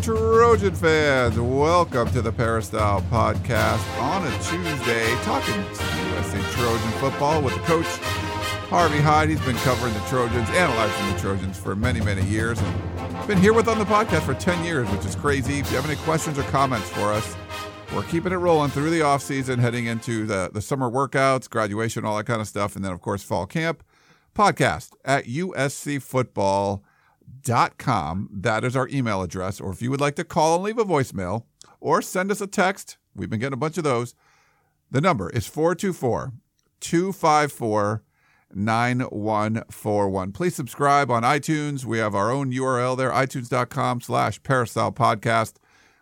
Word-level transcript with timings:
Trojan 0.00 0.74
fans. 0.74 1.38
Welcome 1.38 2.10
to 2.12 2.22
the 2.22 2.32
Peristyle 2.32 3.02
Podcast 3.02 4.00
on 4.00 4.26
a 4.26 4.30
Tuesday, 4.42 5.14
talking 5.22 5.54
USC 5.54 6.42
Trojan 6.52 6.90
football 6.92 7.42
with 7.42 7.54
the 7.54 7.60
coach, 7.60 7.86
Harvey 8.68 9.00
Hyde. 9.00 9.28
He's 9.28 9.44
been 9.44 9.56
covering 9.56 9.92
the 9.92 10.00
Trojans, 10.00 10.48
analyzing 10.50 11.12
the 11.12 11.20
Trojans 11.20 11.58
for 11.58 11.76
many, 11.76 12.00
many 12.00 12.24
years, 12.24 12.58
and 12.60 13.26
been 13.28 13.38
here 13.38 13.52
with 13.52 13.68
on 13.68 13.78
the 13.78 13.84
podcast 13.84 14.22
for 14.22 14.34
10 14.34 14.64
years, 14.64 14.88
which 14.90 15.04
is 15.04 15.14
crazy. 15.14 15.58
If 15.58 15.70
you 15.70 15.76
have 15.76 15.88
any 15.88 16.00
questions 16.00 16.38
or 16.38 16.44
comments 16.44 16.88
for 16.88 17.12
us, 17.12 17.36
we're 17.94 18.04
keeping 18.04 18.32
it 18.32 18.36
rolling 18.36 18.70
through 18.70 18.90
the 18.90 19.02
off 19.02 19.22
season, 19.22 19.58
heading 19.58 19.86
into 19.86 20.24
the, 20.26 20.50
the 20.52 20.62
summer 20.62 20.90
workouts, 20.90 21.50
graduation, 21.50 22.04
all 22.04 22.16
that 22.16 22.24
kind 22.24 22.40
of 22.40 22.48
stuff, 22.48 22.76
and 22.76 22.84
then, 22.84 22.92
of 22.92 23.00
course, 23.02 23.22
fall 23.22 23.46
camp. 23.46 23.82
Podcast 24.34 24.92
at 25.04 25.26
USC 25.26 26.00
Football 26.00 26.82
com. 27.78 28.28
That 28.32 28.64
is 28.64 28.76
our 28.76 28.88
email 28.88 29.22
address. 29.22 29.60
Or 29.60 29.72
if 29.72 29.82
you 29.82 29.90
would 29.90 30.00
like 30.00 30.16
to 30.16 30.24
call 30.24 30.56
and 30.56 30.64
leave 30.64 30.78
a 30.78 30.84
voicemail 30.84 31.44
or 31.80 32.02
send 32.02 32.30
us 32.30 32.40
a 32.40 32.46
text, 32.46 32.98
we've 33.14 33.30
been 33.30 33.40
getting 33.40 33.54
a 33.54 33.56
bunch 33.56 33.78
of 33.78 33.84
those. 33.84 34.14
The 34.90 35.00
number 35.00 35.30
is 35.30 35.46
424 35.46 36.32
254 36.80 38.04
9141. 38.54 40.32
Please 40.32 40.54
subscribe 40.54 41.10
on 41.10 41.22
iTunes. 41.22 41.84
We 41.84 41.98
have 41.98 42.14
our 42.14 42.30
own 42.30 42.52
URL 42.52 42.96
there, 42.96 43.10
itunes.com 43.10 44.02
slash 44.02 44.42
peristyle 44.42 44.92
podcast. 44.92 45.54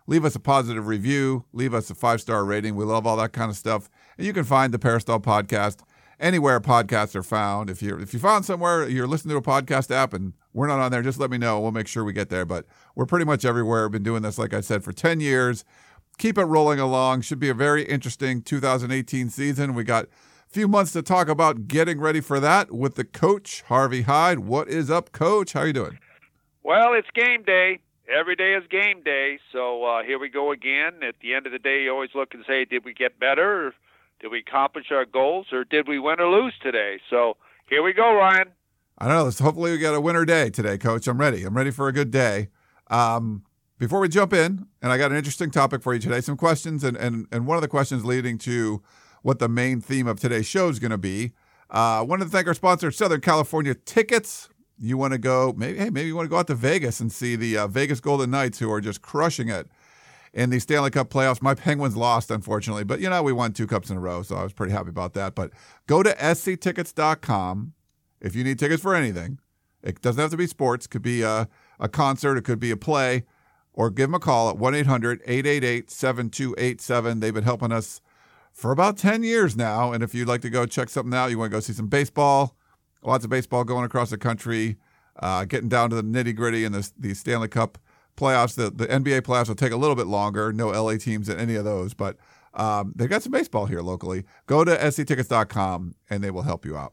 Leave 0.07 0.25
us 0.25 0.35
a 0.35 0.41
positive 0.41 0.89
review. 0.89 1.45
Leave 1.53 1.73
us 1.73 1.91
a 1.91 1.95
five 1.95 2.21
star 2.21 2.45
rating. 2.45 2.75
We 2.75 2.85
love 2.85 3.07
all 3.07 3.17
that 3.19 3.33
kind 3.33 3.51
of 3.51 3.57
stuff. 3.57 3.89
And 4.19 4.27
you 4.27 4.33
can 4.33 4.43
find 4.45 4.75
the 4.75 4.79
Peristyle 4.79 5.21
podcast 5.21 5.83
anywhere 6.19 6.61
podcasts 6.61 7.15
are 7.15 7.23
found. 7.23 7.71
If 7.71 7.81
you're 7.81 8.01
if 8.01 8.13
you 8.13 8.19
found 8.19 8.45
somewhere 8.45 8.89
you're 8.89 9.07
listening 9.07 9.35
to 9.35 9.39
a 9.39 9.43
podcast 9.43 9.91
app 9.91 10.13
and 10.13 10.33
we're 10.53 10.67
not 10.67 10.81
on 10.81 10.91
there, 10.91 11.03
just 11.03 11.21
let 11.21 11.31
me 11.31 11.39
know. 11.39 11.61
We'll 11.61 11.73
make 11.73 11.87
sure 11.87 12.05
we 12.05 12.13
get 12.13 12.29
there. 12.29 12.45
But 12.45 12.67
we're 12.95 13.07
pretty 13.07 13.25
much 13.25 13.45
everywhere. 13.45 13.85
We've 13.85 13.93
been 13.93 14.03
doing 14.03 14.23
this, 14.23 14.39
like 14.39 14.53
I 14.53 14.61
said, 14.61 14.83
for 14.83 14.93
10 14.93 15.21
years. 15.21 15.65
Keep 16.19 16.39
it 16.39 16.45
rolling 16.45 16.81
along. 16.81 17.23
Should 17.23 17.39
be 17.39 17.49
a 17.49 17.55
very 17.55 17.85
interesting 17.85 18.43
2018 18.43 19.31
season. 19.31 19.75
We 19.75 19.85
got 19.85 20.05
a 20.05 20.09
few 20.51 20.69
months 20.69 20.93
to 20.93 21.03
talk 21.03 21.29
about 21.29 21.69
getting 21.69 22.01
ready 22.01 22.21
for 22.21 22.41
that 22.41 22.73
with 22.73 22.97
the 22.97 23.05
coach, 23.05 23.63
Harvey 23.69 24.03
Hyde. 24.03 24.41
What 24.41 24.69
is 24.69 24.91
up, 24.91 25.13
coach? 25.13 25.53
How 25.53 25.61
are 25.61 25.67
you 25.69 25.73
doing? 25.73 25.99
Well, 26.63 26.93
it's 26.95 27.09
game 27.15 27.43
day. 27.43 27.79
Every 28.09 28.35
day 28.35 28.55
is 28.55 28.65
game 28.69 29.03
day. 29.05 29.39
So 29.53 29.85
uh, 29.85 30.03
here 30.03 30.19
we 30.19 30.29
go 30.29 30.51
again. 30.51 31.03
At 31.07 31.15
the 31.23 31.35
end 31.35 31.47
of 31.47 31.53
the 31.53 31.59
day, 31.59 31.85
you 31.85 31.91
always 31.93 32.11
look 32.15 32.35
and 32.35 32.45
say, 32.47 32.65
did 32.65 32.85
we 32.85 32.93
get 32.93 33.21
better? 33.21 33.73
Did 34.21 34.29
we 34.29 34.41
accomplish 34.41 34.87
our 34.91 35.07
goals 35.07 35.47
or 35.53 35.65
did 35.65 35.89
we 35.89 35.99
win 35.99 36.21
or 36.21 36.29
lose 36.29 36.55
today? 36.61 37.01
So 37.09 37.37
here 37.69 37.83
we 37.83 37.93
go, 37.93 38.13
Ryan. 38.13 38.49
I 39.01 39.09
don't 39.09 39.17
know. 39.17 39.45
Hopefully, 39.45 39.71
we 39.73 39.79
get 39.79 39.95
a 39.95 40.01
winter 40.01 40.27
day 40.27 40.51
today, 40.51 40.77
Coach. 40.77 41.09
I'm 41.09 41.19
ready. 41.19 41.45
I'm 41.45 41.57
ready 41.57 41.71
for 41.71 41.89
a 41.89 41.93
good 41.93 42.11
day. 42.11 42.49
Um, 42.89 43.45
before 43.79 43.99
we 43.99 44.11
jump 44.11 44.35
in, 44.35 44.67
and 44.83 44.93
I 44.93 44.99
got 44.99 45.11
an 45.11 45.17
interesting 45.17 45.51
topic 45.51 45.83
for 45.83 45.95
you 45.95 46.01
today. 46.01 46.21
Some 46.21 46.37
questions, 46.37 46.85
and 46.85 46.99
and 46.99 47.27
and 47.33 47.47
one 47.47 47.57
of 47.57 47.63
the 47.63 47.69
questions 47.69 48.05
leading 48.05 48.37
to 48.39 48.83
what 49.23 49.39
the 49.39 49.49
main 49.49 49.81
theme 49.81 50.07
of 50.07 50.21
today's 50.21 50.47
show 50.47 50.69
is 50.69 50.79
going 50.79 50.91
to 50.91 50.99
be. 50.99 51.33
Uh, 51.71 52.05
wanted 52.07 52.25
to 52.25 52.31
thank 52.31 52.47
our 52.47 52.53
sponsor, 52.53 52.91
Southern 52.91 53.23
California 53.23 53.75
Tickets. 53.75 54.51
You 54.79 54.99
want 54.99 55.15
to 55.15 55.19
go? 55.19 55.55
Maybe 55.57 55.79
hey, 55.79 55.89
maybe 55.89 56.09
you 56.09 56.17
want 56.17 56.27
to 56.27 56.31
go 56.31 56.37
out 56.37 56.47
to 56.49 56.55
Vegas 56.55 57.01
and 57.01 57.11
see 57.11 57.37
the 57.37 57.57
uh, 57.57 57.67
Vegas 57.69 58.01
Golden 58.01 58.31
Knights, 58.31 58.59
who 58.59 58.71
are 58.71 58.83
just 58.83 59.01
crushing 59.01 59.49
it 59.49 59.67
in 60.35 60.51
the 60.51 60.59
Stanley 60.59 60.91
Cup 60.91 61.09
playoffs. 61.09 61.41
My 61.41 61.55
Penguins 61.55 61.97
lost, 61.97 62.31
unfortunately, 62.31 62.85
but 62.85 63.01
you 63.01 63.09
know, 63.09 63.23
we 63.23 63.33
won 63.33 63.55
two 63.55 63.67
cups 63.67 63.89
in 63.89 63.97
a 63.97 64.01
row, 64.01 64.23
so 64.23 64.37
I 64.37 64.43
was 64.43 64.53
pretty 64.53 64.75
happy 64.75 64.91
about 64.91 65.15
that. 65.15 65.35
But 65.35 65.53
go 65.87 66.03
to 66.03 66.35
sctickets.com 66.35 67.73
if 68.21 68.35
you 68.35 68.45
need 68.45 68.59
tickets 68.59 68.83
for 68.83 68.95
anything. 68.95 69.39
It 69.83 70.01
doesn't 70.03 70.21
have 70.21 70.31
to 70.31 70.37
be 70.37 70.47
sports, 70.47 70.87
it 70.87 70.91
could 70.91 71.03
be 71.03 71.23
a, 71.23 71.49
a 71.79 71.89
concert, 71.89 72.37
it 72.37 72.45
could 72.45 72.61
be 72.61 72.71
a 72.71 72.77
play, 72.77 73.25
or 73.73 73.91
give 73.91 74.09
them 74.09 74.15
a 74.15 74.21
call 74.21 74.51
at 74.51 74.59
1 74.59 74.75
800 74.75 75.23
888 75.25 75.91
7287. 75.91 77.21
They've 77.21 77.33
been 77.33 77.45
helping 77.45 77.73
us 77.73 78.01
for 78.53 78.73
about 78.73 78.99
10 78.99 79.23
years 79.23 79.57
now. 79.57 79.93
And 79.93 80.03
if 80.03 80.15
you'd 80.15 80.29
like 80.29 80.43
to 80.43 80.51
go 80.51 80.67
check 80.67 80.89
something 80.89 81.15
out, 81.15 81.31
you 81.31 81.39
want 81.39 81.51
to 81.51 81.57
go 81.57 81.61
see 81.61 81.73
some 81.73 81.87
baseball, 81.87 82.57
lots 83.03 83.25
of 83.25 83.31
baseball 83.31 83.65
going 83.65 83.85
across 83.85 84.11
the 84.11 84.19
country, 84.19 84.77
uh, 85.21 85.45
getting 85.45 85.69
down 85.69 85.91
to 85.91 85.97
the 85.97 86.03
nitty 86.03 86.37
gritty 86.37 86.65
in 86.65 86.73
the, 86.73 86.91
the 86.99 87.15
Stanley 87.15 87.49
Cup 87.49 87.79
playoffs. 88.17 88.55
The, 88.55 88.71
the 88.71 88.87
NBA 88.87 89.23
playoffs 89.23 89.49
will 89.49 89.55
take 89.55 89.73
a 89.73 89.77
little 89.77 89.97
bit 89.97 90.07
longer. 90.07 90.53
No 90.53 90.69
LA 90.69 90.97
teams 90.97 91.29
in 91.29 91.39
any 91.39 91.55
of 91.55 91.65
those, 91.65 91.95
but 91.95 92.17
um, 92.55 92.93
they've 92.97 93.09
got 93.09 93.23
some 93.23 93.33
baseball 93.33 93.67
here 93.67 93.81
locally. 93.81 94.25
Go 94.47 94.65
to 94.65 94.91
sctickets.com 94.91 95.95
and 96.11 96.23
they 96.23 96.31
will 96.31 96.43
help 96.43 96.65
you 96.65 96.77
out. 96.77 96.93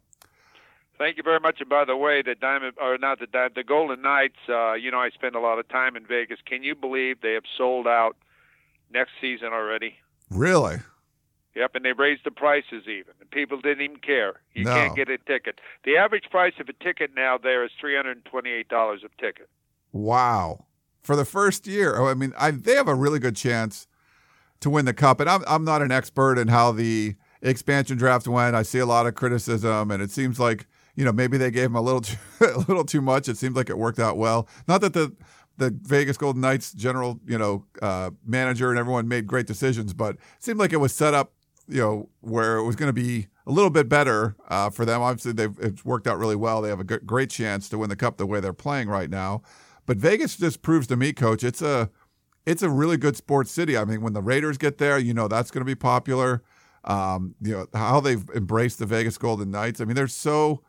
Thank 0.97 1.17
you 1.17 1.23
very 1.23 1.39
much. 1.39 1.59
And 1.59 1.69
by 1.69 1.85
the 1.85 1.95
way, 1.95 2.21
the 2.21 2.35
Diamond 2.35 2.73
or 2.81 2.97
not 2.97 3.19
the 3.19 3.27
the 3.53 3.63
Golden 3.63 4.01
Knights. 4.01 4.39
Uh, 4.49 4.73
you 4.73 4.89
know, 4.91 4.99
I 4.99 5.09
spend 5.11 5.35
a 5.35 5.39
lot 5.39 5.59
of 5.59 5.67
time 5.69 5.95
in 5.95 6.05
Vegas. 6.05 6.39
Can 6.45 6.63
you 6.63 6.73
believe 6.75 7.21
they 7.21 7.33
have 7.33 7.43
sold 7.57 7.87
out 7.87 8.15
next 8.91 9.11
season 9.21 9.49
already? 9.53 9.95
Really? 10.31 10.77
Yep, 11.55 11.75
and 11.75 11.85
they 11.85 11.93
raised 11.93 12.23
the 12.23 12.31
prices 12.31 12.83
even, 12.83 13.13
and 13.19 13.29
people 13.31 13.59
didn't 13.59 13.81
even 13.83 13.97
care. 13.97 14.41
You 14.53 14.63
No. 14.65 14.73
can't 14.73 14.95
get 14.95 15.09
a 15.09 15.17
ticket. 15.17 15.59
The 15.85 15.97
average 15.97 16.29
price 16.29 16.53
of 16.59 16.69
a 16.69 16.73
ticket 16.73 17.11
now 17.15 17.37
there 17.37 17.63
is 17.63 17.71
three 17.79 17.95
hundred 17.95 18.17
and 18.17 18.25
twenty-eight 18.25 18.67
dollars 18.69 19.01
a 19.03 19.21
ticket. 19.21 19.49
Wow. 19.91 20.65
For 21.01 21.15
the 21.15 21.25
first 21.25 21.65
year, 21.67 21.95
oh, 21.97 22.07
I 22.07 22.13
mean, 22.15 22.33
I, 22.37 22.51
they 22.51 22.75
have 22.75 22.87
a 22.87 22.93
really 22.95 23.19
good 23.19 23.35
chance 23.35 23.87
to 24.59 24.69
win 24.69 24.85
the 24.85 24.93
cup. 24.93 25.19
And 25.19 25.29
I'm, 25.29 25.41
I'm 25.47 25.63
not 25.63 25.81
an 25.81 25.91
expert 25.91 26.37
in 26.37 26.49
how 26.49 26.71
the 26.71 27.15
expansion 27.41 27.97
draft 27.97 28.27
went. 28.27 28.55
I 28.55 28.63
see 28.63 28.79
a 28.79 28.85
lot 28.85 29.07
of 29.07 29.15
criticism, 29.15 29.89
and 29.89 30.03
it 30.03 30.11
seems 30.11 30.39
like 30.39 30.67
you 30.97 31.05
know 31.05 31.13
maybe 31.13 31.37
they 31.37 31.51
gave 31.51 31.67
him 31.67 31.75
a 31.75 31.81
little 31.81 32.01
too, 32.01 32.17
a 32.41 32.57
little 32.57 32.83
too 32.83 33.01
much. 33.01 33.29
It 33.29 33.37
seems 33.37 33.55
like 33.55 33.69
it 33.69 33.77
worked 33.77 33.99
out 33.99 34.17
well. 34.17 34.49
Not 34.67 34.81
that 34.81 34.93
the 34.93 35.15
the 35.55 35.75
Vegas 35.83 36.17
Golden 36.17 36.41
Knights 36.41 36.73
general 36.73 37.21
you 37.25 37.37
know 37.37 37.65
uh, 37.81 38.11
manager 38.25 38.69
and 38.69 38.77
everyone 38.77 39.07
made 39.07 39.27
great 39.27 39.47
decisions, 39.47 39.93
but 39.93 40.15
it 40.15 40.21
seemed 40.39 40.59
like 40.59 40.73
it 40.73 40.77
was 40.77 40.93
set 40.93 41.13
up 41.13 41.31
you 41.69 41.81
know 41.81 42.09
where 42.21 42.57
it 42.57 42.63
was 42.63 42.75
going 42.75 42.89
to 42.89 42.93
be 42.93 43.27
a 43.45 43.51
little 43.51 43.69
bit 43.69 43.87
better 43.87 44.35
uh, 44.49 44.69
for 44.69 44.83
them. 44.83 45.01
Obviously, 45.01 45.31
they've 45.31 45.57
it's 45.59 45.85
worked 45.85 46.07
out 46.07 46.17
really 46.17 46.35
well. 46.35 46.61
They 46.61 46.69
have 46.69 46.79
a 46.79 46.83
g- 46.83 47.05
great 47.05 47.29
chance 47.29 47.69
to 47.69 47.77
win 47.77 47.89
the 47.89 47.95
cup 47.95 48.17
the 48.17 48.25
way 48.25 48.39
they're 48.39 48.51
playing 48.51 48.89
right 48.89 49.09
now. 49.09 49.41
But 49.85 49.97
Vegas 49.97 50.35
just 50.35 50.61
proves 50.61 50.87
to 50.87 50.97
me, 50.97 51.13
Coach, 51.13 51.43
it's 51.43 51.61
a 51.61 51.89
it's 52.45 52.63
a 52.63 52.69
really 52.69 52.97
good 52.97 53.15
sports 53.15 53.51
city. 53.51 53.77
I 53.77 53.85
mean, 53.85 54.01
when 54.01 54.13
the 54.13 54.21
Raiders 54.21 54.57
get 54.57 54.79
there, 54.79 54.97
you 54.97 55.13
know 55.13 55.27
that's 55.27 55.51
going 55.51 55.61
to 55.61 55.65
be 55.65 55.75
popular. 55.75 56.43
Um, 56.83 57.35
you 57.41 57.51
know 57.51 57.67
how 57.73 57.99
they've 57.99 58.27
embraced 58.33 58.79
the 58.79 58.85
Vegas 58.85 59.17
Golden 59.17 59.51
Knights. 59.51 59.79
I 59.79 59.85
mean, 59.85 59.95
they're 59.95 60.07
so 60.07 60.63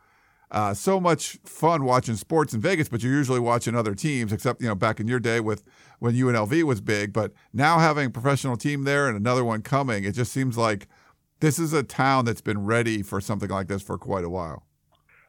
uh, 0.51 0.73
so 0.73 0.99
much 0.99 1.37
fun 1.43 1.83
watching 1.83 2.15
sports 2.15 2.53
in 2.53 2.61
Vegas, 2.61 2.89
but 2.89 3.03
you're 3.03 3.13
usually 3.13 3.39
watching 3.39 3.75
other 3.75 3.93
teams. 3.93 4.33
Except 4.33 4.61
you 4.61 4.67
know 4.67 4.75
back 4.75 4.99
in 4.99 5.07
your 5.07 5.19
day 5.19 5.39
with 5.39 5.63
when 5.99 6.15
UNLV 6.15 6.63
was 6.63 6.81
big, 6.81 7.13
but 7.13 7.33
now 7.53 7.79
having 7.79 8.07
a 8.07 8.09
professional 8.09 8.57
team 8.57 8.83
there 8.83 9.07
and 9.07 9.15
another 9.15 9.43
one 9.43 9.61
coming, 9.61 10.03
it 10.03 10.13
just 10.13 10.31
seems 10.31 10.57
like 10.57 10.87
this 11.39 11.59
is 11.59 11.73
a 11.73 11.83
town 11.83 12.25
that's 12.25 12.41
been 12.41 12.65
ready 12.65 13.01
for 13.01 13.21
something 13.21 13.49
like 13.49 13.67
this 13.67 13.81
for 13.81 13.97
quite 13.97 14.23
a 14.23 14.29
while. 14.29 14.63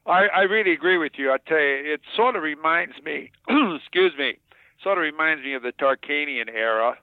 I, 0.06 0.26
I 0.34 0.40
really 0.42 0.72
agree 0.72 0.98
with 0.98 1.12
you. 1.16 1.30
I 1.30 1.36
tell 1.46 1.58
you, 1.58 1.92
it 1.94 2.00
sort 2.16 2.34
of 2.34 2.42
reminds 2.42 2.94
me, 3.04 3.30
excuse 3.48 4.12
me, 4.18 4.38
sort 4.82 4.98
of 4.98 5.02
reminds 5.02 5.44
me 5.44 5.54
of 5.54 5.62
the 5.62 5.72
Tarkanian 5.72 6.48
era 6.52 6.96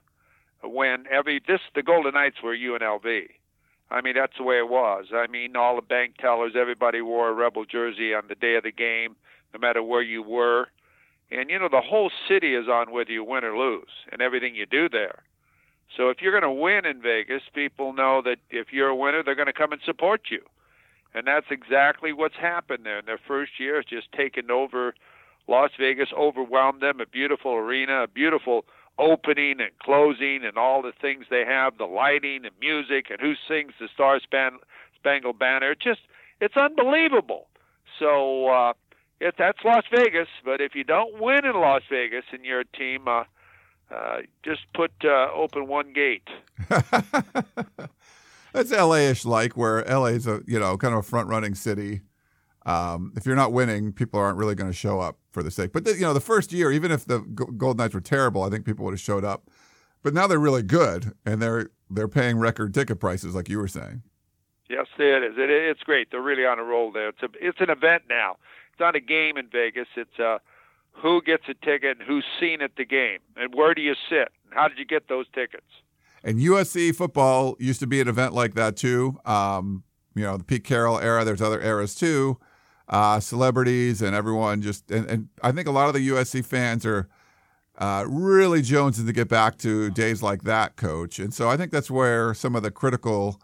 when 0.62 1.04
every 1.10 1.40
this 1.46 1.60
the 1.74 1.82
Golden 1.82 2.14
Knights 2.14 2.42
were 2.42 2.56
UNLV. 2.56 3.28
I 3.90 4.00
mean, 4.02 4.14
that's 4.14 4.36
the 4.36 4.44
way 4.44 4.58
it 4.58 4.68
was. 4.68 5.06
I 5.14 5.26
mean, 5.26 5.56
all 5.56 5.76
the 5.76 5.82
bank 5.82 6.16
tellers, 6.18 6.52
everybody 6.54 7.00
wore 7.00 7.30
a 7.30 7.32
Rebel 7.32 7.64
jersey 7.64 8.12
on 8.14 8.24
the 8.28 8.34
day 8.34 8.56
of 8.56 8.64
the 8.64 8.72
game, 8.72 9.16
no 9.54 9.60
matter 9.60 9.82
where 9.82 10.02
you 10.02 10.22
were. 10.22 10.68
And 11.30 11.50
you 11.50 11.58
know, 11.58 11.68
the 11.70 11.80
whole 11.80 12.10
city 12.28 12.54
is 12.54 12.68
on 12.68 12.90
whether 12.90 13.10
you 13.10 13.24
win 13.24 13.44
or 13.44 13.56
lose, 13.56 13.88
and 14.12 14.20
everything 14.20 14.54
you 14.54 14.66
do 14.66 14.88
there. 14.88 15.22
So 15.96 16.10
if 16.10 16.20
you're 16.20 16.38
going 16.38 16.42
to 16.42 16.62
win 16.62 16.84
in 16.84 17.00
Vegas, 17.00 17.42
people 17.54 17.92
know 17.92 18.20
that 18.24 18.38
if 18.50 18.72
you're 18.72 18.88
a 18.88 18.96
winner, 18.96 19.22
they're 19.22 19.34
going 19.34 19.46
to 19.46 19.52
come 19.52 19.72
and 19.72 19.80
support 19.84 20.22
you. 20.30 20.42
And 21.14 21.26
that's 21.26 21.46
exactly 21.50 22.12
what's 22.12 22.36
happened 22.36 22.84
there. 22.84 22.98
In 22.98 23.06
their 23.06 23.20
first 23.26 23.52
year, 23.58 23.78
it's 23.78 23.88
just 23.88 24.12
taken 24.12 24.50
over 24.50 24.94
Las 25.46 25.70
Vegas, 25.78 26.10
overwhelmed 26.16 26.82
them. 26.82 27.00
A 27.00 27.06
beautiful 27.06 27.54
arena, 27.54 28.02
a 28.02 28.06
beautiful 28.06 28.66
opening 28.98 29.60
and 29.60 29.70
closing, 29.80 30.40
and 30.44 30.56
all 30.56 30.82
the 30.82 30.92
things 31.00 31.26
they 31.30 31.44
have, 31.44 31.78
the 31.78 31.84
lighting 31.84 32.44
and 32.44 32.54
music, 32.60 33.06
and 33.10 33.20
who 33.20 33.34
sings 33.48 33.72
the 33.80 33.88
Star 33.92 34.20
Span- 34.20 34.58
Spangled 34.96 35.38
Banner. 35.38 35.72
It's 35.72 35.84
just, 35.84 36.00
it's 36.40 36.56
unbelievable. 36.56 37.46
So 37.98 38.48
uh, 38.48 38.72
if 39.20 39.36
that's 39.36 39.58
Las 39.64 39.84
Vegas, 39.94 40.28
but 40.44 40.60
if 40.60 40.74
you 40.74 40.84
don't 40.84 41.20
win 41.20 41.44
in 41.44 41.54
Las 41.54 41.82
Vegas 41.90 42.24
and 42.32 42.44
you're 42.44 42.60
a 42.60 42.76
team, 42.76 43.08
uh, 43.08 43.24
Uh, 43.90 44.20
just 44.44 44.70
put 44.74 44.92
uh, 45.02 45.28
open 45.32 45.66
one 45.66 45.94
gate. 45.94 46.28
That's 48.52 48.70
LA-ish 48.70 49.24
like, 49.24 49.56
where 49.56 49.82
LA 49.84 50.06
is 50.08 50.26
a 50.26 50.42
you 50.46 50.60
know 50.60 50.76
kind 50.76 50.92
of 50.92 51.00
a 51.00 51.02
front-running 51.02 51.54
city. 51.54 52.02
Um, 52.66 53.12
if 53.16 53.24
you're 53.24 53.36
not 53.36 53.52
winning, 53.52 53.92
people 53.92 54.20
aren't 54.20 54.36
really 54.36 54.54
going 54.54 54.70
to 54.70 54.76
show 54.76 55.00
up 55.00 55.18
for 55.30 55.42
the 55.42 55.50
sake. 55.50 55.72
But 55.72 55.84
the, 55.84 55.94
you 55.94 56.02
know, 56.02 56.12
the 56.12 56.20
first 56.20 56.52
year, 56.52 56.70
even 56.70 56.90
if 56.90 57.06
the 57.06 57.20
Golden 57.20 57.78
Knights 57.78 57.94
were 57.94 58.00
terrible, 58.00 58.42
I 58.42 58.50
think 58.50 58.64
people 58.64 58.84
would 58.84 58.92
have 58.92 59.00
showed 59.00 59.24
up. 59.24 59.50
But 60.02 60.14
now 60.14 60.26
they're 60.26 60.38
really 60.38 60.62
good, 60.62 61.12
and 61.26 61.42
they're 61.42 61.70
they're 61.90 62.08
paying 62.08 62.38
record 62.38 62.74
ticket 62.74 63.00
prices, 63.00 63.34
like 63.34 63.48
you 63.48 63.58
were 63.58 63.68
saying. 63.68 64.02
Yes, 64.68 64.86
it 64.98 65.22
is. 65.22 65.34
It, 65.38 65.50
it's 65.50 65.82
great. 65.82 66.10
They're 66.10 66.22
really 66.22 66.44
on 66.44 66.58
a 66.58 66.62
roll 66.62 66.92
there. 66.92 67.08
It's 67.08 67.22
a 67.22 67.28
it's 67.40 67.60
an 67.60 67.70
event 67.70 68.04
now. 68.08 68.36
It's 68.70 68.80
not 68.80 68.94
a 68.94 69.00
game 69.00 69.36
in 69.36 69.48
Vegas. 69.48 69.88
It's 69.96 70.18
uh, 70.18 70.38
who 70.92 71.22
gets 71.22 71.44
a 71.48 71.54
ticket 71.54 71.98
and 71.98 72.06
who's 72.06 72.24
seen 72.38 72.60
at 72.60 72.76
the 72.76 72.84
game, 72.84 73.18
and 73.36 73.54
where 73.54 73.74
do 73.74 73.82
you 73.82 73.94
sit, 74.08 74.28
and 74.44 74.52
how 74.52 74.68
did 74.68 74.78
you 74.78 74.84
get 74.84 75.08
those 75.08 75.26
tickets? 75.34 75.66
And 76.22 76.38
USC 76.38 76.94
football 76.94 77.56
used 77.58 77.80
to 77.80 77.86
be 77.86 78.00
an 78.00 78.08
event 78.08 78.34
like 78.34 78.54
that 78.54 78.76
too. 78.76 79.18
Um, 79.24 79.84
you 80.14 80.22
know, 80.22 80.36
the 80.36 80.44
Pete 80.44 80.64
Carroll 80.64 80.98
era. 80.98 81.24
There's 81.24 81.42
other 81.42 81.60
eras 81.60 81.94
too. 81.94 82.38
Uh, 82.88 83.20
celebrities 83.20 84.00
and 84.00 84.16
everyone 84.16 84.62
just 84.62 84.90
and, 84.90 85.06
and 85.10 85.28
I 85.42 85.52
think 85.52 85.68
a 85.68 85.70
lot 85.70 85.88
of 85.88 85.94
the 85.94 86.08
USC 86.08 86.42
fans 86.42 86.86
are 86.86 87.06
uh, 87.78 88.04
really 88.08 88.60
jonesing 88.60 89.06
to 89.06 89.12
get 89.12 89.28
back 89.28 89.56
to 89.58 89.90
days 89.90 90.22
like 90.22 90.42
that, 90.42 90.76
Coach. 90.76 91.18
And 91.18 91.32
so 91.32 91.48
I 91.48 91.56
think 91.56 91.70
that's 91.70 91.90
where 91.90 92.34
some 92.34 92.56
of 92.56 92.62
the 92.62 92.70
critical 92.70 93.40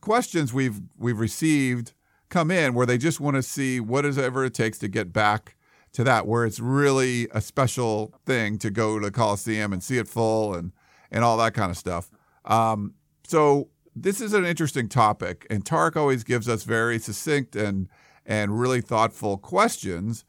questions 0.00 0.52
we've 0.52 0.80
we've 0.98 1.18
received 1.18 1.92
come 2.28 2.50
in, 2.50 2.74
where 2.74 2.86
they 2.86 2.98
just 2.98 3.20
want 3.20 3.36
to 3.36 3.42
see 3.42 3.80
what 3.80 4.04
is 4.04 4.18
ever 4.18 4.44
it 4.44 4.54
takes 4.54 4.78
to 4.78 4.88
get 4.88 5.12
back 5.12 5.56
to 5.92 6.04
that, 6.04 6.26
where 6.26 6.44
it's 6.44 6.60
really 6.60 7.28
a 7.32 7.40
special 7.40 8.12
thing 8.26 8.58
to 8.58 8.70
go 8.70 8.98
to 8.98 9.06
the 9.06 9.10
Coliseum 9.10 9.72
and 9.72 9.82
see 9.82 9.96
it 9.96 10.06
full 10.06 10.54
and 10.54 10.72
and 11.10 11.24
all 11.24 11.38
that 11.38 11.54
kind 11.54 11.70
of 11.70 11.78
stuff. 11.78 12.10
Um, 12.44 12.94
so 13.26 13.70
this 13.96 14.20
is 14.20 14.34
an 14.34 14.44
interesting 14.44 14.88
topic, 14.88 15.46
and 15.48 15.64
Tarek 15.64 15.96
always 15.96 16.24
gives 16.24 16.46
us 16.46 16.64
very 16.64 16.98
succinct 16.98 17.56
and 17.56 17.88
and 18.28 18.60
really 18.60 18.82
thoughtful 18.82 19.38
questions. 19.38 20.24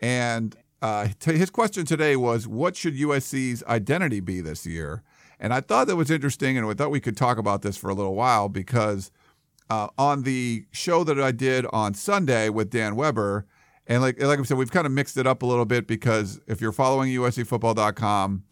And 0.00 0.56
uh, 0.80 1.08
t- 1.18 1.36
his 1.36 1.50
question 1.50 1.84
today 1.84 2.16
was, 2.16 2.46
"What 2.48 2.76
should 2.76 2.94
USC's 2.94 3.62
identity 3.64 4.20
be 4.20 4.40
this 4.40 4.64
year?" 4.64 5.02
And 5.38 5.52
I 5.52 5.60
thought 5.60 5.88
that 5.88 5.96
was 5.96 6.10
interesting, 6.10 6.56
and 6.56 6.66
I 6.66 6.72
thought 6.72 6.90
we 6.90 7.00
could 7.00 7.16
talk 7.16 7.36
about 7.36 7.60
this 7.60 7.76
for 7.76 7.90
a 7.90 7.94
little 7.94 8.14
while 8.14 8.48
because 8.48 9.10
uh, 9.68 9.88
on 9.98 10.22
the 10.22 10.64
show 10.72 11.04
that 11.04 11.20
I 11.20 11.32
did 11.32 11.66
on 11.72 11.92
Sunday 11.92 12.48
with 12.48 12.70
Dan 12.70 12.96
Weber, 12.96 13.46
and 13.86 14.00
like 14.00 14.22
like 14.22 14.38
I 14.38 14.42
said, 14.44 14.56
we've 14.56 14.70
kind 14.70 14.86
of 14.86 14.92
mixed 14.92 15.18
it 15.18 15.26
up 15.26 15.42
a 15.42 15.46
little 15.46 15.66
bit 15.66 15.86
because 15.86 16.40
if 16.46 16.60
you're 16.60 16.72
following 16.72 17.10
USCFootball.com, 17.10 18.44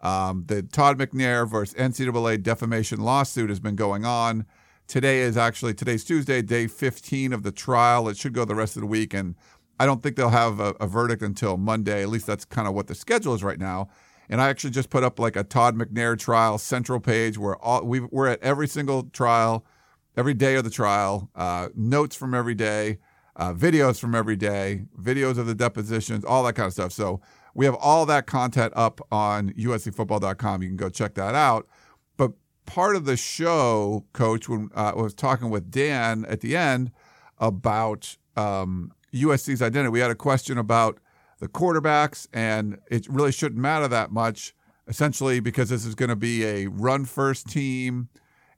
um, 0.00 0.44
the 0.46 0.62
Todd 0.62 0.98
McNair 0.98 1.48
versus 1.48 1.74
NCAA 1.74 2.42
defamation 2.42 3.00
lawsuit 3.00 3.50
has 3.50 3.60
been 3.60 3.76
going 3.76 4.04
on. 4.04 4.46
Today 4.86 5.18
is 5.20 5.36
actually 5.36 5.74
today's 5.74 6.04
Tuesday, 6.04 6.42
day 6.42 6.68
15 6.68 7.32
of 7.32 7.42
the 7.42 7.50
trial. 7.50 8.08
It 8.08 8.16
should 8.16 8.32
go 8.32 8.44
the 8.44 8.54
rest 8.54 8.76
of 8.76 8.82
the 8.82 8.86
week, 8.86 9.12
and 9.14 9.34
I 9.80 9.86
don't 9.86 10.00
think 10.00 10.14
they'll 10.14 10.28
have 10.28 10.60
a, 10.60 10.74
a 10.80 10.86
verdict 10.86 11.22
until 11.22 11.56
Monday. 11.56 12.02
At 12.02 12.08
least 12.08 12.26
that's 12.26 12.44
kind 12.44 12.68
of 12.68 12.74
what 12.74 12.86
the 12.86 12.94
schedule 12.94 13.34
is 13.34 13.42
right 13.42 13.58
now. 13.58 13.88
And 14.28 14.40
I 14.40 14.48
actually 14.48 14.70
just 14.70 14.88
put 14.88 15.02
up 15.02 15.18
like 15.18 15.34
a 15.34 15.42
Todd 15.42 15.76
McNair 15.76 16.16
trial 16.16 16.56
central 16.58 17.00
page 17.00 17.36
where 17.36 17.56
all 17.56 17.84
we 17.84 17.98
we're 17.98 18.28
at 18.28 18.42
every 18.42 18.68
single 18.68 19.04
trial, 19.04 19.66
every 20.16 20.34
day 20.34 20.54
of 20.54 20.62
the 20.62 20.70
trial, 20.70 21.30
uh, 21.34 21.68
notes 21.74 22.14
from 22.14 22.32
every 22.32 22.54
day, 22.54 22.98
uh, 23.34 23.52
videos 23.52 23.98
from 23.98 24.14
every 24.14 24.36
day, 24.36 24.82
videos 25.00 25.36
of 25.36 25.46
the 25.46 25.54
depositions, 25.54 26.24
all 26.24 26.44
that 26.44 26.52
kind 26.52 26.68
of 26.68 26.72
stuff. 26.72 26.92
So 26.92 27.20
we 27.54 27.64
have 27.64 27.74
all 27.74 28.06
that 28.06 28.26
content 28.26 28.72
up 28.76 29.00
on 29.10 29.50
USCFootball.com. 29.54 30.62
You 30.62 30.68
can 30.68 30.76
go 30.76 30.90
check 30.90 31.14
that 31.14 31.34
out. 31.34 31.66
Part 32.66 32.96
of 32.96 33.04
the 33.04 33.16
show, 33.16 34.04
Coach, 34.12 34.48
when 34.48 34.70
uh, 34.74 34.92
I 34.94 35.00
was 35.00 35.14
talking 35.14 35.50
with 35.50 35.70
Dan 35.70 36.24
at 36.26 36.40
the 36.40 36.56
end 36.56 36.90
about 37.38 38.16
um, 38.36 38.92
USC's 39.14 39.62
identity, 39.62 39.90
we 39.90 40.00
had 40.00 40.10
a 40.10 40.16
question 40.16 40.58
about 40.58 40.98
the 41.38 41.48
quarterbacks, 41.48 42.26
and 42.32 42.78
it 42.90 43.06
really 43.08 43.32
shouldn't 43.32 43.60
matter 43.60 43.88
that 43.88 44.10
much, 44.10 44.54
essentially, 44.88 45.40
because 45.40 45.68
this 45.68 45.84
is 45.84 45.94
going 45.94 46.08
to 46.08 46.16
be 46.16 46.44
a 46.44 46.66
run 46.66 47.04
first 47.04 47.48
team 47.48 48.08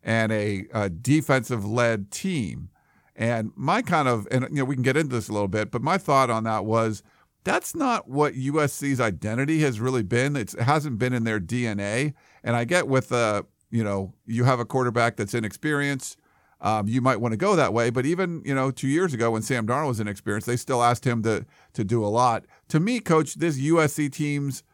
and 0.02 0.32
a, 0.32 0.66
a 0.72 0.88
defensive 0.88 1.64
led 1.64 2.10
team. 2.10 2.70
And 3.14 3.50
my 3.56 3.82
kind 3.82 4.08
of, 4.08 4.28
and 4.30 4.46
you 4.50 4.58
know, 4.58 4.64
we 4.64 4.76
can 4.76 4.84
get 4.84 4.96
into 4.96 5.14
this 5.14 5.28
a 5.28 5.32
little 5.32 5.48
bit, 5.48 5.70
but 5.70 5.82
my 5.82 5.98
thought 5.98 6.30
on 6.30 6.44
that 6.44 6.64
was 6.64 7.02
that's 7.44 7.74
not 7.74 8.08
what 8.08 8.34
USC's 8.34 9.00
identity 9.00 9.60
has 9.60 9.80
really 9.80 10.02
been. 10.02 10.36
It's, 10.36 10.54
it 10.54 10.62
hasn't 10.62 10.98
been 10.98 11.12
in 11.12 11.24
their 11.24 11.40
DNA. 11.40 12.14
And 12.44 12.54
I 12.54 12.64
get 12.64 12.86
with, 12.86 13.10
uh, 13.10 13.42
you 13.70 13.84
know, 13.84 14.14
you 14.26 14.44
have 14.44 14.60
a 14.60 14.64
quarterback 14.64 15.16
that's 15.16 15.34
inexperienced. 15.34 16.18
Um, 16.60 16.88
you 16.88 17.00
might 17.00 17.20
want 17.20 17.32
to 17.32 17.36
go 17.36 17.54
that 17.54 17.72
way, 17.72 17.90
but 17.90 18.04
even 18.04 18.42
you 18.44 18.54
know, 18.54 18.72
two 18.72 18.88
years 18.88 19.14
ago 19.14 19.30
when 19.30 19.42
Sam 19.42 19.66
Darnold 19.66 19.88
was 19.88 20.00
inexperienced, 20.00 20.46
they 20.46 20.56
still 20.56 20.82
asked 20.82 21.06
him 21.06 21.22
to 21.22 21.46
to 21.74 21.84
do 21.84 22.04
a 22.04 22.08
lot. 22.08 22.46
To 22.68 22.80
me, 22.80 22.98
coach, 22.98 23.34
this 23.34 23.58
USC 23.58 24.10
teams 24.10 24.64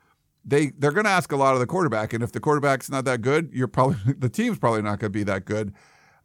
they 0.45 0.67
they're 0.79 0.93
going 0.93 1.05
to 1.05 1.11
ask 1.11 1.33
a 1.33 1.37
lot 1.37 1.55
of 1.55 1.61
the 1.61 1.67
quarterback, 1.67 2.13
and 2.13 2.23
if 2.23 2.33
the 2.33 2.41
quarterback's 2.41 2.91
not 2.91 3.05
that 3.07 3.23
good, 3.23 3.51
you're 3.53 3.69
probably 3.69 3.97
the 4.19 4.29
team's 4.29 4.59
probably 4.59 4.83
not 4.83 4.99
going 4.99 5.13
to 5.13 5.19
be 5.19 5.25
that 5.25 5.45
good. 5.45 5.75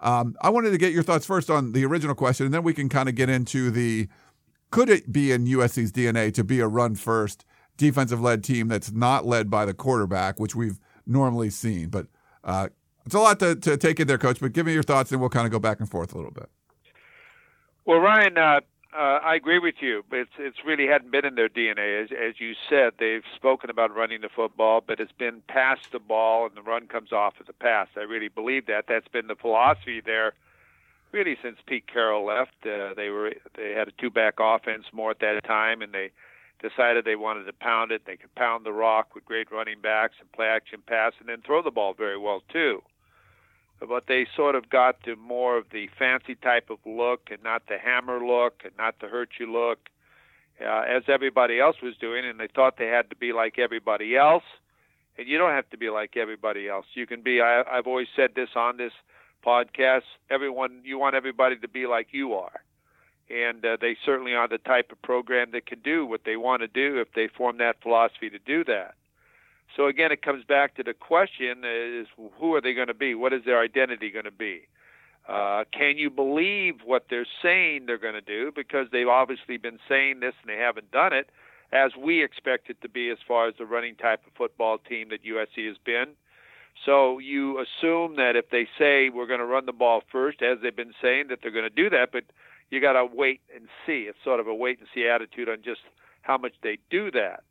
Um, 0.02 0.36
I 0.42 0.50
wanted 0.50 0.72
to 0.72 0.78
get 0.78 0.94
your 0.94 1.04
thoughts 1.04 1.26
first 1.26 1.50
on 1.50 1.74
the 1.74 1.86
original 1.86 2.16
question, 2.16 2.46
and 2.46 2.54
then 2.54 2.64
we 2.64 2.74
can 2.74 2.90
kind 2.90 3.10
of 3.10 3.16
get 3.16 3.30
into 3.30 3.70
the 3.72 4.08
could 4.72 4.90
it 4.90 5.12
be 5.12 5.32
in 5.32 5.46
USC's 5.46 5.92
DNA 5.92 6.34
to 6.34 6.44
be 6.44 6.60
a 6.60 6.68
run 6.68 6.96
first 6.96 7.46
defensive 7.78 8.22
led 8.22 8.44
team 8.44 8.68
that's 8.68 8.92
not 8.92 9.26
led 9.26 9.50
by 9.50 9.66
the 9.66 9.74
quarterback, 9.74 10.40
which 10.40 10.56
we've 10.56 10.80
normally 11.08 11.50
seen. 11.50 11.90
But 11.90 12.08
uh, 12.44 12.70
it's 13.06 13.16
a 13.16 13.20
lot 13.20 13.40
to, 13.40 13.56
to 13.56 13.78
take 13.78 14.00
in 14.00 14.08
there, 14.08 14.18
Coach. 14.18 14.40
But 14.40 14.54
give 14.54 14.66
me 14.66 14.74
your 14.74 14.84
thoughts, 14.84 15.12
and 15.12 15.20
we'll 15.20 15.30
kind 15.30 15.46
of 15.46 15.52
go 15.52 15.60
back 15.60 15.80
and 15.80 15.90
forth 15.90 16.14
a 16.14 16.18
little 16.18 16.32
bit. 16.32 16.50
Well, 17.86 18.00
Ryan, 18.00 18.38
uh, 18.38 18.60
uh, 18.96 19.20
I 19.24 19.36
agree 19.36 19.60
with 19.60 19.76
you, 19.82 20.04
it's 20.12 20.32
it's 20.40 20.58
really 20.66 20.88
hadn't 20.88 21.12
been 21.12 21.26
in 21.26 21.36
their 21.36 21.50
DNA. 21.50 22.04
As 22.04 22.10
as 22.12 22.40
you 22.40 22.54
said, 22.70 22.94
they've 22.98 23.24
spoken 23.36 23.70
about 23.70 23.96
running 23.96 24.22
the 24.22 24.30
football, 24.30 24.82
but 24.86 25.00
it's 25.00 25.12
been 25.12 25.44
pass 25.48 25.78
the 25.92 26.00
ball, 26.00 26.48
and 26.48 26.56
the 26.56 26.64
run 26.64 26.88
comes 26.88 27.12
off 27.12 27.40
of 27.40 27.46
the 27.46 27.54
pass. 27.54 27.88
I 27.96 28.02
really 28.02 28.30
believe 28.30 28.66
that. 28.66 28.86
That's 28.88 29.08
been 29.08 29.28
the 29.28 29.36
philosophy 29.36 30.02
there, 30.04 30.34
really 31.12 31.38
since 31.42 31.58
Pete 31.68 31.86
Carroll 31.86 32.26
left. 32.26 32.56
Uh, 32.66 32.96
they 32.96 33.10
were 33.10 33.34
they 33.56 33.74
had 33.74 33.88
a 33.88 33.92
two 33.92 34.10
back 34.10 34.36
offense 34.40 34.86
more 34.92 35.12
at 35.12 35.20
that 35.20 35.44
time, 35.46 35.84
and 35.84 35.94
they 35.94 36.10
decided 36.62 37.06
they 37.06 37.16
wanted 37.16 37.46
to 37.46 37.54
pound 37.54 37.92
it. 37.92 38.04
They 38.06 38.18
could 38.18 38.34
pound 38.36 38.66
the 38.66 38.74
rock 38.74 39.16
with 39.16 39.26
great 39.26 39.52
running 39.52 39.82
backs 39.82 40.16
and 40.20 40.32
play 40.32 40.48
action 40.48 40.82
pass, 40.86 41.14
and 41.20 41.30
then 41.30 41.42
throw 41.46 41.62
the 41.62 41.72
ball 41.72 41.94
very 41.94 42.18
well 42.18 42.42
too 42.52 42.82
but 43.88 44.08
they 44.08 44.28
sort 44.36 44.56
of 44.56 44.70
got 44.70 45.02
to 45.04 45.16
more 45.16 45.58
of 45.58 45.66
the 45.72 45.88
fancy 45.98 46.36
type 46.36 46.70
of 46.70 46.80
look 46.86 47.30
and 47.32 47.42
not 47.44 47.64
the 47.68 47.78
hammer 47.78 48.20
look 48.26 48.62
and 48.64 48.74
not 48.78 48.96
the 49.00 49.08
hurt 49.08 49.30
you 49.40 49.52
look, 49.52 49.80
uh, 50.62 50.82
as 50.82 51.04
everybody 51.08 51.60
else 51.60 51.78
was 51.82 51.96
doing, 52.00 52.26
and 52.26 52.40
they 52.40 52.48
thought 52.54 52.78
they 52.78 52.88
had 52.88 53.10
to 53.10 53.16
be 53.16 53.32
like 53.32 53.58
everybody 53.58 54.18
else. 54.18 54.44
And 55.18 55.28
you 55.28 55.38
don't 55.38 55.52
have 55.52 55.70
to 55.72 55.78
be 55.78 55.90
like 55.90 56.18
everybody 56.18 56.68
else. 56.68 56.86
You 56.94 57.06
can 57.06 57.22
be. 57.22 57.42
I, 57.42 57.64
I've 57.70 57.88
always 57.88 58.08
said 58.16 58.32
this 58.36 58.50
on 58.56 58.78
this 58.78 58.94
podcast. 59.46 60.04
Everyone, 60.30 60.82
you 60.84 60.98
want 60.98 61.16
everybody 61.16 61.58
to 61.58 61.68
be 61.68 61.88
like 61.88 62.08
you 62.12 62.34
are, 62.34 62.62
and 63.30 63.64
uh, 63.66 63.78
they 63.80 63.96
certainly 64.06 64.34
are 64.34 64.48
the 64.48 64.58
type 64.58 64.92
of 64.92 65.02
program 65.02 65.52
that 65.52 65.66
can 65.66 65.80
do 65.80 66.06
what 66.06 66.22
they 66.26 66.38
want 66.38 66.62
to 66.62 66.68
do 66.68 67.00
if 67.00 67.14
they 67.14 67.28
form 67.28 67.58
that 67.58 67.82
philosophy 67.82 68.30
to 68.30 68.40
do 68.40 68.64
that. 68.66 68.96
So 69.76 69.88
again, 69.88 70.12
it 70.12 70.22
comes 70.22 70.44
back 70.44 70.76
to 70.76 70.84
the 70.84 70.94
question: 70.94 71.64
is 71.64 72.08
who 72.40 72.56
are 72.56 72.62
they 72.62 72.74
going 72.74 72.88
to 72.88 72.94
be? 72.94 73.16
What 73.16 73.34
is 73.34 73.44
their 73.46 73.62
identity 73.62 74.10
going 74.10 74.26
to 74.26 74.32
be? 74.32 74.68
Uh, 75.28 75.64
can 75.72 75.98
you 75.98 76.10
believe 76.10 76.80
what 76.84 77.06
they're 77.10 77.28
saying 77.44 77.86
they're 77.86 78.00
going 78.00 78.16
to 78.16 78.22
do? 78.22 78.52
Because 78.56 78.88
they've 78.92 79.08
obviously 79.08 79.58
been 79.58 79.78
saying 79.88 80.22
this 80.22 80.34
and 80.42 80.50
they 80.50 80.60
haven't 80.60 80.92
done 80.92 81.14
it, 81.14 81.30
as 81.72 81.92
we 81.96 82.24
expect 82.24 82.70
it 82.70 82.82
to 82.82 82.90
be 82.90 83.12
as 83.12 83.20
far 83.28 83.48
as 83.48 83.54
the 83.60 83.66
running 83.66 83.96
type 83.96 84.26
of 84.26 84.34
football 84.34 84.80
team 84.80 85.10
that 85.10 85.24
USC 85.24 85.68
has 85.68 85.78
been. 85.86 86.16
So 86.84 87.20
you 87.20 87.60
assume 87.60 88.16
that 88.16 88.36
if 88.36 88.50
they 88.50 88.68
say 88.80 89.10
we're 89.10 89.28
going 89.28 89.40
to 89.40 89.46
run 89.46 89.68
the 89.68 89.74
ball 89.74 90.02
first, 90.12 90.42
as 90.42 90.60
they've 90.64 90.76
been 90.76 90.96
saying, 91.00 91.28
that 91.30 91.40
they're 91.44 91.52
going 91.52 91.64
to 91.64 91.70
do 91.70 91.90
that, 91.92 92.12
but 92.12 92.24
you 92.70 92.82
got 92.82 92.94
to 92.94 93.06
wait 93.06 93.42
and 93.54 93.68
see. 93.86 94.08
It's 94.10 94.18
sort 94.24 94.40
of 94.40 94.48
a 94.48 94.54
wait 94.54 94.80
and 94.80 94.88
see 94.94 95.08
attitude 95.08 95.50
on 95.50 95.58
just 95.64 95.82
how 96.22 96.38
much 96.38 96.54
they 96.62 96.78
do 96.90 97.12
that 97.12 97.44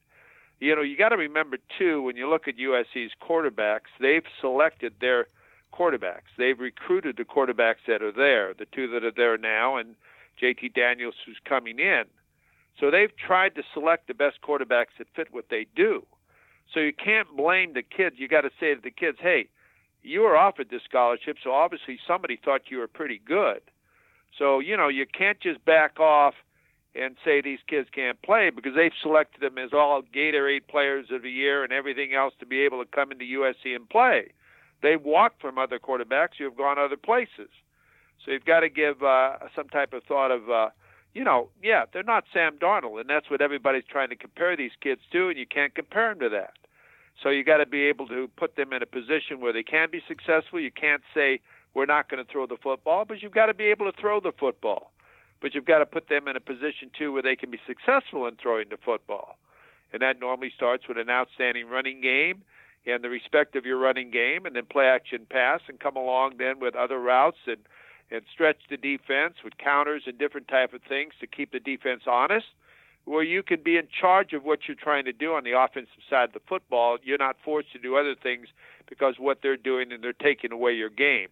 you 0.61 0.75
know, 0.75 0.83
you 0.83 0.97
got 0.97 1.11
to 1.11 1.17
remember 1.17 1.59
too 1.79 2.03
when 2.03 2.17
you 2.17 2.29
look 2.29 2.49
at 2.49 2.57
USC's 2.57 3.13
quarterbacks, 3.23 3.91
they've 4.01 4.25
selected 4.41 4.95
their 5.01 5.27
quarterbacks. 5.73 6.35
They've 6.37 6.59
recruited 6.59 7.17
the 7.17 7.25
quarterbacks 7.25 7.87
that 7.87 8.03
are 8.03 8.13
there, 8.13 8.55
the 8.55 8.67
two 8.67 8.89
that 8.89 9.05
are 9.05 9.13
there 9.13 9.39
now, 9.39 9.77
and 9.77 9.95
JT 10.43 10.75
Daniels 10.75 11.15
who's 11.25 11.39
coming 11.45 11.79
in. 11.79 12.05
So 12.81 12.91
they've 12.91 13.15
tried 13.17 13.55
to 13.57 13.63
select 13.73 14.09
the 14.09 14.15
best 14.15 14.41
quarterbacks 14.43 14.97
that 14.99 15.09
fit 15.15 15.29
what 15.33 15.47
they 15.51 15.67
do. 15.77 16.07
So 16.73 16.81
you 16.81 16.93
can't 16.93 17.37
blame 17.37 17.75
the 17.75 17.83
kids. 17.83 18.17
You 18.19 18.29
got 18.29 18.43
to 18.43 18.51
say 18.61 18.75
to 18.75 18.81
the 18.81 18.91
kids, 18.91 19.19
"Hey, 19.21 19.49
you 20.03 20.21
were 20.21 20.37
offered 20.37 20.71
this 20.71 20.83
scholarship, 20.83 21.39
so 21.43 21.53
obviously 21.53 21.99
somebody 22.07 22.37
thought 22.37 22.71
you 22.71 22.79
were 22.79 22.89
pretty 22.89 23.19
good." 23.19 23.63
So 24.37 24.59
you 24.61 24.77
know 24.77 24.89
you 24.89 25.07
can't 25.07 25.41
just 25.41 25.65
back 25.65 25.99
off 26.01 26.35
and 26.95 27.17
say 27.25 27.41
these 27.41 27.59
kids 27.69 27.89
can't 27.93 28.21
play 28.23 28.51
because 28.51 28.75
they've 28.75 28.93
selected 29.03 29.41
them 29.41 29.59
as 29.59 29.71
all 29.73 30.03
Gatorade 30.03 30.67
players 30.69 31.07
of 31.11 31.23
the 31.23 31.31
year 31.31 31.63
and 31.63 31.73
everything 31.73 32.15
else 32.15 32.35
to 32.41 32.47
be 32.47 32.61
able 32.61 32.83
to 32.83 32.91
come 32.91 33.13
into 33.13 33.25
USC 33.25 33.75
and 33.75 33.89
play. 33.89 34.33
They've 34.83 35.03
walked 35.03 35.41
from 35.41 35.59
other 35.59 35.79
quarterbacks 35.79 36.37
who 36.39 36.45
have 36.45 36.57
gone 36.57 36.79
other 36.79 36.97
places. 36.97 37.51
So 38.25 38.33
you've 38.33 38.45
got 38.45 38.61
to 38.61 38.69
give 38.69 39.03
uh, 39.03 39.37
some 39.55 39.69
type 39.69 39.93
of 39.93 40.03
thought 40.05 40.31
of, 40.31 40.51
uh, 40.51 40.69
you 41.15 41.25
know, 41.25 41.51
yeah, 41.63 41.85
they're 41.93 42.03
not 42.03 42.25
Sam 42.33 42.59
Darnold, 42.59 43.01
and 43.01 43.09
that's 43.09 43.31
what 43.31 43.41
everybody's 43.41 43.85
trying 43.89 44.11
to 44.11 44.17
compare 44.17 44.57
these 44.57 44.73
kids 44.81 45.01
to, 45.13 45.29
and 45.29 45.39
you 45.39 45.47
can't 45.47 45.75
compare 45.75 46.11
them 46.11 46.21
to 46.21 46.29
that. 46.31 46.55
So 47.23 47.31
you 47.31 47.45
got 47.45 47.57
to 47.59 47.67
be 47.67 47.83
able 47.83 48.07
to 48.09 48.29
put 48.37 48.57
them 48.57 48.73
in 48.73 48.83
a 48.83 48.87
position 48.87 49.41
where 49.41 49.53
they 49.53 49.63
can 49.63 49.91
be 49.91 50.03
successful. 50.07 50.61
You 50.61 50.71
can't 50.71 51.03
say 51.15 51.41
we're 51.75 51.87
not 51.87 52.09
going 52.09 52.25
to 52.25 52.31
throw 52.31 52.47
the 52.47 52.57
football, 52.63 53.05
but 53.05 53.23
you've 53.23 53.33
got 53.33 53.47
to 53.47 53.55
be 53.55 53.65
able 53.65 53.91
to 53.91 54.01
throw 54.01 54.21
the 54.21 54.33
football. 54.39 54.93
But 55.41 55.55
you've 55.55 55.67
got 55.67 55.79
to 55.79 55.87
put 55.87 56.09
them 56.09 56.27
in 56.27 56.37
a 56.37 56.41
position 56.41 56.91
too 56.97 57.13
where 57.13 57.23
they 57.23 57.37
can 57.37 57.51
be 57.51 57.61
successful 57.67 58.27
in 58.27 58.37
throwing 58.37 58.69
the 58.71 58.79
football. 58.85 59.39
And 59.93 60.03
that 60.03 60.21
normally 60.21 60.53
starts 60.55 60.89
with 60.89 60.99
an 60.99 61.09
outstanding 61.09 61.69
running 61.69 62.01
game 62.01 62.43
and 62.87 63.03
the 63.03 63.09
respect 63.09 63.57
of 63.57 63.65
your 63.65 63.79
running 63.79 64.11
game 64.11 64.47
and 64.47 64.57
then 64.57 64.65
play 64.65 64.87
action 64.87 65.27
pass 65.29 65.61
and 65.69 65.79
come 65.81 65.97
along 65.97 66.35
then 66.39 66.59
with 66.61 66.75
other 66.75 66.99
routes 66.99 67.39
and 67.47 67.59
and 68.11 68.23
stretch 68.33 68.57
the 68.71 68.77
defense 68.79 69.35
with 69.45 69.59
counters 69.59 70.05
and 70.07 70.19
different 70.19 70.49
type 70.49 70.73
of 70.73 70.81
things 70.89 71.13
to 71.21 71.27
keep 71.27 71.53
the 71.53 71.61
defense 71.61 72.03
honest 72.07 72.47
where 73.05 73.23
you 73.23 73.43
can 73.43 73.63
be 73.63 73.77
in 73.77 73.87
charge 74.01 74.33
of 74.33 74.45
what 74.45 74.61
you're 74.67 74.75
trying 74.75 75.05
to 75.05 75.13
do 75.13 75.35
on 75.35 75.45
the 75.45 75.53
offensive 75.53 76.03
side 76.09 76.25
of 76.25 76.33
the 76.33 76.41
football 76.49 76.97
you're 77.03 77.19
not 77.19 77.37
forced 77.45 77.71
to 77.73 77.79
do 77.79 77.97
other 77.97 78.15
things 78.15 78.49
because 78.89 79.17
what 79.19 79.41
they're 79.43 79.57
doing 79.57 79.93
and 79.93 80.03
they're 80.03 80.13
taking 80.13 80.53
away 80.53 80.73
your 80.73 80.91
game 80.91 81.29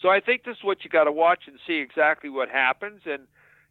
so 0.00 0.08
I 0.08 0.20
think 0.20 0.44
this 0.44 0.56
is 0.56 0.64
what 0.64 0.84
you 0.84 0.90
got 0.90 1.04
to 1.04 1.12
watch 1.12 1.44
and 1.46 1.58
see 1.66 1.78
exactly 1.78 2.30
what 2.30 2.48
happens. 2.48 3.02
And 3.04 3.22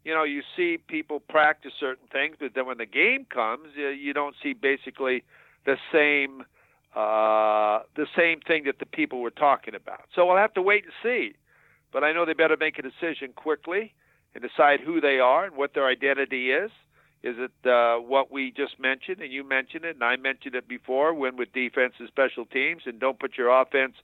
you 0.03 0.13
know, 0.13 0.23
you 0.23 0.41
see 0.55 0.77
people 0.77 1.19
practice 1.19 1.73
certain 1.79 2.07
things, 2.11 2.37
but 2.39 2.51
then 2.55 2.65
when 2.65 2.77
the 2.77 2.85
game 2.85 3.25
comes, 3.25 3.69
you 3.75 4.13
don't 4.13 4.35
see 4.41 4.53
basically 4.53 5.23
the 5.65 5.77
same 5.91 6.43
uh, 6.95 7.83
the 7.95 8.07
same 8.15 8.39
thing 8.39 8.63
that 8.65 8.79
the 8.79 8.85
people 8.85 9.19
were 9.19 9.31
talking 9.31 9.75
about. 9.75 10.05
So 10.15 10.25
we'll 10.25 10.37
have 10.37 10.53
to 10.55 10.61
wait 10.61 10.85
and 10.85 10.93
see. 11.03 11.35
But 11.91 12.03
I 12.03 12.11
know 12.11 12.25
they 12.25 12.33
better 12.33 12.57
make 12.57 12.79
a 12.79 12.81
decision 12.81 13.33
quickly 13.35 13.93
and 14.33 14.43
decide 14.43 14.79
who 14.79 14.99
they 15.01 15.19
are 15.19 15.45
and 15.45 15.55
what 15.55 15.73
their 15.73 15.87
identity 15.87 16.51
is. 16.51 16.71
Is 17.23 17.35
it 17.37 17.69
uh, 17.69 17.97
what 17.97 18.31
we 18.31 18.51
just 18.51 18.79
mentioned, 18.79 19.21
and 19.21 19.31
you 19.31 19.43
mentioned 19.43 19.83
it, 19.83 19.95
and 19.95 20.03
I 20.03 20.15
mentioned 20.15 20.55
it 20.55 20.67
before? 20.67 21.13
Win 21.13 21.35
with 21.35 21.51
defense 21.51 21.93
and 21.99 22.07
special 22.07 22.45
teams, 22.45 22.83
and 22.85 22.99
don't 22.99 23.19
put 23.19 23.37
your 23.37 23.49
offense 23.49 23.95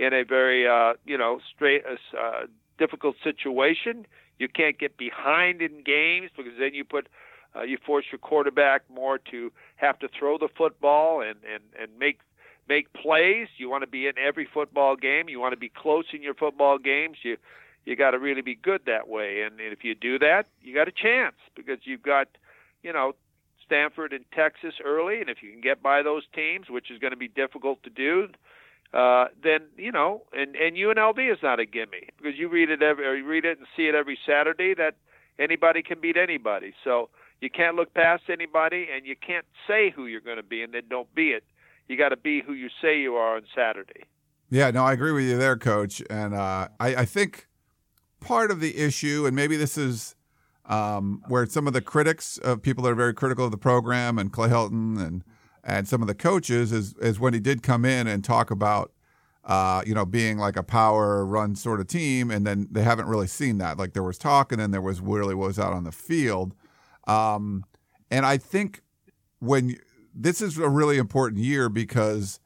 in 0.00 0.14
a 0.14 0.24
very 0.24 0.66
uh, 0.66 0.94
you 1.04 1.16
know 1.16 1.38
straight 1.54 1.84
uh, 1.86 2.18
uh, 2.18 2.46
difficult 2.78 3.16
situation. 3.22 4.06
You 4.38 4.48
can't 4.48 4.78
get 4.78 4.96
behind 4.96 5.60
in 5.60 5.82
games 5.84 6.30
because 6.36 6.54
then 6.58 6.74
you 6.74 6.84
put 6.84 7.08
uh, 7.54 7.62
you 7.62 7.78
force 7.86 8.06
your 8.10 8.18
quarterback 8.18 8.82
more 8.92 9.18
to 9.30 9.52
have 9.76 9.98
to 9.98 10.08
throw 10.08 10.38
the 10.38 10.48
football 10.56 11.20
and 11.20 11.36
and 11.44 11.62
and 11.78 11.90
make 11.98 12.20
make 12.68 12.92
plays. 12.94 13.48
You 13.58 13.68
want 13.68 13.82
to 13.82 13.86
be 13.86 14.06
in 14.06 14.14
every 14.18 14.48
football 14.52 14.96
game. 14.96 15.28
You 15.28 15.38
want 15.38 15.52
to 15.52 15.58
be 15.58 15.68
close 15.68 16.06
in 16.12 16.22
your 16.22 16.34
football 16.34 16.78
games. 16.78 17.18
You 17.22 17.36
you 17.84 17.94
got 17.94 18.12
to 18.12 18.18
really 18.18 18.42
be 18.42 18.54
good 18.54 18.82
that 18.86 19.06
way. 19.08 19.42
And, 19.42 19.60
and 19.60 19.72
if 19.72 19.84
you 19.84 19.94
do 19.94 20.18
that, 20.18 20.46
you 20.62 20.74
got 20.74 20.88
a 20.88 20.92
chance 20.92 21.36
because 21.54 21.80
you've 21.84 22.02
got 22.02 22.28
you 22.82 22.94
know 22.94 23.12
Stanford 23.66 24.14
and 24.14 24.24
Texas 24.32 24.74
early, 24.82 25.20
and 25.20 25.28
if 25.28 25.42
you 25.42 25.50
can 25.50 25.60
get 25.60 25.82
by 25.82 26.02
those 26.02 26.22
teams, 26.34 26.70
which 26.70 26.90
is 26.90 26.98
going 26.98 27.12
to 27.12 27.18
be 27.18 27.28
difficult 27.28 27.82
to 27.82 27.90
do, 27.90 28.24
uh, 28.24 28.36
then 28.92 29.60
you 29.76 29.92
know, 29.92 30.22
and 30.32 30.56
and 30.56 30.76
UNLV 30.76 31.32
is 31.32 31.38
not 31.42 31.60
a 31.60 31.66
gimme 31.66 32.08
because 32.16 32.38
you 32.38 32.48
read 32.48 32.70
it 32.70 32.82
every, 32.82 33.06
or 33.06 33.14
you 33.14 33.26
read 33.26 33.44
it 33.44 33.58
and 33.58 33.66
see 33.76 33.84
it 33.84 33.94
every 33.94 34.18
Saturday 34.26 34.74
that 34.74 34.94
anybody 35.38 35.82
can 35.82 36.00
beat 36.00 36.16
anybody. 36.16 36.72
So 36.84 37.10
you 37.40 37.50
can't 37.50 37.76
look 37.76 37.94
past 37.94 38.24
anybody, 38.30 38.88
and 38.94 39.06
you 39.06 39.16
can't 39.16 39.46
say 39.66 39.90
who 39.90 40.06
you're 40.06 40.20
going 40.20 40.36
to 40.36 40.42
be 40.42 40.62
and 40.62 40.74
then 40.74 40.82
don't 40.88 41.12
be 41.14 41.30
it. 41.30 41.44
You 41.88 41.96
got 41.96 42.10
to 42.10 42.16
be 42.16 42.42
who 42.42 42.52
you 42.52 42.68
say 42.80 43.00
you 43.00 43.14
are 43.16 43.36
on 43.36 43.42
Saturday. 43.54 44.04
Yeah, 44.50 44.70
no, 44.70 44.84
I 44.84 44.92
agree 44.92 45.12
with 45.12 45.24
you 45.24 45.38
there, 45.38 45.56
Coach. 45.56 46.02
And 46.10 46.34
uh, 46.34 46.68
I, 46.78 46.96
I 46.96 47.04
think 47.04 47.48
part 48.20 48.50
of 48.50 48.60
the 48.60 48.76
issue, 48.76 49.24
and 49.26 49.34
maybe 49.34 49.56
this 49.56 49.78
is 49.78 50.14
um, 50.66 51.22
where 51.28 51.46
some 51.46 51.66
of 51.66 51.72
the 51.72 51.80
critics 51.80 52.38
of 52.38 52.62
people 52.62 52.84
that 52.84 52.90
are 52.90 52.96
very 52.96 53.14
critical 53.14 53.44
of 53.44 53.50
the 53.50 53.58
program 53.58 54.18
and 54.18 54.32
Clay 54.32 54.48
Helton 54.48 55.04
and 55.04 55.24
and 55.70 55.88
some 55.88 56.02
of 56.02 56.08
the 56.08 56.14
coaches 56.14 56.72
is 56.72 56.94
is 56.94 57.20
when 57.20 57.34
he 57.34 57.40
did 57.40 57.62
come 57.62 57.84
in 57.84 58.06
and 58.06 58.24
talk 58.24 58.50
about 58.50 58.92
uh, 59.44 59.82
you 59.86 59.94
know 59.94 60.04
being 60.04 60.38
like 60.38 60.56
a 60.56 60.62
power 60.62 61.24
run 61.24 61.54
sort 61.54 61.80
of 61.80 61.86
team, 61.86 62.30
and 62.30 62.46
then 62.46 62.68
they 62.70 62.82
haven't 62.82 63.06
really 63.06 63.26
seen 63.26 63.58
that. 63.58 63.78
Like 63.78 63.92
there 63.92 64.02
was 64.02 64.18
talk, 64.18 64.52
and 64.52 64.60
then 64.60 64.70
there 64.70 64.82
was 64.82 65.00
really 65.00 65.34
was 65.34 65.58
out 65.58 65.72
on 65.72 65.84
the 65.84 65.92
field. 65.92 66.54
Um, 67.06 67.64
and 68.10 68.26
I 68.26 68.36
think 68.36 68.82
when 69.38 69.76
this 70.14 70.40
is 70.40 70.58
a 70.58 70.68
really 70.68 70.98
important 70.98 71.40
year 71.40 71.68
because 71.68 72.40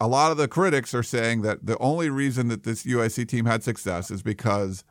a 0.00 0.08
lot 0.08 0.32
of 0.32 0.36
the 0.36 0.48
critics 0.48 0.94
are 0.94 1.02
saying 1.02 1.42
that 1.42 1.64
the 1.64 1.78
only 1.78 2.10
reason 2.10 2.48
that 2.48 2.64
this 2.64 2.84
USC 2.84 3.26
team 3.28 3.46
had 3.46 3.62
success 3.62 4.10
is 4.10 4.22
because 4.22 4.84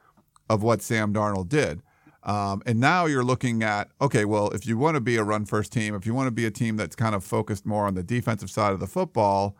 of 0.49 0.63
what 0.63 0.81
Sam 0.81 1.13
Darnold 1.13 1.49
did. 1.49 1.81
Um, 2.23 2.61
and 2.65 2.79
now 2.79 3.07
you're 3.07 3.23
looking 3.23 3.63
at 3.63 3.89
okay, 3.99 4.25
well, 4.25 4.49
if 4.49 4.65
you 4.65 4.77
want 4.77 4.95
to 4.95 5.01
be 5.01 5.15
a 5.17 5.23
run 5.23 5.45
first 5.45 5.71
team, 5.71 5.95
if 5.95 6.05
you 6.05 6.13
want 6.13 6.27
to 6.27 6.31
be 6.31 6.45
a 6.45 6.51
team 6.51 6.77
that's 6.77 6.95
kind 6.95 7.15
of 7.15 7.23
focused 7.23 7.65
more 7.65 7.85
on 7.87 7.95
the 7.95 8.03
defensive 8.03 8.51
side 8.51 8.73
of 8.73 8.79
the 8.79 8.87
football, 8.87 9.57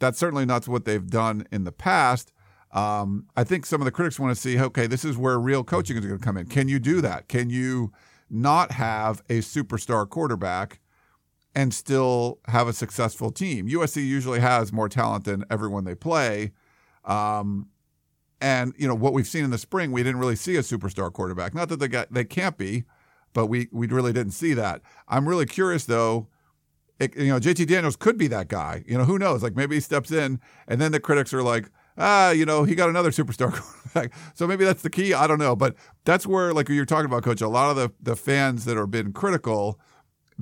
that's 0.00 0.18
certainly 0.18 0.44
not 0.44 0.66
what 0.66 0.84
they've 0.84 1.08
done 1.08 1.46
in 1.52 1.64
the 1.64 1.72
past. 1.72 2.32
Um, 2.72 3.26
I 3.36 3.44
think 3.44 3.66
some 3.66 3.80
of 3.80 3.84
the 3.84 3.90
critics 3.90 4.18
want 4.18 4.34
to 4.34 4.40
see, 4.40 4.58
okay, 4.60 4.86
this 4.86 5.04
is 5.04 5.16
where 5.16 5.38
real 5.38 5.64
coaching 5.64 5.96
is 5.96 6.06
going 6.06 6.18
to 6.18 6.24
come 6.24 6.36
in. 6.36 6.46
Can 6.46 6.68
you 6.68 6.78
do 6.78 7.00
that? 7.00 7.28
Can 7.28 7.50
you 7.50 7.92
not 8.28 8.72
have 8.72 9.22
a 9.28 9.38
superstar 9.38 10.08
quarterback 10.08 10.80
and 11.54 11.74
still 11.74 12.38
have 12.46 12.68
a 12.68 12.72
successful 12.72 13.32
team? 13.32 13.68
USC 13.68 14.06
usually 14.06 14.40
has 14.40 14.72
more 14.72 14.88
talent 14.88 15.24
than 15.24 15.44
everyone 15.50 15.84
they 15.84 15.96
play. 15.96 16.52
Um, 17.04 17.68
and 18.40 18.72
you 18.76 18.88
know 18.88 18.94
what 18.94 19.12
we've 19.12 19.26
seen 19.26 19.44
in 19.44 19.50
the 19.50 19.58
spring, 19.58 19.92
we 19.92 20.02
didn't 20.02 20.20
really 20.20 20.36
see 20.36 20.56
a 20.56 20.60
superstar 20.60 21.12
quarterback. 21.12 21.54
Not 21.54 21.68
that 21.68 21.78
they 21.80 21.88
got 21.88 22.12
they 22.12 22.24
can't 22.24 22.56
be, 22.56 22.84
but 23.32 23.46
we 23.46 23.68
we 23.72 23.86
really 23.86 24.12
didn't 24.12 24.32
see 24.32 24.54
that. 24.54 24.82
I'm 25.08 25.28
really 25.28 25.46
curious 25.46 25.84
though. 25.84 26.28
It, 26.98 27.16
you 27.16 27.28
know, 27.28 27.40
JT 27.40 27.66
Daniels 27.66 27.96
could 27.96 28.18
be 28.18 28.26
that 28.28 28.48
guy. 28.48 28.84
You 28.86 28.98
know, 28.98 29.04
who 29.04 29.18
knows? 29.18 29.42
Like 29.42 29.56
maybe 29.56 29.76
he 29.76 29.80
steps 29.80 30.10
in, 30.10 30.38
and 30.68 30.80
then 30.80 30.92
the 30.92 31.00
critics 31.00 31.32
are 31.32 31.42
like, 31.42 31.70
ah, 31.96 32.30
you 32.30 32.44
know, 32.44 32.64
he 32.64 32.74
got 32.74 32.90
another 32.90 33.10
superstar 33.10 33.52
quarterback. 33.52 34.12
So 34.34 34.46
maybe 34.46 34.64
that's 34.64 34.82
the 34.82 34.90
key. 34.90 35.14
I 35.14 35.26
don't 35.26 35.38
know, 35.38 35.56
but 35.56 35.76
that's 36.04 36.26
where, 36.26 36.52
like 36.52 36.68
you're 36.68 36.84
talking 36.84 37.06
about, 37.06 37.22
Coach. 37.22 37.40
A 37.40 37.48
lot 37.48 37.70
of 37.70 37.76
the 37.76 37.92
the 38.02 38.16
fans 38.16 38.64
that 38.66 38.76
have 38.76 38.90
been 38.90 39.12
critical 39.12 39.80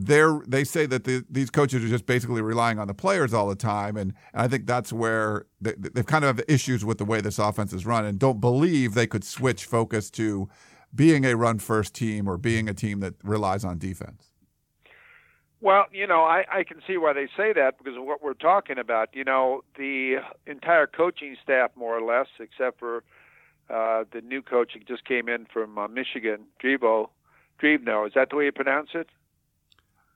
they're 0.01 0.41
they 0.47 0.63
say 0.63 0.87
that 0.87 1.03
the, 1.03 1.25
these 1.29 1.51
coaches 1.51 1.85
are 1.85 1.89
just 1.89 2.07
basically 2.07 2.41
relying 2.41 2.79
on 2.79 2.87
the 2.87 2.95
players 2.95 3.35
all 3.35 3.49
the 3.49 3.57
time, 3.57 3.97
and, 3.97 4.15
and 4.33 4.43
I 4.43 4.47
think 4.49 4.67
that's 4.67 4.93
where 4.93 5.47
they, 5.61 5.75
they've 5.77 6.07
kind 6.07 6.25
of 6.25 6.37
have 6.37 6.45
issues 6.47 6.85
with 6.85 6.99
the 6.99 7.05
way 7.05 7.21
this 7.21 7.39
offense 7.39 7.73
is 7.73 7.85
run, 7.85 8.05
and 8.05 8.19
don't 8.19 8.41
believe 8.41 8.95
they 8.95 9.09
could 9.09 9.25
switch 9.25 9.65
focus 9.65 10.09
to 10.11 10.49
being 10.95 11.25
a 11.25 11.37
run 11.37 11.59
first 11.59 11.95
team 11.95 12.29
or 12.29 12.39
being 12.39 12.69
a 12.69 12.75
team 12.75 13.01
that 13.01 13.15
relies 13.25 13.65
on 13.65 13.79
defense. 13.79 14.31
Well, 15.61 15.87
you 15.91 16.07
know, 16.07 16.23
I, 16.23 16.45
I 16.49 16.63
can 16.63 16.81
see 16.87 16.97
why 16.97 17.13
they 17.13 17.27
say 17.37 17.53
that 17.53 17.79
because 17.79 17.97
of 17.97 18.05
what 18.05 18.23
we're 18.23 18.35
talking 18.35 18.79
about. 18.79 19.09
You 19.15 19.25
know, 19.25 19.63
the 19.77 20.19
entire 20.47 20.87
coaching 20.87 21.37
staff, 21.43 21.73
more 21.75 21.99
or 21.99 22.03
less, 22.03 22.29
except 22.39 22.79
for 22.79 23.03
uh, 23.69 24.05
the 24.13 24.21
new 24.21 24.43
coach 24.43 24.75
that 24.75 24.87
just 24.87 25.05
came 25.05 25.29
in 25.29 25.47
from 25.53 25.77
uh, 25.77 25.89
Michigan, 25.89 26.45
Drevo, 26.63 27.09
Drevno. 27.61 28.07
Is 28.07 28.13
that 28.15 28.31
the 28.31 28.37
way 28.37 28.45
you 28.45 28.53
pronounce 28.53 28.91
it? 28.95 29.09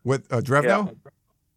With 0.05 0.33
uh, 0.33 0.41
Drevno? 0.41 0.95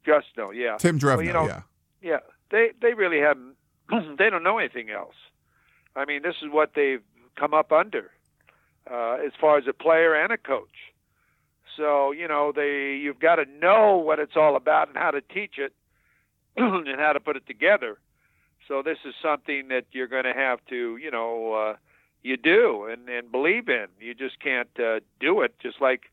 Yeah. 0.06 0.20
no, 0.38 0.52
yeah. 0.52 0.78
Tim 0.78 1.00
Drevno, 1.00 1.18
well, 1.18 1.25
you 1.25 1.34
know, 1.34 1.48
yeah. 1.48 1.62
Yeah, 2.02 2.20
they 2.52 2.70
they 2.82 2.94
really 2.94 3.20
haven't. 3.20 3.56
they 4.18 4.30
don't 4.30 4.44
know 4.44 4.60
anything 4.60 4.90
else. 4.92 5.16
I 5.96 6.06
mean, 6.06 6.22
this 6.22 6.36
is 6.44 6.52
what 6.52 6.72
they've 6.75 7.02
come 7.36 7.54
up 7.54 7.72
under, 7.72 8.12
uh, 8.90 9.18
as 9.25 9.32
far 9.40 9.58
as 9.58 9.66
a 9.68 9.74
player 9.74 10.14
and 10.14 10.32
a 10.32 10.38
coach. 10.38 10.94
So 11.75 12.12
you 12.12 12.28
know, 12.28 12.52
they 12.56 13.00
you've 13.02 13.20
got 13.20 13.36
to 13.36 13.46
know 13.46 13.98
what 13.98 14.20
it's 14.20 14.36
all 14.36 14.56
about 14.56 14.90
and 14.90 14.98
how 14.98 15.12
to 15.12 15.22
teach 15.22 15.58
it, 15.58 15.74
and 16.58 17.00
how 17.00 17.14
to 17.14 17.20
put 17.20 17.36
it 17.36 17.48
together. 17.48 17.98
So 18.68 18.82
this 18.82 18.98
is 19.06 19.14
something 19.22 19.68
that 19.70 19.86
you're 19.92 20.08
going 20.08 20.24
to 20.24 20.34
have 20.34 20.60
to, 20.70 20.98
you 20.98 21.12
know, 21.12 21.54
uh, 21.54 21.75
you 22.24 22.38
do 22.38 22.86
and 22.86 23.10
and 23.10 23.32
believe 23.32 23.70
in. 23.70 23.88
You 24.00 24.14
just 24.14 24.40
can't 24.40 24.70
uh, 24.80 25.00
do 25.20 25.42
it 25.42 25.56
just 25.62 25.82
like 25.82 26.12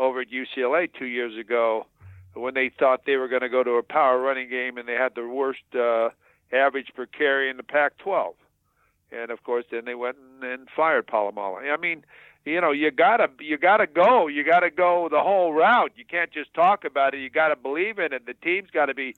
over 0.00 0.22
at 0.22 0.28
UCLA 0.30 0.88
two 0.92 1.06
years 1.06 1.38
ago 1.38 1.86
when 2.34 2.54
they 2.54 2.70
thought 2.70 3.02
they 3.06 3.16
were 3.16 3.28
going 3.28 3.42
to 3.42 3.48
go 3.48 3.62
to 3.62 3.72
a 3.72 3.82
power 3.82 4.18
running 4.18 4.48
game 4.48 4.78
and 4.78 4.88
they 4.88 4.94
had 4.94 5.14
the 5.14 5.28
worst 5.28 5.60
uh, 5.74 6.08
average 6.52 6.88
per 6.96 7.06
carry 7.06 7.50
in 7.50 7.56
the 7.56 7.62
Pac-12. 7.62 8.32
And 9.12 9.30
of 9.30 9.42
course, 9.44 9.64
then 9.70 9.84
they 9.84 9.94
went 9.94 10.16
and, 10.16 10.50
and 10.50 10.68
fired 10.74 11.06
Polamalu. 11.06 11.72
I 11.72 11.76
mean, 11.76 12.04
you 12.44 12.60
know, 12.60 12.70
you 12.70 12.90
gotta 12.90 13.28
you 13.40 13.58
gotta 13.58 13.86
go. 13.86 14.28
You 14.28 14.44
gotta 14.44 14.70
go 14.70 15.08
the 15.10 15.20
whole 15.20 15.52
route. 15.52 15.92
You 15.96 16.04
can't 16.04 16.30
just 16.32 16.54
talk 16.54 16.84
about 16.84 17.12
it. 17.12 17.18
You 17.18 17.28
gotta 17.28 17.56
believe 17.56 17.98
in 17.98 18.12
it. 18.12 18.24
The 18.24 18.34
team's 18.34 18.70
got 18.70 18.86
to 18.86 18.94
be 18.94 19.14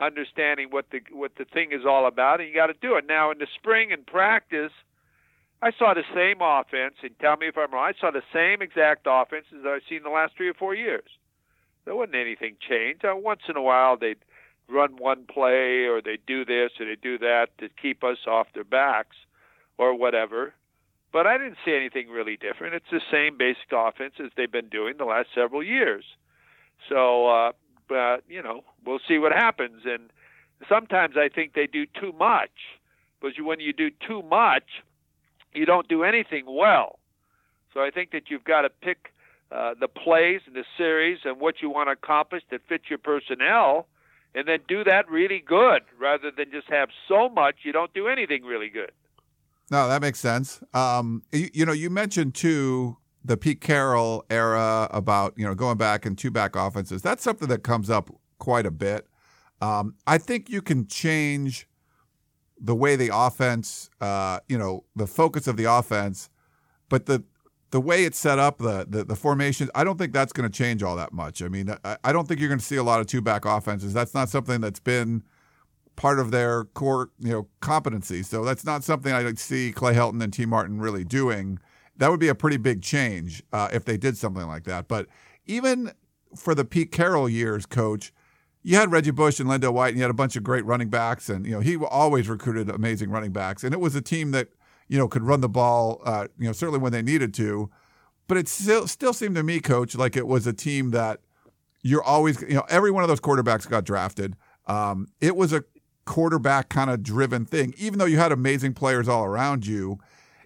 understanding 0.00 0.68
what 0.70 0.90
the 0.90 1.00
what 1.12 1.36
the 1.36 1.44
thing 1.44 1.72
is 1.72 1.86
all 1.86 2.06
about, 2.06 2.40
and 2.40 2.48
you 2.48 2.54
got 2.54 2.66
to 2.66 2.74
do 2.74 2.96
it. 2.96 3.06
Now 3.08 3.30
in 3.30 3.38
the 3.38 3.46
spring 3.54 3.92
in 3.92 4.02
practice, 4.02 4.72
I 5.62 5.72
saw 5.78 5.94
the 5.94 6.04
same 6.14 6.38
offense, 6.40 6.96
and 7.02 7.18
tell 7.18 7.36
me 7.36 7.48
if 7.48 7.56
I'm 7.56 7.72
wrong. 7.72 7.92
I 7.94 7.98
saw 7.98 8.10
the 8.10 8.22
same 8.32 8.60
exact 8.60 9.06
offense 9.08 9.46
as 9.52 9.64
I've 9.66 9.80
seen 9.88 10.02
the 10.02 10.10
last 10.10 10.36
three 10.36 10.48
or 10.48 10.54
four 10.54 10.74
years. 10.74 11.08
There 11.84 11.94
wasn't 11.94 12.16
anything 12.16 12.56
changed. 12.68 13.04
Uh, 13.04 13.14
once 13.16 13.40
in 13.48 13.56
a 13.56 13.62
while, 13.62 13.96
they'd 13.96 14.18
run 14.68 14.96
one 14.96 15.24
play, 15.24 15.86
or 15.86 16.02
they'd 16.02 16.26
do 16.26 16.44
this, 16.44 16.72
or 16.78 16.86
they'd 16.86 17.00
do 17.00 17.18
that 17.18 17.48
to 17.58 17.68
keep 17.80 18.04
us 18.04 18.18
off 18.26 18.48
their 18.54 18.64
backs, 18.64 19.16
or 19.78 19.96
whatever. 19.96 20.52
But 21.12 21.26
I 21.26 21.38
didn't 21.38 21.56
see 21.64 21.74
anything 21.74 22.10
really 22.10 22.36
different. 22.36 22.74
It's 22.74 22.90
the 22.90 23.00
same 23.10 23.38
basic 23.38 23.72
offense 23.72 24.14
as 24.22 24.30
they've 24.36 24.50
been 24.50 24.68
doing 24.68 24.96
the 24.98 25.04
last 25.04 25.28
several 25.34 25.62
years. 25.62 26.04
So, 26.88 27.28
uh, 27.28 27.52
but 27.88 28.24
you 28.28 28.42
know, 28.42 28.62
we'll 28.84 29.00
see 29.08 29.18
what 29.18 29.32
happens. 29.32 29.82
And 29.86 30.10
sometimes 30.68 31.16
I 31.16 31.28
think 31.28 31.54
they 31.54 31.66
do 31.66 31.86
too 31.86 32.12
much, 32.18 32.50
because 33.20 33.36
when 33.40 33.60
you 33.60 33.72
do 33.72 33.90
too 34.06 34.22
much, 34.22 34.64
you 35.56 35.66
don't 35.66 35.88
do 35.88 36.04
anything 36.04 36.44
well. 36.46 36.98
So 37.74 37.80
I 37.80 37.90
think 37.90 38.12
that 38.12 38.30
you've 38.30 38.44
got 38.44 38.62
to 38.62 38.70
pick 38.70 39.12
uh, 39.52 39.74
the 39.78 39.88
plays 39.88 40.40
and 40.46 40.56
the 40.56 40.64
series 40.76 41.18
and 41.24 41.40
what 41.40 41.56
you 41.62 41.70
want 41.70 41.88
to 41.88 41.92
accomplish 41.92 42.42
that 42.50 42.60
fits 42.68 42.84
your 42.88 42.98
personnel, 42.98 43.86
and 44.34 44.46
then 44.46 44.58
do 44.68 44.84
that 44.84 45.08
really 45.08 45.42
good 45.46 45.82
rather 45.98 46.30
than 46.36 46.50
just 46.50 46.68
have 46.68 46.88
so 47.08 47.28
much 47.28 47.56
you 47.62 47.72
don't 47.72 47.92
do 47.94 48.08
anything 48.08 48.44
really 48.44 48.68
good. 48.68 48.92
No, 49.70 49.88
that 49.88 50.00
makes 50.00 50.20
sense. 50.20 50.62
Um, 50.74 51.22
you, 51.32 51.48
you 51.52 51.66
know, 51.66 51.72
you 51.72 51.90
mentioned 51.90 52.34
too 52.34 52.96
the 53.24 53.36
Pete 53.36 53.60
Carroll 53.60 54.24
era 54.30 54.88
about 54.90 55.34
you 55.36 55.44
know 55.44 55.54
going 55.54 55.76
back 55.76 56.06
and 56.06 56.16
two 56.16 56.30
back 56.30 56.54
offenses. 56.54 57.02
That's 57.02 57.22
something 57.22 57.48
that 57.48 57.62
comes 57.62 57.90
up 57.90 58.10
quite 58.38 58.66
a 58.66 58.70
bit. 58.70 59.06
Um, 59.60 59.94
I 60.06 60.18
think 60.18 60.48
you 60.48 60.62
can 60.62 60.86
change 60.86 61.66
the 62.58 62.74
way 62.74 62.96
the 62.96 63.10
offense, 63.12 63.90
uh, 64.00 64.40
you 64.48 64.58
know, 64.58 64.84
the 64.94 65.06
focus 65.06 65.46
of 65.46 65.56
the 65.56 65.64
offense, 65.64 66.30
but 66.88 67.06
the 67.06 67.24
the 67.70 67.80
way 67.80 68.04
it's 68.04 68.18
set 68.18 68.38
up, 68.38 68.58
the 68.58 68.86
the, 68.88 69.04
the 69.04 69.16
formations, 69.16 69.70
I 69.74 69.84
don't 69.84 69.98
think 69.98 70.12
that's 70.12 70.32
going 70.32 70.50
to 70.50 70.56
change 70.56 70.82
all 70.82 70.96
that 70.96 71.12
much. 71.12 71.42
I 71.42 71.48
mean, 71.48 71.74
I, 71.84 71.96
I 72.04 72.12
don't 72.12 72.26
think 72.26 72.40
you're 72.40 72.48
going 72.48 72.60
to 72.60 72.64
see 72.64 72.76
a 72.76 72.82
lot 72.82 73.00
of 73.00 73.06
two 73.06 73.20
back 73.20 73.44
offenses. 73.44 73.92
That's 73.92 74.14
not 74.14 74.28
something 74.28 74.60
that's 74.60 74.80
been 74.80 75.22
part 75.96 76.18
of 76.18 76.30
their 76.30 76.64
core, 76.64 77.10
you 77.18 77.32
know, 77.32 77.48
competency. 77.60 78.22
So 78.22 78.44
that's 78.44 78.64
not 78.64 78.84
something 78.84 79.12
I 79.12 79.32
see 79.34 79.72
Clay 79.72 79.94
Helton 79.94 80.22
and 80.22 80.32
Tee 80.32 80.46
Martin 80.46 80.78
really 80.78 81.04
doing. 81.04 81.58
That 81.96 82.10
would 82.10 82.20
be 82.20 82.28
a 82.28 82.34
pretty 82.34 82.58
big 82.58 82.82
change 82.82 83.42
uh, 83.52 83.68
if 83.72 83.84
they 83.84 83.96
did 83.96 84.16
something 84.16 84.46
like 84.46 84.64
that. 84.64 84.86
But 84.86 85.06
even 85.46 85.92
for 86.36 86.54
the 86.54 86.64
Pete 86.64 86.92
Carroll 86.92 87.28
years, 87.28 87.64
coach, 87.64 88.12
you 88.66 88.74
had 88.74 88.90
Reggie 88.90 89.12
Bush 89.12 89.38
and 89.38 89.48
LenDale 89.48 89.72
White, 89.72 89.90
and 89.90 89.96
you 89.96 90.02
had 90.02 90.10
a 90.10 90.14
bunch 90.14 90.34
of 90.34 90.42
great 90.42 90.64
running 90.64 90.88
backs, 90.88 91.28
and 91.28 91.46
you 91.46 91.52
know 91.52 91.60
he 91.60 91.76
always 91.76 92.28
recruited 92.28 92.68
amazing 92.68 93.10
running 93.10 93.30
backs, 93.30 93.62
and 93.62 93.72
it 93.72 93.78
was 93.78 93.94
a 93.94 94.00
team 94.00 94.32
that 94.32 94.48
you 94.88 94.98
know 94.98 95.06
could 95.06 95.22
run 95.22 95.40
the 95.40 95.48
ball, 95.48 96.02
uh, 96.04 96.26
you 96.36 96.46
know 96.46 96.52
certainly 96.52 96.80
when 96.80 96.90
they 96.90 97.00
needed 97.00 97.32
to, 97.34 97.70
but 98.26 98.36
it 98.36 98.48
still 98.48 98.88
still 98.88 99.12
seemed 99.12 99.36
to 99.36 99.44
me, 99.44 99.60
coach, 99.60 99.94
like 99.94 100.16
it 100.16 100.26
was 100.26 100.48
a 100.48 100.52
team 100.52 100.90
that 100.90 101.20
you're 101.82 102.02
always 102.02 102.42
you 102.42 102.54
know 102.54 102.64
every 102.68 102.90
one 102.90 103.04
of 103.04 103.08
those 103.08 103.20
quarterbacks 103.20 103.70
got 103.70 103.84
drafted. 103.84 104.34
Um, 104.66 105.06
it 105.20 105.36
was 105.36 105.52
a 105.52 105.62
quarterback 106.04 106.68
kind 106.68 106.90
of 106.90 107.04
driven 107.04 107.44
thing, 107.44 107.72
even 107.78 108.00
though 108.00 108.04
you 108.04 108.18
had 108.18 108.32
amazing 108.32 108.74
players 108.74 109.08
all 109.08 109.24
around 109.24 109.64
you. 109.64 110.00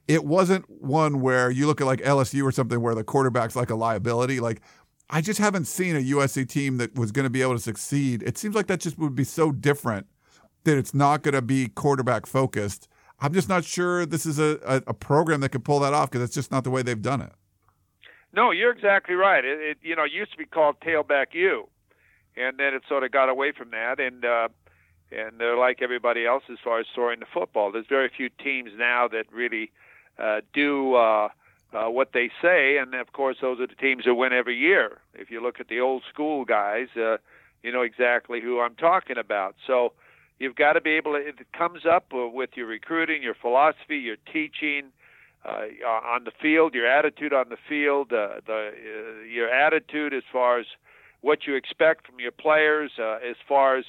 It 0.06 0.24
wasn't 0.24 0.68
one 0.68 1.20
where 1.20 1.50
you 1.50 1.66
look 1.66 1.80
at 1.80 1.86
like 1.86 2.00
LSU 2.00 2.42
or 2.42 2.52
something 2.52 2.80
where 2.82 2.96
the 2.96 3.04
quarterback's 3.04 3.56
like 3.56 3.70
a 3.70 3.76
liability. 3.76 4.40
Like 4.40 4.60
I 5.12 5.20
just 5.20 5.40
haven't 5.40 5.64
seen 5.64 5.96
a 5.96 5.98
USC 5.98 6.48
team 6.48 6.76
that 6.76 6.94
was 6.94 7.10
going 7.10 7.24
to 7.24 7.30
be 7.30 7.42
able 7.42 7.54
to 7.54 7.60
succeed. 7.60 8.22
It 8.22 8.38
seems 8.38 8.54
like 8.54 8.68
that 8.68 8.78
just 8.78 8.96
would 8.98 9.16
be 9.16 9.24
so 9.24 9.50
different 9.50 10.06
that 10.64 10.78
it's 10.78 10.94
not 10.94 11.22
going 11.22 11.34
to 11.34 11.42
be 11.42 11.68
quarterback 11.68 12.26
focused. 12.26 12.88
I'm 13.18 13.32
just 13.34 13.48
not 13.48 13.64
sure 13.64 14.06
this 14.06 14.24
is 14.24 14.38
a, 14.38 14.60
a, 14.64 14.82
a 14.88 14.94
program 14.94 15.40
that 15.40 15.48
could 15.50 15.64
pull 15.64 15.80
that 15.80 15.92
off 15.92 16.10
because 16.10 16.24
it's 16.24 16.34
just 16.34 16.52
not 16.52 16.62
the 16.62 16.70
way 16.70 16.82
they've 16.82 17.02
done 17.02 17.20
it. 17.20 17.32
No, 18.32 18.52
you're 18.52 18.70
exactly 18.70 19.16
right. 19.16 19.44
It, 19.44 19.60
it 19.60 19.78
you 19.82 19.96
know 19.96 20.04
used 20.04 20.30
to 20.32 20.38
be 20.38 20.46
called 20.46 20.76
tailback 20.80 21.26
U, 21.32 21.68
and 22.36 22.56
then 22.58 22.74
it 22.74 22.82
sort 22.88 23.02
of 23.02 23.10
got 23.10 23.28
away 23.28 23.50
from 23.50 23.72
that, 23.72 23.98
and 23.98 24.24
uh, 24.24 24.48
and 25.10 25.40
they're 25.40 25.58
like 25.58 25.82
everybody 25.82 26.24
else 26.24 26.44
as 26.48 26.58
far 26.62 26.78
as 26.78 26.86
throwing 26.94 27.18
the 27.18 27.26
football. 27.34 27.72
There's 27.72 27.88
very 27.88 28.08
few 28.16 28.28
teams 28.28 28.70
now 28.76 29.08
that 29.08 29.24
really 29.32 29.72
uh, 30.18 30.42
do. 30.54 30.94
Uh, 30.94 31.28
uh, 31.72 31.88
what 31.88 32.12
they 32.12 32.30
say, 32.42 32.78
and 32.78 32.94
of 32.94 33.12
course 33.12 33.38
those 33.40 33.60
are 33.60 33.66
the 33.66 33.74
teams 33.74 34.04
that 34.04 34.14
win 34.14 34.32
every 34.32 34.56
year. 34.56 34.98
If 35.14 35.30
you 35.30 35.42
look 35.42 35.60
at 35.60 35.68
the 35.68 35.80
old 35.80 36.02
school 36.12 36.44
guys, 36.44 36.88
uh, 36.96 37.18
you 37.62 37.72
know 37.72 37.82
exactly 37.82 38.40
who 38.40 38.60
I'm 38.60 38.74
talking 38.74 39.18
about. 39.18 39.54
So 39.66 39.92
you've 40.38 40.56
got 40.56 40.74
to 40.74 40.80
be 40.80 40.90
able 40.90 41.12
to. 41.12 41.18
It 41.18 41.52
comes 41.56 41.86
up 41.86 42.06
with 42.12 42.50
your 42.54 42.66
recruiting, 42.66 43.22
your 43.22 43.34
philosophy, 43.34 43.98
your 43.98 44.16
teaching. 44.32 44.92
Uh, 45.42 45.64
on 45.88 46.24
the 46.24 46.32
field, 46.42 46.74
your 46.74 46.86
attitude 46.86 47.32
on 47.32 47.48
the 47.48 47.56
field, 47.66 48.12
uh, 48.12 48.42
the 48.46 48.72
uh, 48.76 49.22
your 49.24 49.48
attitude 49.48 50.12
as 50.12 50.22
far 50.30 50.58
as 50.58 50.66
what 51.22 51.46
you 51.46 51.54
expect 51.54 52.06
from 52.06 52.20
your 52.20 52.30
players, 52.30 52.90
uh, 52.98 53.18
as 53.26 53.36
far 53.48 53.78
as 53.78 53.86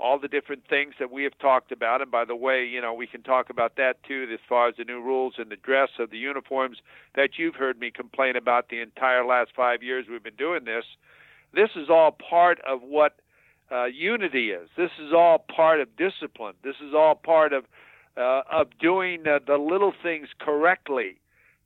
all 0.00 0.18
the 0.18 0.28
different 0.28 0.64
things 0.68 0.94
that 0.98 1.10
we 1.10 1.22
have 1.24 1.38
talked 1.38 1.70
about. 1.70 2.02
And 2.02 2.10
by 2.10 2.24
the 2.24 2.34
way, 2.34 2.64
you 2.64 2.80
know, 2.80 2.92
we 2.92 3.06
can 3.06 3.22
talk 3.22 3.48
about 3.48 3.76
that 3.76 4.02
too, 4.02 4.26
as 4.32 4.40
far 4.48 4.68
as 4.68 4.74
the 4.76 4.84
new 4.84 5.00
rules 5.00 5.34
and 5.38 5.50
the 5.50 5.56
dress 5.56 5.90
of 5.98 6.10
the 6.10 6.18
uniforms 6.18 6.78
that 7.14 7.30
you've 7.38 7.54
heard 7.54 7.78
me 7.78 7.90
complain 7.90 8.36
about 8.36 8.68
the 8.68 8.80
entire 8.80 9.24
last 9.24 9.50
five 9.56 9.82
years 9.82 10.06
we've 10.10 10.22
been 10.22 10.34
doing 10.36 10.64
this. 10.64 10.84
This 11.54 11.70
is 11.76 11.88
all 11.88 12.10
part 12.10 12.60
of 12.66 12.82
what 12.82 13.16
uh, 13.70 13.86
unity 13.86 14.50
is. 14.50 14.68
This 14.76 14.90
is 15.00 15.12
all 15.12 15.38
part 15.38 15.80
of 15.80 15.88
discipline. 15.96 16.54
This 16.62 16.76
is 16.86 16.92
all 16.94 17.14
part 17.14 17.52
of 17.52 17.64
uh, 18.16 18.42
of 18.50 18.68
doing 18.80 19.26
uh, 19.26 19.40
the 19.44 19.56
little 19.56 19.92
things 20.02 20.28
correctly 20.38 21.16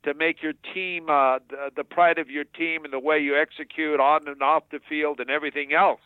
to 0.04 0.14
make 0.14 0.42
your 0.42 0.54
team 0.72 1.10
uh, 1.10 1.38
the, 1.50 1.70
the 1.76 1.84
pride 1.84 2.18
of 2.18 2.30
your 2.30 2.44
team 2.44 2.84
and 2.84 2.92
the 2.92 2.98
way 2.98 3.18
you 3.18 3.36
execute 3.38 4.00
on 4.00 4.26
and 4.28 4.42
off 4.42 4.62
the 4.70 4.80
field 4.88 5.20
and 5.20 5.28
everything 5.28 5.74
else. 5.74 6.00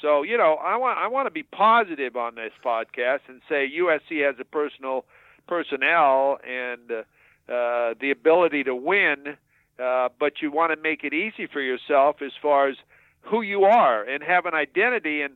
So 0.00 0.22
you 0.22 0.36
know, 0.36 0.54
I 0.54 0.76
want 0.76 0.98
I 0.98 1.08
want 1.08 1.26
to 1.26 1.30
be 1.30 1.42
positive 1.42 2.16
on 2.16 2.36
this 2.36 2.52
podcast 2.64 3.20
and 3.28 3.40
say 3.48 3.70
USC 3.80 4.24
has 4.24 4.36
a 4.40 4.44
personal 4.44 5.04
personnel 5.46 6.38
and 6.46 6.90
uh, 6.90 7.52
uh, 7.52 7.94
the 8.00 8.10
ability 8.10 8.64
to 8.64 8.74
win, 8.74 9.36
uh, 9.78 10.08
but 10.20 10.42
you 10.42 10.52
want 10.52 10.72
to 10.72 10.80
make 10.80 11.02
it 11.02 11.14
easy 11.14 11.46
for 11.46 11.60
yourself 11.60 12.16
as 12.22 12.32
far 12.40 12.68
as 12.68 12.76
who 13.22 13.40
you 13.40 13.64
are 13.64 14.04
and 14.04 14.22
have 14.22 14.46
an 14.46 14.54
identity. 14.54 15.22
And 15.22 15.34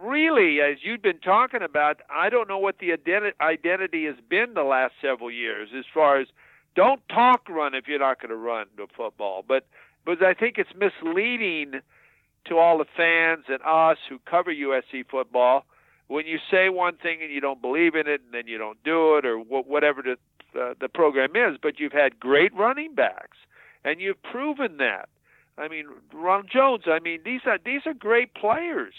really, 0.00 0.60
as 0.60 0.78
you've 0.82 1.02
been 1.02 1.18
talking 1.18 1.62
about, 1.62 2.00
I 2.14 2.28
don't 2.28 2.48
know 2.48 2.58
what 2.58 2.78
the 2.78 2.90
identi- 2.90 3.32
identity 3.40 4.04
has 4.06 4.16
been 4.28 4.54
the 4.54 4.62
last 4.62 4.94
several 5.00 5.30
years 5.30 5.70
as 5.76 5.84
far 5.92 6.20
as 6.20 6.28
don't 6.76 7.00
talk 7.08 7.48
run 7.48 7.74
if 7.74 7.88
you're 7.88 7.98
not 7.98 8.20
going 8.20 8.30
to 8.30 8.36
run 8.36 8.66
the 8.76 8.86
football, 8.96 9.44
but 9.46 9.66
but 10.04 10.22
I 10.22 10.34
think 10.34 10.58
it's 10.58 10.70
misleading 10.76 11.80
to 12.46 12.58
all 12.58 12.78
the 12.78 12.84
fans 12.96 13.44
and 13.48 13.60
us 13.64 13.98
who 14.08 14.18
cover 14.28 14.52
USC 14.52 15.04
football, 15.10 15.64
when 16.08 16.26
you 16.26 16.38
say 16.50 16.68
one 16.68 16.96
thing 16.96 17.18
and 17.22 17.32
you 17.32 17.40
don't 17.40 17.62
believe 17.62 17.94
in 17.94 18.06
it, 18.06 18.20
and 18.24 18.32
then 18.32 18.46
you 18.46 18.58
don't 18.58 18.82
do 18.84 19.16
it, 19.16 19.24
or 19.24 19.38
whatever 19.38 20.02
the 20.02 20.16
uh, 20.58 20.74
the 20.80 20.88
program 20.88 21.30
is, 21.34 21.58
but 21.60 21.80
you've 21.80 21.92
had 21.92 22.20
great 22.20 22.54
running 22.54 22.94
backs, 22.94 23.38
and 23.84 24.00
you've 24.00 24.22
proven 24.22 24.76
that. 24.76 25.08
I 25.58 25.68
mean, 25.68 25.86
Ron 26.12 26.46
Jones. 26.52 26.84
I 26.86 27.00
mean, 27.00 27.20
these 27.24 27.40
are 27.46 27.58
these 27.64 27.82
are 27.86 27.94
great 27.94 28.34
players, 28.34 28.94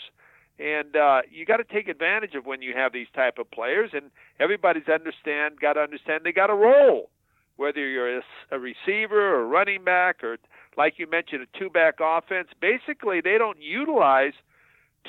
and 0.59 0.95
uh, 0.95 1.21
you 1.29 1.45
got 1.45 1.57
to 1.57 1.63
take 1.63 1.87
advantage 1.87 2.35
of 2.35 2.45
when 2.45 2.61
you 2.61 2.73
have 2.75 2.93
these 2.93 3.07
type 3.13 3.37
of 3.37 3.49
players. 3.51 3.91
And 3.93 4.11
everybody's 4.39 4.87
understand 4.87 5.59
got 5.59 5.73
to 5.73 5.81
understand 5.81 6.21
they 6.23 6.31
got 6.31 6.49
a 6.49 6.55
role, 6.55 7.09
whether 7.57 7.87
you're 7.87 8.17
a, 8.17 8.21
a 8.51 8.59
receiver 8.59 9.35
or 9.35 9.47
running 9.47 9.83
back 9.83 10.23
or 10.23 10.37
like 10.77 10.99
you 10.99 11.09
mentioned, 11.09 11.41
a 11.43 11.57
two 11.57 11.69
back 11.69 11.95
offense. 11.99 12.49
Basically, 12.59 13.21
they 13.21 13.37
don't 13.37 13.61
utilize 13.61 14.33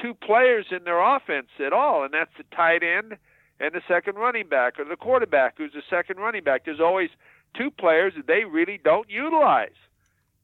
two 0.01 0.15
players 0.15 0.67
in 0.71 0.85
their 0.85 1.01
offense 1.01 1.49
at 1.65 1.73
all, 1.73 2.05
and 2.05 2.13
that's 2.13 2.31
the 2.37 2.45
tight 2.55 2.83
end 2.83 3.17
and 3.59 3.73
the 3.73 3.83
second 3.89 4.17
running 4.17 4.49
back, 4.49 4.79
or 4.79 4.85
the 4.85 4.97
quarterback 4.97 5.55
who's 5.57 5.73
the 5.73 5.83
second 5.89 6.19
running 6.19 6.45
back. 6.45 6.65
There's 6.65 6.81
always 6.81 7.11
two 7.57 7.71
players 7.71 8.13
that 8.17 8.27
they 8.27 8.45
really 8.45 8.79
don't 8.83 9.09
utilize, 9.09 9.77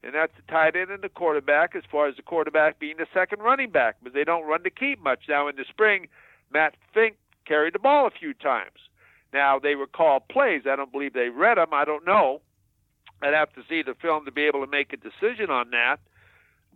and 0.02 0.14
that's 0.14 0.32
the 0.34 0.50
tight 0.50 0.76
end 0.76 0.90
and 0.90 1.02
the 1.02 1.10
quarterback, 1.10 1.76
as 1.76 1.82
far 1.90 2.08
as 2.08 2.16
the 2.16 2.22
quarterback 2.22 2.78
being 2.78 2.96
the 2.96 3.06
second 3.12 3.40
running 3.40 3.70
back, 3.70 3.96
but 4.02 4.14
they 4.14 4.24
don't 4.24 4.46
run 4.46 4.62
to 4.64 4.70
keep 4.70 5.02
much. 5.02 5.24
Now, 5.28 5.48
in 5.48 5.56
the 5.56 5.64
spring, 5.68 6.08
Matt 6.52 6.74
Fink 6.94 7.16
carried 7.44 7.74
the 7.74 7.78
ball 7.78 8.06
a 8.06 8.10
few 8.10 8.32
times. 8.32 8.78
Now, 9.32 9.58
they 9.58 9.74
were 9.74 9.86
called 9.86 10.28
plays. 10.28 10.62
I 10.70 10.76
don't 10.76 10.92
believe 10.92 11.12
they 11.12 11.28
read 11.28 11.58
them. 11.58 11.72
I 11.72 11.84
don't 11.84 12.06
know. 12.06 12.40
I'd 13.22 13.34
have 13.34 13.52
to 13.54 13.62
see 13.68 13.82
the 13.82 13.94
film 13.94 14.24
to 14.24 14.32
be 14.32 14.42
able 14.42 14.64
to 14.64 14.70
make 14.70 14.92
a 14.92 14.96
decision 14.96 15.50
on 15.50 15.70
that. 15.70 15.98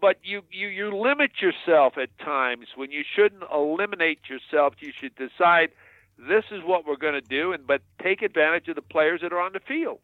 But 0.00 0.18
you, 0.22 0.42
you, 0.50 0.68
you 0.68 0.96
limit 0.96 1.32
yourself 1.40 1.94
at 1.96 2.10
times 2.18 2.66
when 2.76 2.90
you 2.90 3.02
shouldn't 3.14 3.42
eliminate 3.52 4.20
yourself. 4.28 4.74
You 4.80 4.92
should 4.98 5.14
decide 5.16 5.70
this 6.18 6.44
is 6.50 6.62
what 6.64 6.86
we're 6.86 6.96
going 6.96 7.14
to 7.14 7.20
do, 7.20 7.52
and 7.52 7.66
but 7.66 7.82
take 8.02 8.22
advantage 8.22 8.68
of 8.68 8.76
the 8.76 8.82
players 8.82 9.20
that 9.22 9.32
are 9.32 9.40
on 9.40 9.52
the 9.52 9.60
field. 9.60 10.00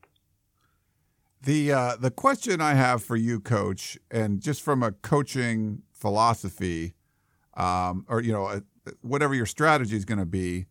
The 1.42 1.72
uh, 1.72 1.96
the 1.96 2.10
question 2.10 2.60
I 2.60 2.74
have 2.74 3.02
for 3.02 3.16
you, 3.16 3.40
Coach, 3.40 3.98
and 4.10 4.40
just 4.40 4.62
from 4.62 4.82
a 4.82 4.92
coaching 4.92 5.82
philosophy, 5.92 6.94
um, 7.54 8.06
or 8.08 8.20
you 8.20 8.32
know, 8.32 8.62
whatever 9.00 9.34
your 9.34 9.46
strategy 9.46 9.96
is 9.96 10.04
going 10.04 10.18
to 10.18 10.26
be, 10.26 10.66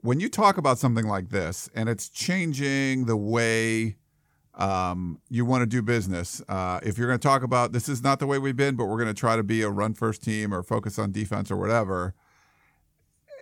when 0.00 0.20
you 0.20 0.28
talk 0.28 0.56
about 0.56 0.78
something 0.78 1.06
like 1.06 1.30
this 1.30 1.68
and 1.74 1.88
it's 1.88 2.08
changing 2.08 3.06
the 3.06 3.16
way 3.16 3.96
um, 4.56 5.20
you 5.28 5.44
want 5.44 5.62
to 5.62 5.66
do 5.66 5.82
business, 5.82 6.42
uh, 6.48 6.80
if 6.82 6.96
you're 6.96 7.06
going 7.06 7.18
to 7.18 7.28
talk 7.28 7.42
about 7.42 7.72
this 7.72 7.88
is 7.88 8.02
not 8.02 8.18
the 8.18 8.26
way 8.26 8.38
we've 8.38 8.56
been, 8.56 8.74
but 8.74 8.86
we're 8.86 8.96
going 8.96 9.14
to 9.14 9.14
try 9.14 9.36
to 9.36 9.42
be 9.42 9.62
a 9.62 9.68
run 9.68 9.92
first 9.92 10.22
team 10.22 10.54
or 10.54 10.62
focus 10.62 10.98
on 10.98 11.12
defense 11.12 11.50
or 11.50 11.56
whatever. 11.56 12.14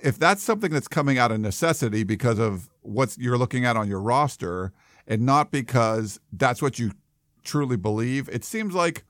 If 0.03 0.18
that's 0.18 0.42
something 0.42 0.72
that's 0.72 0.88
coming 0.88 1.16
out 1.16 1.31
of 1.31 1.40
necessity 1.40 2.03
because 2.03 2.38
of 2.38 2.68
what 2.83 3.16
you're 3.16 3.38
looking 3.38 3.64
at 3.64 3.77
on 3.77 3.88
your 3.88 4.00
roster 4.00 4.72
and 5.07 5.22
not 5.22 5.50
because 5.50 6.20
that's 6.33 6.61
what 6.61 6.79
you 6.79 6.92
truly 7.44 7.77
believe, 7.77 8.29
it 8.29 8.44
seems 8.44 8.74
like 8.74 9.05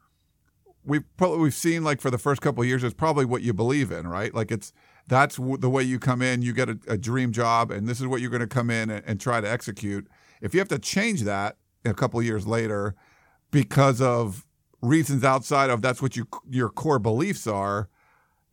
we've 0.84 1.04
probably 1.16 1.38
we've 1.38 1.54
seen 1.54 1.82
like 1.82 2.00
for 2.02 2.10
the 2.10 2.18
first 2.18 2.42
couple 2.42 2.62
years, 2.64 2.84
it's 2.84 2.94
probably 2.94 3.24
what 3.24 3.40
you 3.40 3.54
believe 3.54 3.90
in, 3.90 4.06
right? 4.06 4.34
Like 4.34 4.52
it's 4.52 4.72
that's 5.08 5.36
the 5.36 5.70
way 5.70 5.82
you 5.82 5.98
come 5.98 6.20
in. 6.20 6.42
You 6.42 6.52
get 6.52 6.68
a, 6.68 6.78
a 6.86 6.98
dream 6.98 7.32
job, 7.32 7.70
and 7.70 7.88
this 7.88 8.00
is 8.00 8.06
what 8.06 8.20
you're 8.20 8.30
going 8.30 8.40
to 8.40 8.46
come 8.46 8.70
in 8.70 8.90
and, 8.90 9.04
and, 9.06 9.20
try 9.20 9.40
to 9.40 9.50
execute. 9.50 10.06
If 10.40 10.54
you 10.54 10.60
have 10.60 10.68
to 10.68 10.78
change 10.78 11.22
that 11.22 11.56
a 11.84 11.94
couple 11.94 12.22
years 12.22 12.46
later 12.46 12.94
because 13.50 14.00
of 14.00 14.44
reasons 14.80 15.24
outside 15.24 15.70
of 15.70 15.82
that's 15.82 16.02
what 16.02 16.16
you 16.16 16.26
your 16.48 16.68
core 16.68 16.98
beliefs 16.98 17.46
are, 17.46 17.88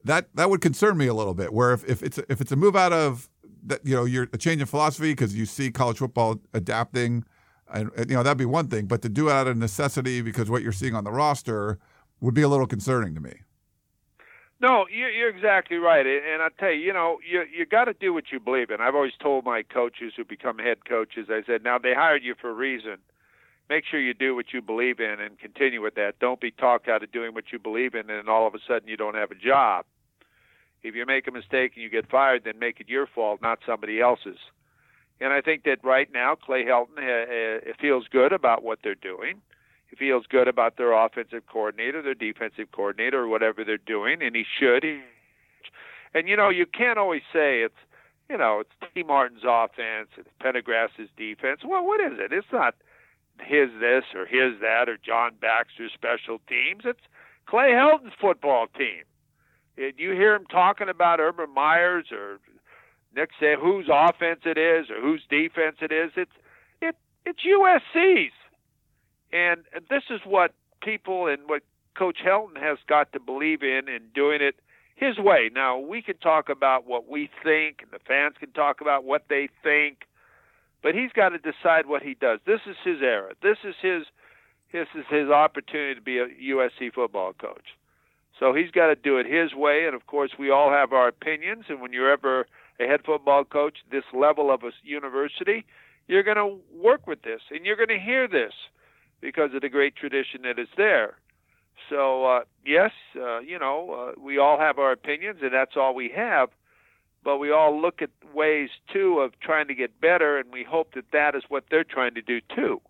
that 0.03 0.27
that 0.35 0.49
would 0.49 0.61
concern 0.61 0.97
me 0.97 1.07
a 1.07 1.13
little 1.13 1.33
bit. 1.33 1.53
Where 1.53 1.73
if, 1.73 1.83
if 1.89 2.03
it's 2.03 2.17
if 2.29 2.41
it's 2.41 2.51
a 2.51 2.55
move 2.55 2.75
out 2.75 2.93
of 2.93 3.29
that, 3.63 3.85
you 3.85 3.95
know, 3.95 4.05
you're 4.05 4.27
a 4.33 4.37
change 4.37 4.61
in 4.61 4.67
philosophy 4.67 5.11
because 5.11 5.35
you 5.35 5.45
see 5.45 5.71
college 5.71 5.97
football 5.97 6.39
adapting, 6.53 7.23
and, 7.73 7.91
you 8.09 8.15
know 8.15 8.23
that'd 8.23 8.37
be 8.37 8.45
one 8.45 8.67
thing. 8.67 8.85
But 8.85 9.01
to 9.03 9.09
do 9.09 9.29
it 9.29 9.33
out 9.33 9.47
of 9.47 9.57
necessity 9.57 10.21
because 10.21 10.49
what 10.49 10.63
you're 10.63 10.71
seeing 10.71 10.95
on 10.95 11.03
the 11.03 11.11
roster 11.11 11.79
would 12.19 12.33
be 12.33 12.41
a 12.41 12.47
little 12.47 12.67
concerning 12.67 13.15
to 13.15 13.21
me. 13.21 13.41
No, 14.61 14.85
you're 14.87 15.29
exactly 15.29 15.77
right, 15.77 16.05
and 16.05 16.43
I 16.43 16.49
tell 16.59 16.69
you, 16.69 16.81
you 16.81 16.93
know, 16.93 17.17
you 17.27 17.43
you 17.51 17.65
got 17.65 17.85
to 17.85 17.93
do 17.93 18.13
what 18.13 18.25
you 18.31 18.39
believe 18.39 18.69
in. 18.69 18.79
I've 18.79 18.93
always 18.93 19.13
told 19.19 19.43
my 19.43 19.63
coaches 19.63 20.13
who 20.15 20.23
become 20.23 20.59
head 20.59 20.85
coaches, 20.87 21.29
I 21.31 21.41
said, 21.47 21.63
now 21.63 21.79
they 21.79 21.95
hired 21.95 22.23
you 22.23 22.35
for 22.39 22.51
a 22.51 22.53
reason. 22.53 22.97
Make 23.71 23.85
sure 23.89 24.01
you 24.01 24.13
do 24.13 24.35
what 24.35 24.47
you 24.51 24.61
believe 24.61 24.99
in 24.99 25.21
and 25.21 25.39
continue 25.39 25.81
with 25.81 25.95
that. 25.95 26.19
Don't 26.19 26.41
be 26.41 26.51
talked 26.51 26.89
out 26.89 27.03
of 27.03 27.11
doing 27.13 27.33
what 27.33 27.45
you 27.53 27.59
believe 27.59 27.95
in, 27.95 28.09
and 28.09 28.27
all 28.27 28.45
of 28.45 28.53
a 28.53 28.59
sudden 28.67 28.89
you 28.89 28.97
don't 28.97 29.15
have 29.15 29.31
a 29.31 29.35
job. 29.35 29.85
If 30.83 30.93
you 30.93 31.05
make 31.05 31.25
a 31.27 31.31
mistake 31.31 31.71
and 31.75 31.83
you 31.83 31.89
get 31.89 32.09
fired, 32.09 32.43
then 32.43 32.59
make 32.59 32.81
it 32.81 32.89
your 32.89 33.07
fault, 33.07 33.41
not 33.41 33.59
somebody 33.65 34.01
else's. 34.01 34.39
And 35.21 35.31
I 35.31 35.39
think 35.39 35.63
that 35.63 35.77
right 35.85 36.09
now 36.11 36.35
Clay 36.35 36.65
Helton 36.65 36.97
uh, 36.99 37.71
feels 37.79 38.07
good 38.11 38.33
about 38.33 38.61
what 38.61 38.79
they're 38.83 38.93
doing 38.93 39.41
he 39.91 39.97
feels 39.97 40.25
good 40.25 40.47
about 40.47 40.77
their 40.77 40.93
offensive 40.93 41.45
coordinator, 41.47 42.01
their 42.01 42.13
defensive 42.15 42.71
coordinator, 42.71 43.19
or 43.19 43.27
whatever 43.27 43.65
they're 43.65 43.77
doing, 43.77 44.23
and 44.23 44.35
he 44.35 44.45
should. 44.57 44.85
And 46.13 46.29
you 46.29 46.37
know, 46.37 46.49
you 46.49 46.65
can't 46.65 46.97
always 46.97 47.23
say 47.33 47.61
it's 47.61 47.75
you 48.29 48.37
know 48.37 48.61
it's 48.61 48.93
Tee 48.93 49.03
Martin's 49.03 49.43
offense, 49.45 50.07
it's 50.17 50.29
Pendergast's 50.39 51.11
defense. 51.17 51.61
Well, 51.65 51.85
what 51.85 51.99
is 51.99 52.19
it? 52.19 52.31
It's 52.31 52.47
not 52.53 52.75
his 53.39 53.69
this 53.79 54.03
or 54.15 54.25
his 54.25 54.59
that 54.61 54.87
or 54.87 54.97
John 54.97 55.31
Baxter's 55.39 55.91
special 55.93 56.39
teams. 56.47 56.83
It's 56.85 56.99
Clay 57.45 57.71
Helton's 57.71 58.13
football 58.19 58.67
team. 58.77 59.03
And 59.77 59.93
you 59.97 60.11
hear 60.11 60.35
him 60.35 60.45
talking 60.45 60.89
about 60.89 61.19
Urban 61.19 61.53
Meyer's 61.53 62.11
or 62.11 62.39
Nick 63.15 63.29
say 63.39 63.55
whose 63.59 63.89
offense 63.91 64.41
it 64.45 64.57
is 64.57 64.89
or 64.89 65.01
whose 65.01 65.23
defense 65.29 65.77
it 65.81 65.91
is. 65.91 66.11
It's 66.15 66.31
it 66.81 66.95
it's 67.25 67.39
USC's. 67.45 68.33
And 69.33 69.63
this 69.89 70.03
is 70.09 70.21
what 70.25 70.53
people 70.81 71.27
and 71.27 71.47
what 71.47 71.63
Coach 71.95 72.17
Helton 72.25 72.57
has 72.61 72.77
got 72.87 73.11
to 73.13 73.19
believe 73.19 73.63
in 73.63 73.87
and 73.87 74.13
doing 74.13 74.41
it 74.41 74.55
his 74.95 75.17
way. 75.17 75.49
Now, 75.53 75.77
we 75.79 76.01
can 76.01 76.17
talk 76.17 76.49
about 76.49 76.85
what 76.85 77.09
we 77.09 77.29
think, 77.43 77.81
and 77.81 77.91
the 77.91 77.99
fans 78.05 78.35
can 78.39 78.51
talk 78.51 78.81
about 78.81 79.03
what 79.03 79.25
they 79.29 79.49
think, 79.63 79.99
but 80.83 80.95
he's 80.95 81.11
got 81.11 81.29
to 81.29 81.37
decide 81.37 81.85
what 81.85 82.01
he 82.01 82.13
does. 82.13 82.39
This 82.45 82.61
is 82.67 82.75
his 82.83 83.01
era. 83.01 83.33
This 83.41 83.57
is 83.63 83.75
his 83.81 84.03
this 84.71 84.87
is 84.95 85.03
his 85.09 85.29
opportunity 85.29 85.95
to 85.95 86.01
be 86.01 86.17
a 86.17 86.27
USC 86.27 86.93
football 86.93 87.33
coach. 87.33 87.75
So 88.39 88.53
he's 88.53 88.71
got 88.71 88.87
to 88.87 88.95
do 88.95 89.17
it 89.17 89.25
his 89.25 89.53
way, 89.53 89.85
and 89.85 89.93
of 89.93 90.07
course, 90.07 90.31
we 90.39 90.49
all 90.49 90.71
have 90.71 90.93
our 90.93 91.09
opinions. 91.09 91.65
And 91.67 91.81
when 91.81 91.91
you're 91.91 92.11
ever 92.11 92.47
a 92.79 92.87
head 92.87 93.01
football 93.05 93.43
coach, 93.43 93.79
this 93.91 94.05
level 94.13 94.49
of 94.49 94.63
a 94.63 94.71
university, 94.83 95.65
you're 96.07 96.23
going 96.23 96.37
to 96.37 96.57
work 96.73 97.05
with 97.05 97.21
this, 97.21 97.41
and 97.51 97.65
you're 97.65 97.75
going 97.75 97.89
to 97.89 97.99
hear 97.99 98.27
this 98.27 98.53
because 99.19 99.53
of 99.53 99.61
the 99.61 99.69
great 99.69 99.95
tradition 99.95 100.41
that 100.43 100.57
is 100.57 100.69
there. 100.77 101.17
So 101.89 102.25
uh, 102.25 102.39
yes, 102.65 102.91
uh, 103.15 103.39
you 103.39 103.59
know, 103.59 104.13
uh, 104.17 104.19
we 104.19 104.37
all 104.37 104.57
have 104.57 104.79
our 104.79 104.91
opinions, 104.91 105.39
and 105.41 105.53
that's 105.53 105.75
all 105.75 105.93
we 105.93 106.11
have. 106.15 106.49
But 107.23 107.37
we 107.37 107.51
all 107.51 107.79
look 107.79 108.01
at 108.01 108.09
ways 108.33 108.69
too 108.91 109.19
of 109.19 109.39
trying 109.39 109.67
to 109.67 109.75
get 109.75 110.01
better, 110.01 110.37
and 110.39 110.51
we 110.51 110.63
hope 110.63 110.95
that 110.95 111.05
that 111.11 111.35
is 111.35 111.43
what 111.49 111.65
they're 111.69 111.83
trying 111.83 112.15
to 112.15 112.21
do 112.21 112.39
too. 112.55 112.81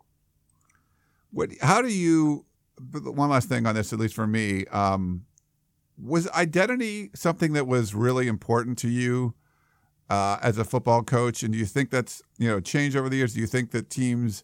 What? 1.32 1.50
How 1.62 1.82
do 1.82 1.89
you? 1.89 2.46
One 2.91 3.30
last 3.30 3.50
thing 3.50 3.67
on 3.67 3.76
this, 3.76 3.94
at 3.94 4.00
least 4.00 4.15
for 4.15 4.26
me, 4.26 4.65
um, 4.67 5.26
was 6.02 6.28
identity 6.30 7.12
something 7.13 7.54
that 7.54 7.67
was 7.67 7.94
really 7.94 8.28
important 8.28 8.78
to 8.80 8.89
you 8.89 9.36
uh, 10.10 10.38
as 10.41 10.58
a 10.58 10.63
football 10.63 11.04
coach? 11.04 11.44
And 11.44 11.54
do 11.54 11.60
you 11.60 11.65
think 11.65 11.89
that's 11.89 12.22
you 12.38 12.48
know 12.48 12.60
changed 12.60 12.96
over 12.96 13.10
the 13.10 13.17
years? 13.17 13.34
Do 13.34 13.41
you 13.41 13.48
think 13.48 13.72
that 13.72 13.89
teams 13.89 14.44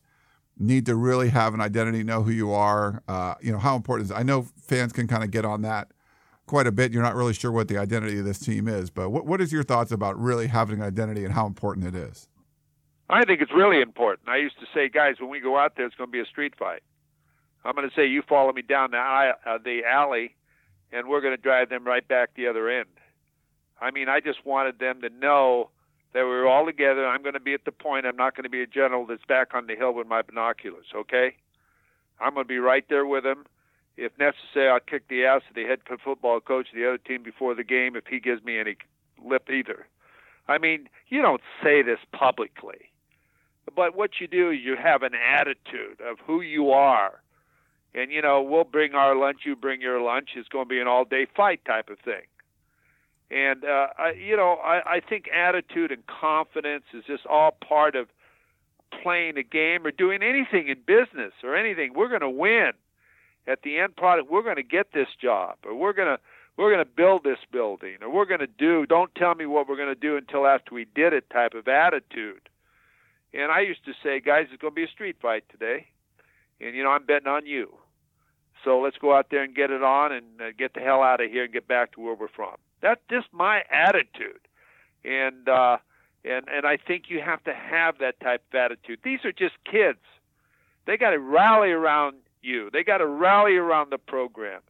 need 0.59 0.85
to 0.87 0.95
really 0.95 1.29
have 1.29 1.53
an 1.53 1.61
identity, 1.61 2.03
know 2.03 2.23
who 2.23 2.31
you 2.31 2.51
are. 2.51 3.03
Uh, 3.07 3.35
you 3.41 3.51
know, 3.51 3.59
how 3.59 3.75
important 3.75 4.05
is 4.05 4.11
it? 4.11 4.15
I 4.15 4.23
know 4.23 4.47
fans 4.61 4.91
can 4.91 5.07
kind 5.07 5.23
of 5.23 5.31
get 5.31 5.45
on 5.45 5.61
that 5.61 5.91
quite 6.47 6.65
a 6.65 6.71
bit. 6.71 6.91
You're 6.91 7.03
not 7.03 7.15
really 7.15 7.33
sure 7.33 7.51
what 7.51 7.67
the 7.67 7.77
identity 7.77 8.17
of 8.19 8.25
this 8.25 8.39
team 8.39 8.67
is, 8.67 8.89
but 8.89 9.11
what, 9.11 9.25
what 9.25 9.39
is 9.39 9.51
your 9.51 9.63
thoughts 9.63 9.91
about 9.91 10.19
really 10.19 10.47
having 10.47 10.79
an 10.79 10.85
identity 10.85 11.23
and 11.23 11.33
how 11.33 11.45
important 11.45 11.85
it 11.85 11.95
is? 11.95 12.27
I 13.09 13.23
think 13.23 13.41
it's 13.41 13.53
really 13.53 13.81
important. 13.81 14.27
I 14.27 14.37
used 14.37 14.59
to 14.59 14.65
say, 14.73 14.89
guys, 14.89 15.15
when 15.19 15.29
we 15.29 15.39
go 15.39 15.57
out 15.57 15.73
there, 15.77 15.85
it's 15.85 15.95
going 15.95 16.09
to 16.09 16.11
be 16.11 16.19
a 16.19 16.25
street 16.25 16.55
fight. 16.57 16.81
I'm 17.63 17.75
going 17.75 17.87
to 17.87 17.95
say, 17.95 18.07
you 18.07 18.21
follow 18.27 18.51
me 18.51 18.61
down 18.61 18.91
the, 18.91 18.97
uh, 18.97 19.57
the 19.63 19.81
alley, 19.85 20.35
and 20.91 21.07
we're 21.07 21.21
going 21.21 21.35
to 21.35 21.41
drive 21.41 21.69
them 21.69 21.85
right 21.85 22.05
back 22.07 22.31
the 22.35 22.47
other 22.47 22.69
end. 22.69 22.87
I 23.79 23.91
mean, 23.91 24.09
I 24.09 24.19
just 24.19 24.45
wanted 24.45 24.79
them 24.79 25.01
to 25.01 25.09
know 25.09 25.69
that 26.13 26.23
we 26.23 26.29
were 26.29 26.47
all 26.47 26.65
together. 26.65 27.05
I'm 27.05 27.21
going 27.21 27.33
to 27.33 27.39
be 27.39 27.53
at 27.53 27.65
the 27.65 27.71
point. 27.71 28.05
I'm 28.05 28.15
not 28.15 28.35
going 28.35 28.43
to 28.43 28.49
be 28.49 28.61
a 28.61 28.67
general 28.67 29.05
that's 29.05 29.25
back 29.25 29.53
on 29.53 29.67
the 29.67 29.75
hill 29.75 29.93
with 29.93 30.07
my 30.07 30.21
binoculars. 30.21 30.87
Okay, 30.95 31.35
I'm 32.19 32.33
going 32.33 32.45
to 32.45 32.47
be 32.47 32.57
right 32.57 32.85
there 32.89 33.05
with 33.05 33.25
him. 33.25 33.45
If 33.97 34.11
necessary, 34.19 34.69
I'll 34.69 34.79
kick 34.79 35.07
the 35.07 35.25
ass 35.25 35.41
of 35.49 35.55
the 35.55 35.63
head 35.63 35.79
football 36.03 36.39
coach 36.39 36.69
of 36.69 36.75
the 36.75 36.87
other 36.87 36.99
team 36.99 37.23
before 37.23 37.55
the 37.55 37.63
game 37.63 37.95
if 37.95 38.05
he 38.05 38.19
gives 38.19 38.43
me 38.43 38.59
any 38.59 38.77
lip 39.23 39.49
either. 39.49 39.87
I 40.47 40.59
mean, 40.59 40.87
you 41.07 41.21
don't 41.21 41.41
say 41.63 41.81
this 41.81 41.99
publicly, 42.13 42.91
but 43.75 43.95
what 43.95 44.11
you 44.21 44.27
do 44.27 44.51
is 44.51 44.59
you 44.63 44.75
have 44.75 45.01
an 45.01 45.13
attitude 45.15 45.99
of 45.99 46.17
who 46.25 46.41
you 46.41 46.71
are. 46.71 47.21
And, 47.95 48.11
you 48.11 48.21
know, 48.21 48.41
we'll 48.41 48.63
bring 48.63 48.93
our 48.93 49.15
lunch, 49.15 49.39
you 49.43 49.55
bring 49.55 49.81
your 49.81 49.99
lunch. 49.99 50.29
It's 50.35 50.47
going 50.47 50.65
to 50.65 50.69
be 50.69 50.79
an 50.79 50.87
all 50.87 51.03
day 51.03 51.25
fight 51.35 51.65
type 51.65 51.89
of 51.89 51.97
thing. 51.99 52.27
And 53.31 53.65
uh, 53.65 53.87
I, 53.97 54.11
you 54.11 54.37
know, 54.37 54.53
I, 54.63 54.97
I 54.97 54.99
think 55.01 55.27
attitude 55.33 55.91
and 55.91 56.05
confidence 56.05 56.85
is 56.93 57.03
just 57.05 57.25
all 57.25 57.51
part 57.51 57.95
of 57.95 58.07
playing 59.03 59.37
a 59.37 59.43
game 59.43 59.85
or 59.85 59.91
doing 59.91 60.21
anything 60.21 60.69
in 60.69 60.77
business 60.85 61.33
or 61.43 61.55
anything. 61.55 61.93
We're 61.93 62.07
going 62.07 62.21
to 62.21 62.29
win. 62.29 62.71
At 63.47 63.61
the 63.61 63.79
end 63.79 63.95
product, 63.95 64.29
we're 64.29 64.43
going 64.43 64.57
to 64.57 64.63
get 64.63 64.91
this 64.93 65.07
job, 65.21 65.55
or 65.65 65.73
we're 65.73 65.93
going 65.93 66.17
to 66.17 66.19
we're 66.57 66.73
going 66.73 66.83
to 66.83 66.91
build 66.91 67.23
this 67.23 67.37
building, 67.51 67.97
or 68.01 68.09
we're 68.11 68.25
going 68.25 68.39
to 68.39 68.47
do. 68.47 68.85
Don't 68.85 69.13
tell 69.15 69.35
me 69.35 69.45
what 69.45 69.69
we're 69.69 69.77
going 69.77 69.93
to 69.93 69.95
do 69.95 70.17
until 70.17 70.47
after 70.47 70.73
we 70.73 70.85
did 70.95 71.13
it. 71.13 71.29
Type 71.29 71.53
of 71.53 71.67
attitude. 71.67 72.49
And 73.33 73.51
I 73.51 73.61
used 73.61 73.85
to 73.85 73.93
say, 74.03 74.19
guys, 74.19 74.47
it's 74.51 74.61
going 74.61 74.71
to 74.71 74.75
be 74.75 74.83
a 74.83 74.87
street 74.87 75.17
fight 75.21 75.43
today, 75.49 75.87
and 76.59 76.75
you 76.75 76.83
know 76.83 76.89
I'm 76.89 77.05
betting 77.05 77.27
on 77.27 77.45
you. 77.45 77.73
So 78.63 78.79
let's 78.79 78.97
go 78.97 79.15
out 79.15 79.27
there 79.29 79.43
and 79.43 79.55
get 79.55 79.69
it 79.69 79.83
on 79.83 80.11
and 80.11 80.25
uh, 80.41 80.45
get 80.57 80.73
the 80.73 80.79
hell 80.79 81.03
out 81.03 81.21
of 81.21 81.29
here 81.29 81.43
and 81.43 81.53
get 81.53 81.67
back 81.67 81.93
to 81.93 82.01
where 82.01 82.15
we're 82.15 82.27
from. 82.27 82.55
That's 82.81 83.01
just 83.09 83.27
my 83.31 83.61
attitude, 83.71 84.41
and 85.05 85.47
uh, 85.47 85.77
and 86.25 86.47
and 86.47 86.65
I 86.65 86.77
think 86.77 87.05
you 87.09 87.21
have 87.21 87.43
to 87.45 87.53
have 87.53 87.99
that 87.99 88.19
type 88.19 88.43
of 88.51 88.55
attitude. 88.57 88.99
These 89.03 89.23
are 89.25 89.31
just 89.31 89.55
kids. 89.69 89.99
They 90.85 90.97
got 90.97 91.11
to 91.11 91.19
rally 91.19 91.69
around 91.69 92.15
you. 92.41 92.69
They 92.71 92.83
got 92.83 92.97
to 92.97 93.07
rally 93.07 93.55
around 93.55 93.91
the 93.91 93.97
program. 93.97 94.61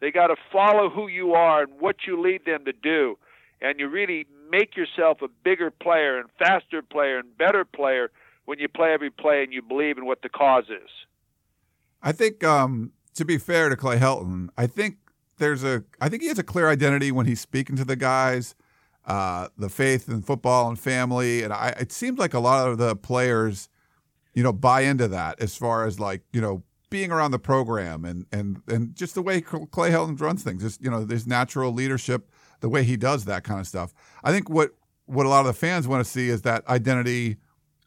They 0.00 0.10
got 0.10 0.28
to 0.28 0.36
follow 0.52 0.90
who 0.90 1.08
you 1.08 1.32
are 1.32 1.62
and 1.62 1.80
what 1.80 1.96
you 2.06 2.20
lead 2.20 2.44
them 2.44 2.64
to 2.66 2.72
do, 2.72 3.18
and 3.60 3.80
you 3.80 3.88
really 3.88 4.26
make 4.50 4.76
yourself 4.76 5.22
a 5.22 5.28
bigger 5.42 5.70
player 5.70 6.18
and 6.18 6.28
faster 6.38 6.82
player 6.82 7.18
and 7.18 7.36
better 7.36 7.64
player 7.64 8.10
when 8.44 8.58
you 8.58 8.68
play 8.68 8.92
every 8.92 9.10
play 9.10 9.42
and 9.42 9.52
you 9.52 9.62
believe 9.62 9.98
in 9.98 10.04
what 10.04 10.22
the 10.22 10.28
cause 10.28 10.64
is. 10.64 10.90
I 12.02 12.12
think, 12.12 12.44
um, 12.44 12.92
to 13.14 13.24
be 13.24 13.38
fair 13.38 13.68
to 13.68 13.76
Clay 13.76 13.98
Helton, 13.98 14.48
I 14.56 14.66
think 14.66 14.96
there's 15.38 15.64
a 15.64 15.84
I 16.00 16.08
think 16.08 16.22
he 16.22 16.28
has 16.28 16.38
a 16.38 16.44
clear 16.44 16.68
identity 16.68 17.12
when 17.12 17.26
he's 17.26 17.40
speaking 17.40 17.76
to 17.76 17.84
the 17.84 17.96
guys, 17.96 18.54
uh, 19.06 19.48
the 19.56 19.68
faith 19.68 20.08
and 20.08 20.24
football 20.24 20.68
and 20.68 20.78
family, 20.78 21.42
and 21.42 21.52
I, 21.52 21.74
it 21.80 21.92
seems 21.92 22.18
like 22.18 22.34
a 22.34 22.38
lot 22.38 22.68
of 22.68 22.78
the 22.78 22.94
players, 22.96 23.68
you 24.34 24.42
know, 24.42 24.52
buy 24.52 24.82
into 24.82 25.08
that 25.08 25.40
as 25.40 25.56
far 25.56 25.86
as 25.86 25.98
like 25.98 26.22
you 26.32 26.40
know 26.40 26.62
being 26.90 27.10
around 27.10 27.32
the 27.32 27.38
program 27.38 28.04
and 28.04 28.26
and 28.32 28.62
and 28.68 28.94
just 28.94 29.14
the 29.14 29.22
way 29.22 29.40
Clay 29.40 29.90
Helton 29.90 30.20
runs 30.20 30.42
things, 30.42 30.62
just 30.62 30.82
you 30.82 30.90
know, 30.90 31.04
there's 31.04 31.26
natural 31.26 31.72
leadership, 31.72 32.30
the 32.60 32.68
way 32.68 32.84
he 32.84 32.96
does 32.96 33.24
that 33.24 33.44
kind 33.44 33.60
of 33.60 33.66
stuff. 33.66 33.92
I 34.22 34.32
think 34.32 34.48
what 34.48 34.70
what 35.06 35.26
a 35.26 35.28
lot 35.28 35.40
of 35.40 35.46
the 35.46 35.52
fans 35.52 35.88
want 35.88 36.04
to 36.04 36.10
see 36.10 36.28
is 36.28 36.42
that 36.42 36.66
identity 36.68 37.36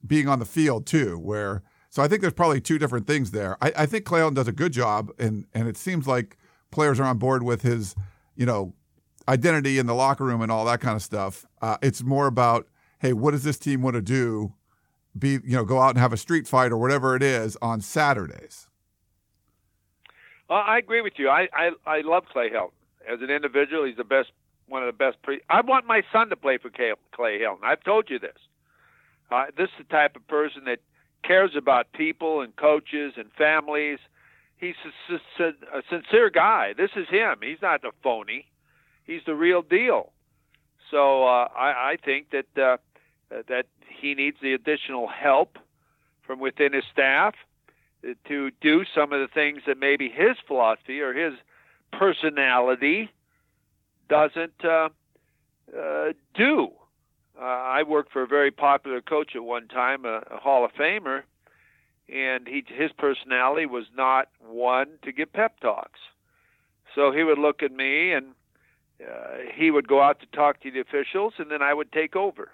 being 0.05 0.27
on 0.27 0.39
the 0.39 0.45
field 0.45 0.85
too. 0.85 1.17
Where 1.17 1.63
so 1.89 2.03
I 2.03 2.07
think 2.07 2.21
there's 2.21 2.33
probably 2.33 2.61
two 2.61 2.77
different 2.77 3.07
things 3.07 3.31
there. 3.31 3.57
I, 3.61 3.71
I 3.77 3.85
think 3.85 4.05
Clay 4.05 4.21
Helton 4.21 4.35
does 4.35 4.47
a 4.47 4.53
good 4.53 4.73
job, 4.73 5.11
and 5.17 5.45
and 5.53 5.67
it 5.67 5.77
seems 5.77 6.07
like 6.07 6.37
players 6.71 6.99
are 6.99 7.05
on 7.05 7.17
board 7.17 7.43
with 7.43 7.61
his, 7.61 7.95
you 8.35 8.45
know, 8.45 8.73
identity 9.27 9.79
in 9.79 9.85
the 9.85 9.95
locker 9.95 10.25
room 10.25 10.41
and 10.41 10.51
all 10.51 10.65
that 10.65 10.81
kind 10.81 10.95
of 10.95 11.01
stuff. 11.01 11.45
Uh, 11.61 11.77
it's 11.81 12.03
more 12.03 12.27
about 12.27 12.67
hey, 12.99 13.13
what 13.13 13.31
does 13.31 13.43
this 13.43 13.57
team 13.57 13.81
want 13.81 13.95
to 13.95 14.01
do? 14.01 14.53
Be 15.17 15.39
you 15.43 15.55
know, 15.55 15.65
go 15.65 15.79
out 15.79 15.89
and 15.89 15.97
have 15.97 16.13
a 16.13 16.17
street 16.17 16.47
fight 16.47 16.71
or 16.71 16.77
whatever 16.77 17.15
it 17.15 17.23
is 17.23 17.57
on 17.61 17.81
Saturdays. 17.81 18.68
Well, 20.49 20.63
I 20.65 20.77
agree 20.77 21.01
with 21.01 21.13
you. 21.17 21.29
I 21.29 21.47
I, 21.53 21.71
I 21.85 22.01
love 22.01 22.25
Clay 22.31 22.49
Helton 22.49 22.71
as 23.07 23.19
an 23.21 23.29
individual. 23.29 23.85
He's 23.85 23.97
the 23.97 24.03
best, 24.03 24.31
one 24.67 24.81
of 24.83 24.87
the 24.87 24.97
best. 24.97 25.21
Pre- 25.21 25.41
I 25.49 25.61
want 25.61 25.85
my 25.85 26.01
son 26.11 26.29
to 26.29 26.35
play 26.35 26.57
for 26.57 26.69
Clay 26.69 27.39
Helton. 27.39 27.63
I've 27.63 27.83
told 27.83 28.09
you 28.09 28.19
this. 28.19 28.37
Uh, 29.31 29.45
this 29.55 29.69
is 29.79 29.85
the 29.87 29.93
type 29.95 30.15
of 30.15 30.27
person 30.27 30.63
that 30.65 30.79
cares 31.23 31.51
about 31.55 31.91
people 31.93 32.41
and 32.41 32.55
coaches 32.55 33.13
and 33.17 33.31
families. 33.37 33.99
He's 34.57 34.75
a, 35.09 35.43
a, 35.43 35.47
a 35.79 35.81
sincere 35.89 36.29
guy. 36.29 36.73
This 36.75 36.89
is 36.95 37.07
him. 37.09 37.37
He's 37.41 37.61
not 37.61 37.85
a 37.85 37.91
phony. 38.03 38.47
He's 39.03 39.21
the 39.25 39.35
real 39.35 39.61
deal. 39.61 40.11
So 40.91 41.23
uh, 41.23 41.47
I, 41.55 41.91
I 41.91 41.97
think 42.03 42.31
that 42.31 42.61
uh, 42.61 42.77
that 43.47 43.65
he 44.01 44.15
needs 44.15 44.37
the 44.41 44.53
additional 44.53 45.07
help 45.07 45.57
from 46.25 46.39
within 46.39 46.73
his 46.73 46.83
staff 46.91 47.35
to 48.27 48.51
do 48.61 48.83
some 48.95 49.13
of 49.13 49.19
the 49.19 49.27
things 49.33 49.61
that 49.67 49.77
maybe 49.77 50.09
his 50.09 50.37
philosophy 50.47 51.01
or 51.01 51.13
his 51.13 51.33
personality 51.91 53.09
doesn't 54.07 54.63
uh, 54.63 54.89
uh, 55.77 56.13
do. 56.33 56.69
Uh, 57.39 57.43
I 57.43 57.83
worked 57.83 58.11
for 58.11 58.23
a 58.23 58.27
very 58.27 58.51
popular 58.51 59.01
coach 59.01 59.35
at 59.35 59.43
one 59.43 59.67
time, 59.67 60.05
a, 60.05 60.23
a 60.31 60.37
Hall 60.37 60.65
of 60.65 60.71
Famer, 60.73 61.23
and 62.11 62.47
he 62.47 62.63
his 62.67 62.91
personality 62.97 63.65
was 63.65 63.85
not 63.95 64.27
one 64.45 64.87
to 65.03 65.11
give 65.11 65.31
pep 65.31 65.59
talks. 65.59 65.99
So 66.95 67.11
he 67.11 67.23
would 67.23 67.37
look 67.37 67.61
at 67.63 67.71
me 67.71 68.11
and 68.11 68.33
uh, 69.01 69.37
he 69.55 69.71
would 69.71 69.87
go 69.87 70.01
out 70.01 70.19
to 70.19 70.25
talk 70.35 70.59
to 70.61 70.71
the 70.71 70.81
officials, 70.81 71.33
and 71.37 71.49
then 71.49 71.61
I 71.61 71.73
would 71.73 71.91
take 71.91 72.15
over. 72.15 72.49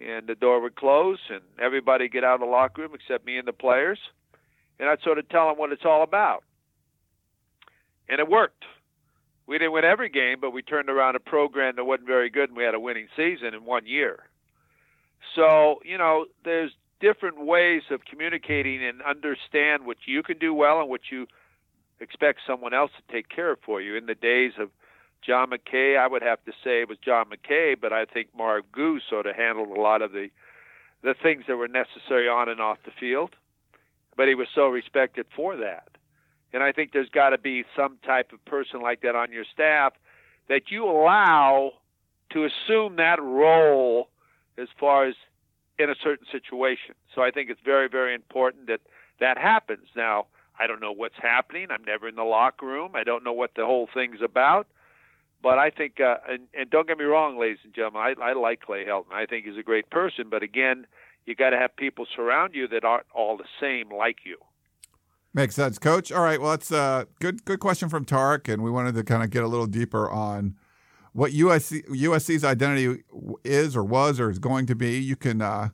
And 0.00 0.26
the 0.26 0.34
door 0.34 0.60
would 0.60 0.74
close, 0.76 1.18
and 1.28 1.42
everybody 1.60 2.08
get 2.08 2.24
out 2.24 2.34
of 2.34 2.40
the 2.40 2.46
locker 2.46 2.82
room 2.82 2.92
except 2.94 3.26
me 3.26 3.36
and 3.36 3.46
the 3.46 3.52
players. 3.52 3.98
And 4.82 4.90
I'd 4.90 5.00
sort 5.02 5.18
of 5.18 5.28
tell 5.28 5.46
them 5.46 5.58
what 5.58 5.70
it's 5.70 5.84
all 5.84 6.02
about. 6.02 6.42
And 8.08 8.18
it 8.18 8.28
worked. 8.28 8.64
We 9.46 9.56
didn't 9.56 9.74
win 9.74 9.84
every 9.84 10.08
game, 10.08 10.38
but 10.40 10.50
we 10.50 10.60
turned 10.60 10.90
around 10.90 11.14
a 11.14 11.20
program 11.20 11.76
that 11.76 11.84
wasn't 11.84 12.08
very 12.08 12.30
good, 12.30 12.48
and 12.48 12.56
we 12.56 12.64
had 12.64 12.74
a 12.74 12.80
winning 12.80 13.06
season 13.14 13.54
in 13.54 13.64
one 13.64 13.86
year. 13.86 14.24
So, 15.36 15.78
you 15.84 15.98
know, 15.98 16.26
there's 16.44 16.72
different 17.00 17.46
ways 17.46 17.82
of 17.92 18.04
communicating 18.04 18.84
and 18.84 19.02
understand 19.02 19.86
what 19.86 19.98
you 20.04 20.24
can 20.24 20.38
do 20.38 20.52
well 20.52 20.80
and 20.80 20.88
what 20.88 21.02
you 21.12 21.28
expect 22.00 22.40
someone 22.44 22.74
else 22.74 22.90
to 22.96 23.12
take 23.12 23.28
care 23.28 23.52
of 23.52 23.60
for 23.64 23.80
you. 23.80 23.94
In 23.94 24.06
the 24.06 24.16
days 24.16 24.54
of 24.58 24.70
John 25.24 25.50
McKay, 25.50 25.96
I 25.96 26.08
would 26.08 26.22
have 26.22 26.44
to 26.46 26.52
say 26.64 26.80
it 26.80 26.88
was 26.88 26.98
John 26.98 27.26
McKay, 27.26 27.80
but 27.80 27.92
I 27.92 28.04
think 28.04 28.30
Marv 28.36 28.64
Goux 28.72 28.98
sort 29.08 29.26
of 29.26 29.36
handled 29.36 29.68
a 29.68 29.80
lot 29.80 30.02
of 30.02 30.10
the 30.10 30.28
the 31.04 31.14
things 31.20 31.44
that 31.46 31.56
were 31.56 31.68
necessary 31.68 32.28
on 32.28 32.48
and 32.48 32.60
off 32.60 32.78
the 32.84 32.92
field. 32.98 33.36
But 34.16 34.28
he 34.28 34.34
was 34.34 34.48
so 34.54 34.68
respected 34.68 35.26
for 35.34 35.56
that. 35.56 35.88
And 36.52 36.62
I 36.62 36.72
think 36.72 36.92
there's 36.92 37.08
got 37.08 37.30
to 37.30 37.38
be 37.38 37.64
some 37.74 37.98
type 38.04 38.32
of 38.32 38.44
person 38.44 38.80
like 38.80 39.00
that 39.02 39.16
on 39.16 39.32
your 39.32 39.44
staff 39.52 39.94
that 40.48 40.70
you 40.70 40.84
allow 40.84 41.72
to 42.32 42.44
assume 42.44 42.96
that 42.96 43.22
role 43.22 44.08
as 44.58 44.68
far 44.78 45.06
as 45.06 45.14
in 45.78 45.88
a 45.88 45.94
certain 46.02 46.26
situation. 46.30 46.94
So 47.14 47.22
I 47.22 47.30
think 47.30 47.50
it's 47.50 47.60
very, 47.64 47.88
very 47.88 48.14
important 48.14 48.66
that 48.66 48.80
that 49.20 49.38
happens. 49.38 49.88
Now, 49.96 50.26
I 50.58 50.66
don't 50.66 50.80
know 50.80 50.92
what's 50.92 51.16
happening. 51.20 51.68
I'm 51.70 51.84
never 51.84 52.08
in 52.08 52.14
the 52.16 52.24
locker 52.24 52.66
room. 52.66 52.92
I 52.94 53.04
don't 53.04 53.24
know 53.24 53.32
what 53.32 53.52
the 53.56 53.64
whole 53.64 53.88
thing's 53.92 54.20
about. 54.22 54.66
But 55.42 55.58
I 55.58 55.70
think, 55.70 56.00
uh, 56.00 56.18
and, 56.28 56.42
and 56.54 56.70
don't 56.70 56.86
get 56.86 56.98
me 56.98 57.04
wrong, 57.04 57.38
ladies 57.38 57.58
and 57.64 57.74
gentlemen, 57.74 58.02
I, 58.02 58.30
I 58.30 58.32
like 58.34 58.60
Clay 58.60 58.84
Helton. 58.84 59.12
I 59.12 59.26
think 59.26 59.46
he's 59.46 59.58
a 59.58 59.62
great 59.62 59.90
person. 59.90 60.26
But 60.30 60.42
again, 60.42 60.86
you 61.26 61.34
got 61.34 61.50
to 61.50 61.58
have 61.58 61.76
people 61.76 62.06
surround 62.14 62.54
you 62.54 62.68
that 62.68 62.84
aren't 62.84 63.06
all 63.14 63.36
the 63.36 63.44
same 63.60 63.90
like 63.96 64.18
you. 64.24 64.36
Makes 65.34 65.54
sense, 65.54 65.78
Coach. 65.78 66.12
All 66.12 66.22
right, 66.22 66.40
well, 66.40 66.50
that's 66.50 66.70
a 66.70 67.06
good 67.20 67.44
good 67.46 67.58
question 67.58 67.88
from 67.88 68.04
Tarek, 68.04 68.52
and 68.52 68.62
we 68.62 68.70
wanted 68.70 68.94
to 68.96 69.02
kind 69.02 69.22
of 69.22 69.30
get 69.30 69.42
a 69.42 69.48
little 69.48 69.66
deeper 69.66 70.10
on 70.10 70.56
what 71.14 71.32
USC 71.32 71.86
USC's 71.88 72.44
identity 72.44 73.02
is, 73.42 73.74
or 73.74 73.82
was, 73.82 74.20
or 74.20 74.30
is 74.30 74.38
going 74.38 74.66
to 74.66 74.74
be. 74.74 74.98
You 74.98 75.16
can 75.16 75.40
uh, 75.40 75.70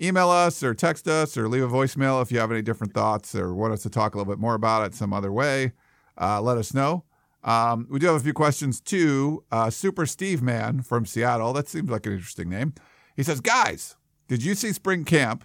email 0.00 0.30
us, 0.30 0.62
or 0.62 0.74
text 0.74 1.08
us, 1.08 1.36
or 1.36 1.48
leave 1.48 1.64
a 1.64 1.68
voicemail 1.68 2.22
if 2.22 2.30
you 2.30 2.38
have 2.38 2.52
any 2.52 2.62
different 2.62 2.94
thoughts, 2.94 3.34
or 3.34 3.52
want 3.52 3.72
us 3.72 3.82
to 3.82 3.90
talk 3.90 4.14
a 4.14 4.18
little 4.18 4.32
bit 4.32 4.40
more 4.40 4.54
about 4.54 4.86
it 4.86 4.94
some 4.94 5.12
other 5.12 5.32
way. 5.32 5.72
Uh, 6.20 6.40
let 6.40 6.56
us 6.56 6.72
know. 6.72 7.02
Um, 7.42 7.88
we 7.90 7.98
do 7.98 8.06
have 8.06 8.16
a 8.16 8.20
few 8.20 8.34
questions 8.34 8.80
too. 8.80 9.42
Uh, 9.50 9.70
Super 9.70 10.06
Steve 10.06 10.40
Man 10.40 10.82
from 10.82 11.04
Seattle. 11.04 11.52
That 11.52 11.68
seems 11.68 11.90
like 11.90 12.06
an 12.06 12.12
interesting 12.12 12.48
name. 12.48 12.74
He 13.16 13.24
says, 13.24 13.40
"Guys, 13.40 13.96
did 14.30 14.44
you 14.44 14.54
see 14.54 14.72
spring 14.72 15.04
camp, 15.04 15.44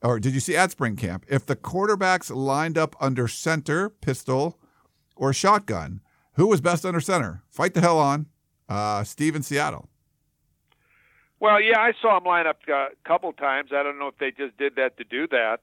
or 0.00 0.20
did 0.20 0.32
you 0.32 0.38
see 0.38 0.56
at 0.56 0.70
spring 0.70 0.94
camp 0.94 1.26
if 1.28 1.44
the 1.44 1.56
quarterbacks 1.56 2.32
lined 2.32 2.78
up 2.78 2.94
under 3.00 3.26
center, 3.26 3.88
pistol, 3.88 4.60
or 5.16 5.32
shotgun? 5.32 6.00
Who 6.34 6.46
was 6.46 6.60
best 6.60 6.86
under 6.86 7.00
center? 7.00 7.42
Fight 7.48 7.74
the 7.74 7.80
hell 7.80 7.98
on, 7.98 8.26
uh, 8.68 9.02
Steve 9.02 9.34
in 9.34 9.42
Seattle." 9.42 9.88
Well, 11.40 11.60
yeah, 11.60 11.80
I 11.80 11.94
saw 12.00 12.20
them 12.20 12.28
line 12.28 12.46
up 12.46 12.60
uh, 12.68 12.74
a 12.74 12.88
couple 13.04 13.32
times. 13.32 13.70
I 13.74 13.82
don't 13.82 13.98
know 13.98 14.06
if 14.06 14.18
they 14.18 14.30
just 14.30 14.56
did 14.56 14.76
that 14.76 14.96
to 14.98 15.04
do 15.04 15.26
that, 15.26 15.58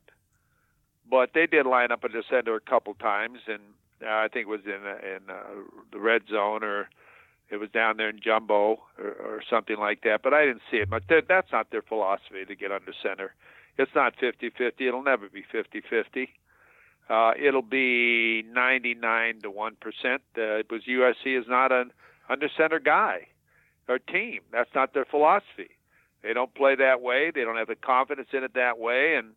but 1.09 1.29
they 1.33 1.47
did 1.47 1.65
line 1.65 1.93
up 1.93 2.03
under 2.03 2.23
center 2.29 2.55
a 2.55 2.59
couple 2.59 2.93
times, 2.95 3.39
and 3.47 3.61
uh, 4.05 4.09
I 4.09 4.27
think 4.27 4.47
it 4.47 4.49
was 4.49 4.65
in 4.65 4.85
uh, 4.85 4.97
in 5.15 5.29
uh, 5.29 5.63
the 5.93 5.99
red 5.99 6.23
zone 6.29 6.61
or 6.61 6.89
it 7.53 7.59
was 7.59 7.69
down 7.69 7.97
there 7.97 8.09
in 8.09 8.19
jumbo 8.19 8.79
or, 8.97 9.05
or 9.05 9.43
something 9.47 9.77
like 9.77 10.01
that. 10.01 10.21
But 10.23 10.33
I 10.33 10.45
didn't 10.45 10.63
see 10.71 10.77
it. 10.77 10.89
But 10.89 11.03
that's 11.07 11.51
not 11.51 11.69
their 11.69 11.83
philosophy 11.83 12.45
to 12.47 12.55
get 12.55 12.71
under 12.71 12.91
center. 13.03 13.35
It's 13.77 13.91
not 13.93 14.15
50-50. 14.17 14.73
It'll 14.79 15.03
never 15.03 15.29
be 15.29 15.43
50-50. 15.53 16.29
Uh, 17.09 17.33
it'll 17.39 17.61
be 17.61 18.43
99 18.51 19.41
to 19.41 19.51
1 19.51 19.75
percent. 19.79 20.23
Uh, 20.35 20.63
because 20.67 20.85
USC 20.89 21.39
is 21.39 21.45
not 21.47 21.71
an 21.71 21.91
under 22.27 22.49
center 22.57 22.79
guy 22.79 23.27
or 23.87 23.99
team. 23.99 24.41
That's 24.51 24.73
not 24.73 24.95
their 24.95 25.05
philosophy. 25.05 25.69
They 26.23 26.33
don't 26.33 26.55
play 26.55 26.75
that 26.75 27.01
way. 27.01 27.31
They 27.33 27.41
don't 27.41 27.57
have 27.57 27.67
the 27.67 27.75
confidence 27.75 28.29
in 28.33 28.43
it 28.43 28.53
that 28.55 28.79
way, 28.79 29.15
and 29.15 29.33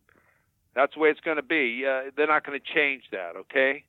that's 0.75 0.95
the 0.95 1.01
way 1.01 1.11
it's 1.11 1.21
going 1.21 1.37
to 1.37 1.43
be. 1.43 1.85
Uh, 1.85 2.13
they're 2.17 2.29
not 2.29 2.47
going 2.47 2.59
to 2.59 2.75
change 2.75 3.03
that. 3.11 3.37
Okay. 3.37 3.85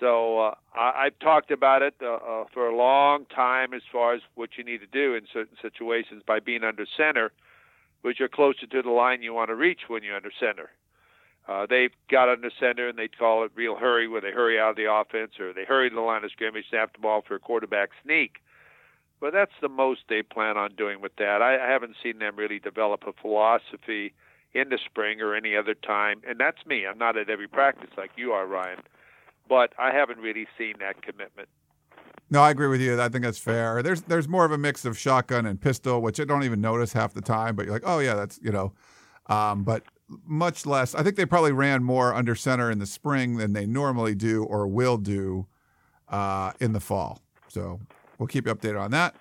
So 0.00 0.38
uh, 0.38 0.54
I, 0.74 1.06
I've 1.06 1.18
talked 1.18 1.50
about 1.50 1.82
it 1.82 1.94
uh, 2.02 2.14
uh, 2.14 2.44
for 2.52 2.68
a 2.68 2.76
long 2.76 3.26
time 3.26 3.74
as 3.74 3.82
far 3.90 4.14
as 4.14 4.22
what 4.34 4.50
you 4.56 4.64
need 4.64 4.80
to 4.80 4.86
do 4.86 5.14
in 5.14 5.26
certain 5.32 5.56
situations 5.60 6.22
by 6.26 6.40
being 6.40 6.64
under 6.64 6.86
center, 6.96 7.32
which 8.02 8.20
are 8.20 8.28
closer 8.28 8.66
to 8.66 8.82
the 8.82 8.90
line 8.90 9.22
you 9.22 9.32
want 9.34 9.48
to 9.48 9.54
reach 9.54 9.82
when 9.88 10.02
you're 10.02 10.16
under 10.16 10.32
center. 10.38 10.70
Uh, 11.46 11.66
they've 11.68 11.92
got 12.10 12.28
under 12.28 12.50
center 12.58 12.88
and 12.88 12.98
they 12.98 13.08
call 13.08 13.44
it 13.44 13.52
real 13.54 13.76
hurry, 13.76 14.08
where 14.08 14.20
they 14.20 14.30
hurry 14.30 14.58
out 14.58 14.70
of 14.70 14.76
the 14.76 14.90
offense 14.90 15.32
or 15.38 15.52
they 15.52 15.64
hurry 15.64 15.90
to 15.90 15.94
the 15.94 16.00
line 16.00 16.24
of 16.24 16.30
scrimmage, 16.30 16.64
snap 16.70 16.94
the 16.94 16.98
ball 16.98 17.22
for 17.26 17.34
a 17.34 17.38
quarterback 17.40 17.90
sneak. 18.02 18.36
But 19.20 19.32
that's 19.32 19.52
the 19.60 19.68
most 19.68 20.00
they 20.08 20.22
plan 20.22 20.56
on 20.56 20.74
doing 20.74 21.00
with 21.00 21.16
that. 21.16 21.42
I, 21.42 21.56
I 21.56 21.70
haven't 21.70 21.96
seen 22.02 22.18
them 22.18 22.36
really 22.36 22.58
develop 22.58 23.04
a 23.06 23.12
philosophy 23.12 24.12
in 24.54 24.70
the 24.70 24.78
spring 24.84 25.20
or 25.20 25.34
any 25.34 25.56
other 25.56 25.74
time, 25.74 26.22
and 26.26 26.38
that's 26.38 26.64
me. 26.66 26.86
I'm 26.86 26.98
not 26.98 27.16
at 27.16 27.28
every 27.28 27.48
practice 27.48 27.90
like 27.96 28.12
you 28.16 28.32
are, 28.32 28.46
Ryan 28.46 28.80
but 29.48 29.72
I 29.78 29.92
haven't 29.92 30.18
really 30.18 30.46
seen 30.58 30.74
that 30.80 31.02
commitment. 31.02 31.48
No, 32.30 32.40
I 32.40 32.50
agree 32.50 32.68
with 32.68 32.80
you. 32.80 33.00
I 33.00 33.08
think 33.08 33.24
that's 33.24 33.38
fair. 33.38 33.82
There's 33.82 34.02
there's 34.02 34.28
more 34.28 34.44
of 34.44 34.52
a 34.52 34.58
mix 34.58 34.84
of 34.84 34.98
shotgun 34.98 35.46
and 35.46 35.60
pistol, 35.60 36.00
which 36.00 36.18
I 36.18 36.24
don't 36.24 36.42
even 36.42 36.60
notice 36.60 36.92
half 36.92 37.14
the 37.14 37.20
time. 37.20 37.54
But 37.54 37.66
you're 37.66 37.74
like, 37.74 37.82
oh 37.84 37.98
yeah, 37.98 38.14
that's 38.14 38.40
you 38.42 38.50
know, 38.50 38.72
um, 39.26 39.62
but 39.62 39.84
much 40.24 40.66
less. 40.66 40.94
I 40.94 41.02
think 41.02 41.16
they 41.16 41.26
probably 41.26 41.52
ran 41.52 41.82
more 41.84 42.14
under 42.14 42.34
center 42.34 42.70
in 42.70 42.78
the 42.78 42.86
spring 42.86 43.36
than 43.36 43.52
they 43.52 43.66
normally 43.66 44.14
do 44.14 44.44
or 44.44 44.66
will 44.66 44.96
do 44.96 45.46
uh, 46.08 46.52
in 46.60 46.72
the 46.72 46.80
fall. 46.80 47.20
So 47.48 47.80
we'll 48.18 48.26
keep 48.26 48.46
you 48.46 48.54
updated 48.54 48.80
on 48.80 48.90
that. 48.92 49.14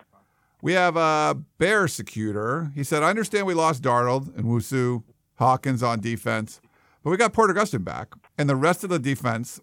We 0.62 0.74
have 0.74 0.96
a 0.96 1.38
Bear 1.58 1.88
Secutor. 1.88 2.72
He 2.74 2.84
said, 2.84 3.04
I 3.04 3.10
understand 3.10 3.46
we 3.46 3.54
lost 3.54 3.84
Darnold 3.84 4.36
and 4.38 4.46
Nwosu, 4.46 5.04
Hawkins 5.36 5.84
on 5.84 6.00
defense, 6.00 6.62
but 7.04 7.10
we 7.10 7.18
got 7.18 7.34
Porter 7.34 7.54
Gustin 7.54 7.84
back, 7.84 8.14
and 8.38 8.50
the 8.50 8.56
rest 8.56 8.84
of 8.84 8.90
the 8.90 9.00
defense 9.00 9.60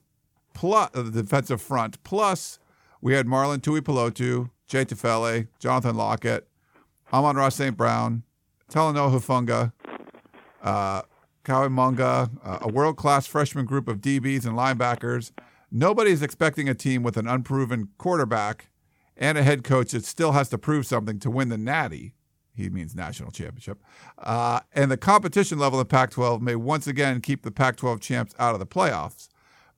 plus 0.55 0.91
uh, 0.95 1.03
the 1.03 1.23
defensive 1.23 1.61
front. 1.61 2.03
Plus, 2.05 2.59
we 3.01 3.15
had 3.15 3.27
Marlon 3.27 3.59
Tuipulotu, 3.59 4.51
Jay 4.67 4.85
Tufele, 4.85 5.49
Jonathan 5.59 5.97
Lockett, 5.97 6.49
Amon-Ra 7.13 7.49
St. 7.49 7.77
Brown, 7.77 8.23
Talanoa 8.71 9.11
Hufanga, 9.11 9.73
uh, 10.63 11.03
Kawhi 11.45 12.01
uh, 12.45 12.59
a 12.61 12.69
world 12.69 12.97
class 12.97 13.27
freshman 13.27 13.65
group 13.65 13.89
of 13.89 14.01
DBs 14.01 14.45
and 14.45 14.57
linebackers. 14.57 15.33
Nobody's 15.71 16.23
expecting 16.23 16.69
a 16.69 16.75
team 16.75 17.03
with 17.03 17.17
an 17.17 17.27
unproven 17.27 17.89
quarterback 17.99 18.69
and 19.17 19.39
a 19.39 19.43
head 19.43 19.65
coach 19.65 19.93
that 19.93 20.05
still 20.05 20.33
has 20.33 20.49
to 20.51 20.59
prove 20.59 20.87
something 20.87 21.19
to 21.21 21.31
win 21.31 21.49
the 21.49 21.59
Natty 21.59 22.15
He 22.55 22.69
means 22.69 22.95
national 22.95 23.31
championship. 23.31 23.79
Uh, 24.19 24.61
and 24.73 24.91
the 24.91 24.97
competition 24.97 25.59
level 25.59 25.81
of 25.81 25.89
Pac 25.89 26.11
12 26.11 26.43
may 26.43 26.57
once 26.57 26.87
again 26.87 27.21
keep 27.21 27.43
the 27.43 27.51
Pac 27.51 27.77
12 27.77 28.01
champs 28.01 28.35
out 28.39 28.55
of 28.55 28.61
the 28.61 28.67
playoffs. 28.67 29.29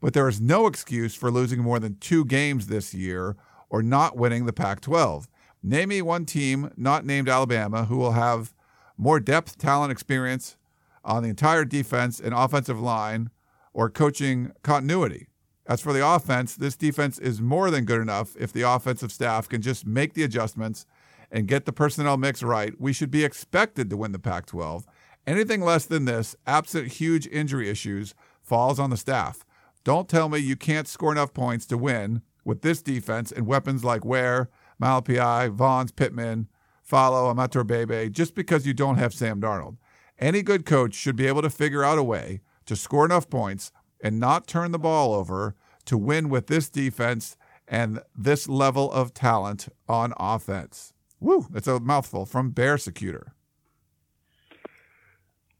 But 0.03 0.15
there 0.15 0.29
is 0.29 0.41
no 0.41 0.67
excuse 0.67 1.15
for 1.15 1.31
losing 1.31 1.61
more 1.63 1.79
than 1.79 1.97
two 2.01 2.25
games 2.25 2.67
this 2.67 2.93
year 2.93 3.37
or 3.71 3.83
not 3.85 4.17
winning 4.17 4.45
the 4.45 4.53
Pac 4.53 4.81
12. 4.81 5.29
Name 5.63 5.91
me 5.91 6.03
one 6.03 6.27
team 6.27 6.73
not 6.77 7.07
named 7.07 7.29
Alabama 7.29 7.85
who 7.85 7.97
will 7.97 8.13
have 8.13 8.53
more 8.99 9.21
depth, 9.21 9.57
talent, 9.59 9.93
experience 9.93 10.57
on 11.05 11.23
the 11.23 11.29
entire 11.29 11.65
defense 11.65 12.19
and 12.19 12.35
offensive 12.35 12.81
line 12.81 13.31
or 13.73 13.89
coaching 13.89 14.51
continuity. 14.65 15.29
As 15.67 15.81
for 15.81 15.93
the 15.93 16.07
offense, 16.07 16.57
this 16.57 16.77
defense 16.77 17.21
is 17.21 17.41
more 17.41 17.71
than 17.71 17.85
good 17.85 18.01
enough 18.01 18.35
if 18.37 18.53
the 18.53 18.63
offensive 18.63 19.13
staff 19.13 19.49
can 19.49 19.63
just 19.63 19.87
make 19.87 20.15
the 20.15 20.25
adjustments 20.25 20.85
and 21.31 21.47
get 21.47 21.65
the 21.65 21.73
personnel 21.73 22.17
mix 22.17 22.43
right. 22.43 22.79
We 22.81 22.93
should 22.93 23.13
be 23.13 23.25
expected 23.25 23.89
to 23.89 23.97
win 23.97 24.11
the 24.11 24.19
Pac 24.19 24.47
12. 24.47 24.85
Anything 25.29 25.61
less 25.61 25.87
than 25.87 26.07
this, 26.07 26.35
absent 26.45 26.89
huge 26.89 27.29
injury 27.29 27.71
issues, 27.71 28.15
falls 28.43 28.81
on 28.81 28.91
the 28.91 28.97
staff. 28.97 29.45
Don't 29.85 30.09
tell 30.09 30.29
me 30.29 30.39
you 30.39 30.57
can't 30.57 30.87
score 30.87 31.13
enough 31.13 31.35
points 31.35 31.67
to 31.67 31.79
win 31.79 32.23
with 32.45 32.63
this 32.63 32.83
defense 32.83 33.33
and 33.33 33.47
weapons 33.47 33.85
like 33.85 34.05
Ware, 34.05 34.49
Malepeai, 34.81 35.55
Vaughns, 35.55 35.95
Pittman, 35.95 36.49
Follow, 36.83 37.33
Bebe, 37.65 38.11
just 38.11 38.35
because 38.35 38.67
you 38.67 38.75
don't 38.75 38.99
have 38.99 39.15
Sam 39.15 39.41
Darnold. 39.41 39.77
Any 40.19 40.43
good 40.43 40.67
coach 40.67 40.95
should 40.95 41.17
be 41.17 41.27
able 41.27 41.43
to 41.43 41.51
figure 41.51 41.85
out 41.85 41.99
a 41.99 42.03
way 42.03 42.41
to 42.67 42.77
score 42.77 43.05
enough 43.05 43.29
points 43.29 43.73
and 44.01 44.21
not 44.21 44.47
turn 44.47 44.73
the 44.73 44.79
ball 44.79 45.15
over 45.15 45.55
to 45.87 45.99
win 45.99 46.29
with 46.29 46.47
this 46.47 46.69
defense 46.69 47.37
and 47.67 48.01
this 48.17 48.49
level 48.49 48.91
of 48.93 49.15
talent 49.15 49.69
on 49.89 50.13
offense. 50.17 50.93
Woo, 51.21 51.47
that's 51.51 51.69
a 51.69 51.81
mouthful 51.81 52.27
from 52.27 52.51
Bear 52.51 52.77
Secutor. 52.77 53.35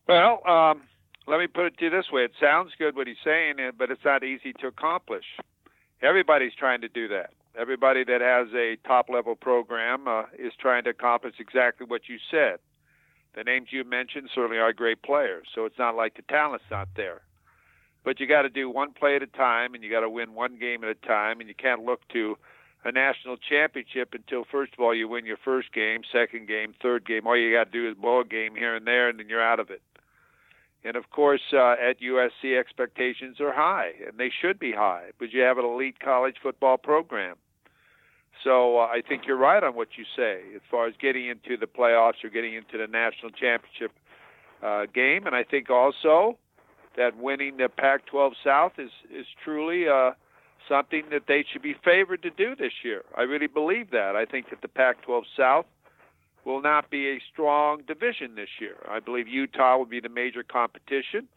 Well, 0.09 0.47
um, 0.47 0.83
let 1.27 1.39
me 1.39 1.47
put 1.47 1.67
it 1.67 1.79
to 1.79 1.85
you 1.85 1.91
this 1.91 2.11
way: 2.13 2.23
it 2.23 2.33
sounds 2.41 2.73
good 2.79 2.97
what 2.97 3.07
he's 3.07 3.17
saying, 3.25 3.57
but 3.79 3.91
it's 3.91 4.05
not 4.05 4.25
easy 4.25 4.53
to 4.61 4.67
accomplish. 4.67 5.25
Everybody's 6.03 6.55
trying 6.55 6.81
to 6.81 6.89
do 6.89 7.09
that. 7.09 7.31
Everybody 7.59 8.03
that 8.05 8.21
has 8.21 8.49
a 8.55 8.77
top 8.87 9.09
level 9.09 9.37
program 9.37 10.09
uh, 10.09 10.23
is 10.39 10.53
trying 10.59 10.85
to 10.85 10.91
accomplish 10.91 11.35
exactly 11.39 11.87
what 11.87 12.09
you 12.09 12.17
said. 12.31 12.59
The 13.35 13.45
names 13.45 13.69
you 13.71 13.85
mentioned 13.85 14.31
certainly 14.35 14.59
are 14.59 14.73
great 14.73 15.03
players, 15.03 15.47
so 15.55 15.65
it's 15.65 15.79
not 15.79 15.95
like 15.95 16.17
the 16.17 16.23
talent's 16.23 16.65
not 16.71 16.89
there. 16.97 17.23
But 18.05 18.21
you 18.21 18.27
got 18.27 18.43
to 18.43 18.49
do 18.49 18.69
one 18.69 18.93
play 18.93 19.17
at 19.17 19.23
a 19.23 19.27
time, 19.27 19.75
and 19.75 19.85
you 19.85 19.91
got 19.91 20.01
to 20.01 20.11
win 20.11 20.35
one 20.35 20.59
game 20.59 20.83
at 20.83 20.91
a 20.91 21.07
time, 21.07 21.41
and 21.41 21.49
you 21.49 21.55
can't 21.55 21.85
look 21.85 22.07
to 22.09 22.37
a 22.85 22.91
national 22.91 23.37
championship 23.37 24.13
until 24.13 24.45
first 24.51 24.73
of 24.73 24.81
all 24.81 24.95
you 24.95 25.07
win 25.07 25.25
your 25.25 25.37
first 25.45 25.73
game, 25.73 26.01
second 26.11 26.49
game, 26.49 26.75
third 26.83 27.07
game. 27.07 27.27
All 27.27 27.39
you 27.39 27.57
got 27.57 27.71
to 27.71 27.71
do 27.71 27.89
is 27.89 27.97
blow 27.97 28.21
a 28.21 28.25
game 28.25 28.57
here 28.57 28.75
and 28.75 28.87
there, 28.87 29.09
and 29.09 29.19
then 29.19 29.29
you're 29.29 29.43
out 29.43 29.61
of 29.61 29.71
it. 29.71 29.83
And 30.85 30.97
of 30.97 31.11
course, 31.11 31.43
uh, 31.53 31.73
at 31.73 32.01
USC, 32.01 32.59
expectations 32.59 33.41
are 33.41 33.53
high, 33.53 33.93
and 34.07 34.19
they 34.19 34.31
should 34.31 34.59
be 34.59 34.73
high, 34.73 35.11
but 35.19 35.33
you 35.33 35.43
have 35.43 35.59
an 35.59 35.65
elite 35.65 36.01
college 36.01 36.37
football 36.43 36.77
program. 36.77 37.37
So 38.43 38.79
uh, 38.79 38.87
I 38.87 39.03
think 39.07 39.23
you're 39.27 39.37
right 39.37 39.63
on 39.63 39.75
what 39.75 39.89
you 39.97 40.05
say 40.17 40.41
as 40.55 40.63
far 40.71 40.89
as 40.89 40.95
getting 41.01 41.29
into 41.29 41.57
the 41.57 41.67
playoffs 41.67 42.25
or 42.25 42.31
getting 42.31 42.55
into 42.55 42.79
the 42.79 42.87
national 42.87 43.31
championship 43.31 43.93
uh, 44.63 44.87
game. 44.93 45.27
And 45.27 45.37
I 45.37 45.45
think 45.45 45.71
also 45.71 46.39
that 46.97 47.17
winning 47.17 47.59
the 47.59 47.69
Pac-12 47.69 48.33
South 48.45 48.73
is 48.79 48.91
is 49.11 49.27
truly 49.45 49.89
uh, 49.89 50.13
something 50.69 51.05
that 51.11 51.23
they 51.29 51.45
should 51.53 51.63
be 51.63 51.77
favored 51.85 52.23
to 52.23 52.31
do 52.31 52.57
this 52.57 52.73
year. 52.83 53.03
I 53.17 53.23
really 53.23 53.47
believe 53.47 53.91
that. 53.91 54.17
I 54.17 54.25
think 54.25 54.51
that 54.51 54.63
the 54.63 54.69
Pac-12 54.69 55.23
South 55.37 55.67
will 56.45 56.63
not 56.63 56.91
be 56.91 57.09
a 57.09 57.23
strong 57.33 57.83
division 57.87 58.35
this 58.35 58.49
year. 58.61 58.77
I 58.89 59.01
believe 59.01 59.29
Utah 59.29 59.77
will 59.77 59.87
be 59.87 60.01
the 60.01 60.09
major 60.09 60.43
competition. 60.43 61.29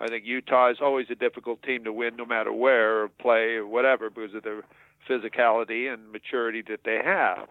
I 0.00 0.08
think 0.08 0.24
Utah 0.24 0.70
is 0.70 0.78
always 0.80 1.06
a 1.10 1.14
difficult 1.14 1.62
team 1.62 1.84
to 1.84 1.92
win, 1.92 2.16
no 2.16 2.24
matter 2.24 2.52
where 2.52 3.02
or 3.02 3.08
play 3.08 3.54
or 3.54 3.66
whatever, 3.66 4.10
because 4.10 4.34
of 4.34 4.42
their 4.42 4.62
physicality 5.08 5.92
and 5.92 6.10
maturity 6.12 6.62
that 6.68 6.80
they 6.84 7.00
have. 7.04 7.48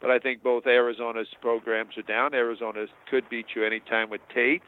But 0.00 0.10
I 0.10 0.18
think 0.18 0.42
both 0.42 0.66
Arizona's 0.66 1.28
programs 1.40 1.96
are 1.96 2.02
down. 2.02 2.34
Arizona 2.34 2.86
could 3.10 3.28
beat 3.28 3.46
you 3.56 3.64
anytime 3.64 4.10
with 4.10 4.20
Tate. 4.32 4.62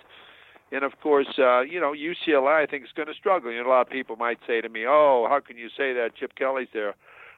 And 0.72 0.84
of 0.84 1.00
course, 1.00 1.38
uh, 1.38 1.60
you 1.60 1.80
know, 1.80 1.92
UCLA 1.92 2.62
I 2.62 2.66
think 2.66 2.84
is 2.84 2.90
going 2.94 3.08
to 3.08 3.14
struggle. 3.14 3.50
You 3.52 3.62
know, 3.62 3.68
a 3.68 3.70
lot 3.70 3.86
of 3.86 3.90
people 3.90 4.16
might 4.16 4.38
say 4.46 4.60
to 4.60 4.68
me, 4.68 4.86
"Oh, 4.86 5.26
how 5.28 5.40
can 5.40 5.56
you 5.56 5.68
say 5.68 5.92
that? 5.94 6.14
Chip 6.16 6.34
Kelly's 6.36 6.68
there." 6.72 6.94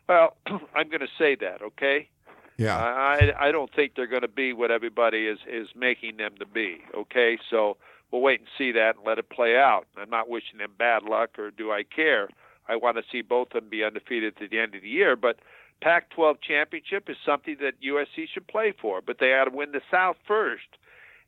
Well, 0.09 0.37
I'm 0.75 0.89
going 0.89 1.01
to 1.01 1.09
say 1.19 1.35
that, 1.37 1.63
okay? 1.63 2.09
Yeah. 2.57 2.77
I 2.77 3.33
I 3.39 3.53
don't 3.53 3.73
think 3.75 3.95
they're 3.97 4.07
going 4.07 4.23
to 4.23 4.29
be 4.29 4.53
what 4.53 4.71
everybody 4.71 5.27
is 5.27 5.39
is 5.49 5.69
making 5.75 6.19
them 6.19 6.35
to 6.39 6.47
be. 6.47 6.79
Okay, 6.95 7.39
so 7.51 7.77
we'll 8.11 8.23
wait 8.23 8.41
and 8.41 8.49
see 8.57 8.73
that 8.73 8.97
and 8.97 9.07
let 9.07 9.19
it 9.19 9.31
play 9.31 9.57
out. 9.57 9.87
I'm 9.97 10.11
not 10.11 10.29
wishing 10.29 10.59
them 10.59 10.73
bad 10.79 11.03
luck 11.05 11.39
or 11.39 11.51
do 11.51 11.73
I 11.73 11.83
care. 11.83 12.29
I 12.69 12.77
want 12.77 12.97
to 12.97 13.03
see 13.11 13.23
both 13.23 13.49
of 13.49 13.63
them 13.63 13.71
be 13.71 13.83
undefeated 13.85 14.37
to 14.39 14.49
the 14.49 14.59
end 14.59 14.75
of 14.75 14.83
the 14.83 14.89
year, 14.89 15.17
but 15.17 15.39
Pac-12 15.83 16.37
championship 16.41 17.11
is 17.11 17.17
something 17.27 17.57
that 17.61 17.81
USC 17.83 18.29
should 18.33 18.47
play 18.47 18.73
for, 18.81 19.01
but 19.03 19.19
they 19.19 19.31
got 19.31 19.45
to 19.45 19.51
win 19.51 19.73
the 19.73 19.81
South 19.91 20.17
first. 20.27 20.69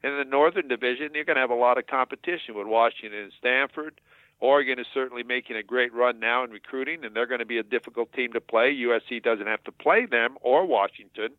In 0.04 0.16
the 0.16 0.24
Northern 0.24 0.68
Division, 0.68 1.10
you're 1.14 1.24
going 1.24 1.36
to 1.36 1.40
have 1.40 1.50
a 1.50 1.54
lot 1.54 1.76
of 1.76 1.86
competition 1.86 2.54
with 2.54 2.66
Washington 2.66 3.18
and 3.18 3.32
Stanford. 3.38 4.00
Oregon 4.40 4.78
is 4.78 4.86
certainly 4.92 5.22
making 5.22 5.56
a 5.56 5.62
great 5.62 5.92
run 5.94 6.18
now 6.18 6.44
in 6.44 6.50
recruiting, 6.50 7.04
and 7.04 7.14
they're 7.14 7.26
going 7.26 7.40
to 7.40 7.46
be 7.46 7.58
a 7.58 7.62
difficult 7.62 8.12
team 8.12 8.32
to 8.32 8.40
play. 8.40 8.74
USC 8.74 9.22
doesn't 9.22 9.46
have 9.46 9.64
to 9.64 9.72
play 9.72 10.06
them 10.06 10.36
or 10.40 10.66
Washington, 10.66 11.30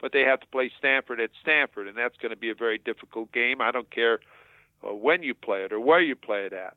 but 0.00 0.12
they 0.12 0.22
have 0.22 0.40
to 0.40 0.46
play 0.46 0.70
Stanford 0.78 1.20
at 1.20 1.30
Stanford, 1.40 1.88
and 1.88 1.96
that's 1.96 2.16
going 2.18 2.30
to 2.30 2.36
be 2.36 2.50
a 2.50 2.54
very 2.54 2.78
difficult 2.78 3.32
game. 3.32 3.60
I 3.60 3.70
don't 3.70 3.90
care 3.90 4.20
uh, 4.86 4.94
when 4.94 5.22
you 5.22 5.34
play 5.34 5.64
it 5.64 5.72
or 5.72 5.80
where 5.80 6.00
you 6.00 6.14
play 6.14 6.44
it 6.44 6.52
at. 6.52 6.76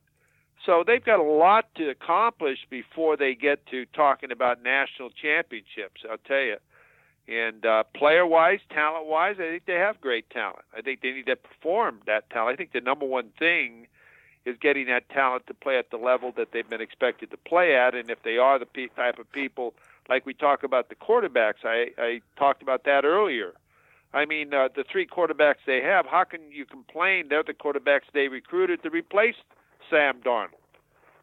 So 0.65 0.83
they've 0.85 1.03
got 1.03 1.19
a 1.19 1.23
lot 1.23 1.73
to 1.75 1.89
accomplish 1.89 2.59
before 2.69 3.15
they 3.15 3.33
get 3.35 3.65
to 3.67 3.85
talking 3.87 4.31
about 4.31 4.61
national 4.63 5.09
championships. 5.09 6.01
I'll 6.09 6.17
tell 6.17 6.41
you. 6.41 6.57
And 7.27 7.65
uh, 7.65 7.83
player-wise, 7.95 8.59
talent-wise, 8.71 9.35
I 9.39 9.49
think 9.49 9.65
they 9.65 9.75
have 9.75 10.01
great 10.01 10.29
talent. 10.31 10.65
I 10.75 10.81
think 10.81 11.01
they 11.01 11.11
need 11.11 11.27
to 11.27 11.35
perform 11.35 12.01
that 12.07 12.29
talent. 12.29 12.53
I 12.53 12.57
think 12.57 12.71
the 12.71 12.81
number 12.81 13.05
one 13.05 13.29
thing 13.37 13.87
is 14.45 14.55
getting 14.61 14.87
that 14.87 15.09
talent 15.09 15.47
to 15.47 15.53
play 15.53 15.77
at 15.77 15.91
the 15.91 15.97
level 15.97 16.31
that 16.37 16.49
they've 16.51 16.69
been 16.69 16.81
expected 16.81 17.31
to 17.31 17.37
play 17.37 17.75
at. 17.75 17.93
And 17.93 18.09
if 18.09 18.23
they 18.23 18.37
are 18.37 18.57
the 18.57 18.65
pe- 18.65 18.87
type 18.95 19.19
of 19.19 19.31
people, 19.31 19.73
like 20.07 20.25
we 20.25 20.33
talk 20.33 20.63
about 20.63 20.89
the 20.89 20.95
quarterbacks, 20.95 21.63
I, 21.63 21.91
I 21.97 22.21
talked 22.37 22.61
about 22.61 22.83
that 22.85 23.05
earlier. 23.05 23.53
I 24.13 24.25
mean, 24.25 24.53
uh, 24.53 24.69
the 24.75 24.83
three 24.89 25.05
quarterbacks 25.05 25.61
they 25.67 25.81
have, 25.81 26.05
how 26.05 26.23
can 26.23 26.51
you 26.51 26.65
complain 26.65 27.27
they're 27.29 27.43
the 27.43 27.53
quarterbacks 27.53 28.09
they 28.13 28.27
recruited 28.27 28.81
to 28.83 28.89
replace 28.89 29.35
Sam 29.89 30.19
Darnold? 30.25 30.55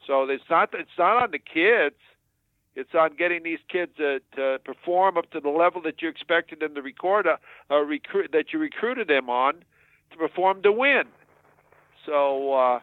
So 0.06 0.22
it's 0.22 0.44
not 0.48 0.70
it's 0.72 0.96
not 0.96 1.20
on 1.20 1.32
the 1.32 1.40
kids. 1.40 1.96
It's 2.76 2.94
on 2.94 3.16
getting 3.16 3.42
these 3.42 3.58
kids 3.68 3.92
to, 3.96 4.20
to 4.36 4.60
perform 4.64 5.16
up 5.16 5.30
to 5.30 5.40
the 5.40 5.48
level 5.48 5.80
that 5.82 6.02
you 6.02 6.10
expected 6.10 6.60
them 6.60 6.74
to 6.74 6.82
record, 6.82 7.26
uh, 7.26 7.38
uh, 7.70 7.76
recruit 7.76 8.30
that 8.32 8.52
you 8.52 8.58
recruited 8.58 9.08
them 9.08 9.30
on 9.30 9.64
to 10.10 10.16
perform 10.16 10.62
to 10.62 10.70
win. 10.70 11.04
So 12.04 12.52
uh, 12.52 12.80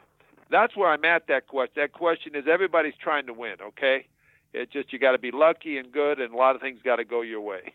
that's 0.49 0.75
where 0.75 0.89
I'm 0.89 1.03
at. 1.05 1.27
That 1.27 1.47
question. 1.47 1.73
That 1.75 1.93
question 1.93 2.35
is 2.35 2.45
everybody's 2.51 2.93
trying 3.01 3.27
to 3.27 3.33
win. 3.33 3.55
Okay, 3.61 4.07
it's 4.53 4.71
just 4.71 4.93
you 4.93 4.99
got 4.99 5.13
to 5.13 5.19
be 5.19 5.31
lucky 5.31 5.77
and 5.77 5.91
good, 5.91 6.19
and 6.19 6.33
a 6.33 6.37
lot 6.37 6.55
of 6.55 6.61
things 6.61 6.79
got 6.83 6.97
to 6.97 7.05
go 7.05 7.21
your 7.21 7.41
way. 7.41 7.73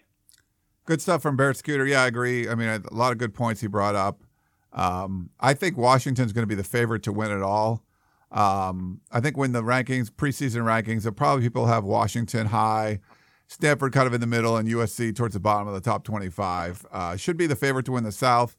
Good 0.85 1.03
stuff 1.03 1.21
from 1.21 1.37
Barrett 1.37 1.59
Scooter. 1.59 1.87
Yeah, 1.87 2.03
I 2.03 2.07
agree. 2.07 2.49
I 2.49 2.55
mean, 2.55 2.69
a 2.69 2.95
lot 2.95 3.13
of 3.13 3.19
good 3.19 3.35
points 3.35 3.61
he 3.61 3.67
brought 3.67 3.95
up. 3.95 4.23
Um, 4.73 5.31
I 5.41 5.55
think 5.55 5.77
Washington's 5.77 6.33
going 6.33 6.43
to 6.45 6.47
be 6.49 6.55
the 6.55 6.65
favorite 6.65 7.03
to 7.05 7.13
win 7.13 7.31
it 7.31 7.43
all. 7.43 7.85
Um, 8.31 9.01
I 9.11 9.21
think 9.21 9.37
when 9.37 9.53
the 9.53 9.63
rankings, 9.63 10.11
preseason 10.11 10.63
rankings, 10.63 11.03
there 11.03 11.13
probably 11.13 11.43
people 11.43 11.67
have 11.67 11.85
Washington 11.85 12.47
high, 12.47 13.01
Stanford 13.47 13.93
kind 13.93 14.07
of 14.07 14.13
in 14.13 14.21
the 14.21 14.27
middle, 14.27 14.57
and 14.57 14.69
USC 14.69 15.15
towards 15.17 15.35
the 15.35 15.41
bottom 15.41 15.67
of 15.67 15.75
the 15.75 15.81
top 15.81 16.05
25. 16.05 16.87
Uh, 16.91 17.17
should 17.17 17.37
be 17.37 17.47
the 17.47 17.57
favorite 17.57 17.87
to 17.87 17.93
win 17.93 18.05
the 18.05 18.13
South. 18.13 18.57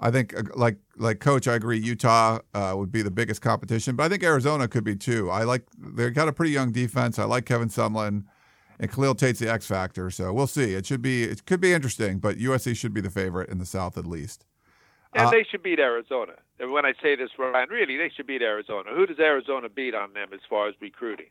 I 0.00 0.10
think, 0.10 0.36
uh, 0.36 0.42
like 0.54 0.78
like 0.96 1.20
Coach, 1.20 1.48
I 1.48 1.54
agree. 1.54 1.78
Utah 1.78 2.38
uh, 2.54 2.74
would 2.76 2.92
be 2.92 3.02
the 3.02 3.10
biggest 3.10 3.42
competition, 3.42 3.96
but 3.96 4.04
I 4.04 4.08
think 4.08 4.22
Arizona 4.22 4.68
could 4.68 4.84
be 4.84 4.94
too. 4.94 5.30
I 5.30 5.44
like 5.44 5.64
they 5.76 6.10
got 6.10 6.28
a 6.28 6.32
pretty 6.32 6.52
young 6.52 6.70
defense. 6.70 7.18
I 7.18 7.24
like 7.24 7.46
Kevin 7.46 7.68
Sumlin, 7.68 8.24
and 8.78 8.92
Khalil 8.92 9.14
Tate's 9.14 9.40
the 9.40 9.50
X 9.50 9.66
factor. 9.66 10.10
So 10.10 10.32
we'll 10.32 10.46
see. 10.46 10.74
It 10.74 10.86
should 10.86 11.02
be 11.02 11.24
it 11.24 11.46
could 11.46 11.60
be 11.60 11.72
interesting, 11.72 12.18
but 12.18 12.36
USC 12.36 12.76
should 12.76 12.94
be 12.94 13.00
the 13.00 13.10
favorite 13.10 13.50
in 13.50 13.58
the 13.58 13.66
South 13.66 13.98
at 13.98 14.06
least. 14.06 14.44
And 15.14 15.26
uh, 15.26 15.30
they 15.30 15.44
should 15.50 15.62
beat 15.62 15.80
Arizona. 15.80 16.34
And 16.60 16.70
when 16.72 16.84
I 16.84 16.92
say 17.02 17.16
this, 17.16 17.30
Ryan, 17.38 17.68
really, 17.70 17.96
they 17.96 18.10
should 18.14 18.26
beat 18.26 18.42
Arizona. 18.42 18.90
Who 18.94 19.06
does 19.06 19.18
Arizona 19.18 19.68
beat 19.68 19.94
on 19.94 20.12
them 20.12 20.28
as 20.32 20.40
far 20.48 20.68
as 20.68 20.74
recruiting? 20.80 21.30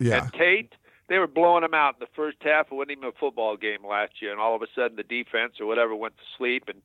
Yeah. 0.00 0.24
And 0.24 0.32
Tate, 0.32 0.72
they 1.08 1.18
were 1.18 1.28
blowing 1.28 1.62
them 1.62 1.74
out 1.74 1.94
in 1.94 2.00
the 2.00 2.12
first 2.16 2.38
half. 2.40 2.66
It 2.66 2.74
wasn't 2.74 2.92
even 2.92 3.04
a 3.04 3.12
football 3.12 3.56
game 3.56 3.86
last 3.88 4.20
year, 4.20 4.32
and 4.32 4.40
all 4.40 4.56
of 4.56 4.62
a 4.62 4.66
sudden 4.74 4.96
the 4.96 5.02
defense 5.02 5.54
or 5.60 5.66
whatever 5.66 5.94
went 5.94 6.16
to 6.16 6.22
sleep, 6.36 6.64
and 6.68 6.82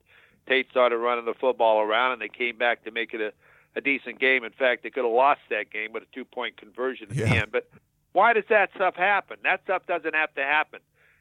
Tate 0.47 0.69
started 0.69 0.97
running 0.97 1.25
the 1.25 1.33
football 1.33 1.79
around, 1.81 2.13
and 2.13 2.21
they 2.21 2.29
came 2.29 2.57
back 2.57 2.83
to 2.85 2.91
make 2.91 3.13
it 3.13 3.21
a, 3.21 3.33
a 3.77 3.81
decent 3.81 4.19
game. 4.19 4.43
In 4.43 4.51
fact, 4.51 4.83
they 4.83 4.89
could 4.89 5.03
have 5.03 5.13
lost 5.13 5.41
that 5.49 5.71
game 5.71 5.93
with 5.93 6.03
a 6.03 6.07
two 6.13 6.25
point 6.25 6.57
conversion 6.57 7.07
at 7.09 7.15
yeah. 7.15 7.25
the 7.25 7.35
end. 7.35 7.51
But 7.51 7.69
why 8.13 8.33
does 8.33 8.45
that 8.49 8.71
stuff 8.75 8.95
happen? 8.95 9.37
That 9.43 9.61
stuff 9.63 9.85
doesn't 9.87 10.15
have 10.15 10.33
to 10.35 10.43
happen. 10.43 10.79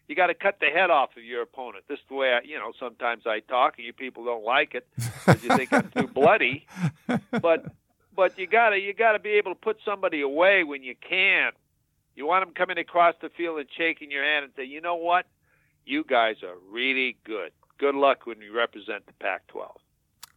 you 0.08 0.14
got 0.14 0.28
to 0.28 0.34
cut 0.34 0.58
the 0.60 0.66
head 0.66 0.90
off 0.90 1.10
of 1.16 1.24
your 1.24 1.42
opponent. 1.42 1.84
This 1.88 1.98
is 1.98 2.04
the 2.08 2.14
way 2.14 2.32
I, 2.32 2.40
you 2.42 2.58
know, 2.58 2.72
sometimes 2.78 3.24
I 3.26 3.40
talk, 3.40 3.74
and 3.76 3.86
you 3.86 3.92
people 3.92 4.24
don't 4.24 4.44
like 4.44 4.74
it 4.74 4.86
because 4.96 5.42
you 5.42 5.56
think 5.56 5.72
I'm 5.72 5.90
too 5.90 6.08
bloody. 6.08 6.66
But 7.40 7.66
but 8.16 8.36
you 8.38 8.46
gotta 8.46 8.80
you 8.80 8.94
gotta 8.94 9.18
be 9.18 9.30
able 9.32 9.52
to 9.54 9.60
put 9.60 9.78
somebody 9.84 10.22
away 10.22 10.64
when 10.64 10.82
you 10.82 10.94
can. 10.96 11.52
You 12.16 12.26
want 12.26 12.44
them 12.44 12.54
coming 12.54 12.78
across 12.78 13.14
the 13.20 13.28
field 13.28 13.58
and 13.58 13.68
shaking 13.76 14.10
your 14.10 14.24
hand 14.24 14.44
and 14.44 14.52
say, 14.56 14.64
you 14.64 14.80
know 14.80 14.96
what, 14.96 15.26
you 15.84 16.02
guys 16.02 16.36
are 16.42 16.56
really 16.70 17.16
good. 17.24 17.52
Good 17.78 17.94
luck 17.94 18.26
when 18.26 18.40
you 18.40 18.56
represent 18.56 19.06
the 19.06 19.12
Pac-12. 19.14 19.56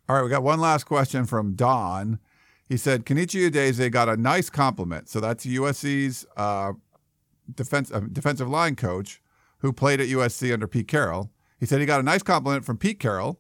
All 0.10 0.16
right, 0.16 0.24
we 0.24 0.30
got 0.30 0.44
one 0.44 0.60
last 0.60 0.86
question 0.86 1.26
from 1.26 1.54
Don. 1.54 2.20
He 2.68 2.78
said 2.78 3.06
Kenechi 3.06 3.50
Udeze 3.50 3.92
got 3.92 4.10
a 4.10 4.18
nice 4.18 4.50
compliment. 4.50 5.10
So 5.10 5.20
that's 5.20 5.46
USC's 5.46 6.26
uh, 6.36 6.74
defense 7.54 7.92
uh, 7.92 8.02
defensive 8.12 8.50
line 8.50 8.76
coach 8.76 9.22
who 9.60 9.74
played 9.74 10.02
at 10.02 10.08
USC 10.08 10.54
under 10.54 10.68
Pete 10.68 10.88
Carroll. 10.88 11.32
He 11.60 11.66
said 11.66 11.80
he 11.80 11.86
got 11.86 12.00
a 12.00 12.04
nice 12.04 12.24
compliment 12.24 12.66
from 12.66 12.78
Pete 12.78 13.00
Carroll 13.00 13.40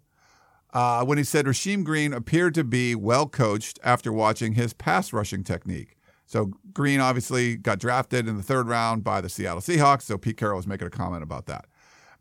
uh, 0.74 1.04
when 1.06 1.18
he 1.18 1.24
said 1.24 1.46
Rasheem 1.46 1.84
Green 1.84 2.14
appeared 2.14 2.54
to 2.56 2.64
be 2.64 2.96
well 2.96 3.28
coached 3.28 3.80
after 3.84 4.12
watching 4.12 4.54
his 4.54 4.74
pass 4.74 5.14
rushing 5.14 5.44
technique. 5.44 5.96
So 6.26 6.52
Green 6.74 7.00
obviously 7.00 7.56
got 7.56 7.80
drafted 7.80 8.28
in 8.28 8.38
the 8.38 8.44
third 8.44 8.68
round 8.68 9.04
by 9.04 9.22
the 9.22 9.30
Seattle 9.30 9.62
Seahawks. 9.62 10.04
So 10.04 10.18
Pete 10.18 10.38
Carroll 10.38 10.58
was 10.58 10.68
making 10.68 10.88
a 10.88 10.92
comment 10.92 11.24
about 11.24 11.48
that. 11.48 11.66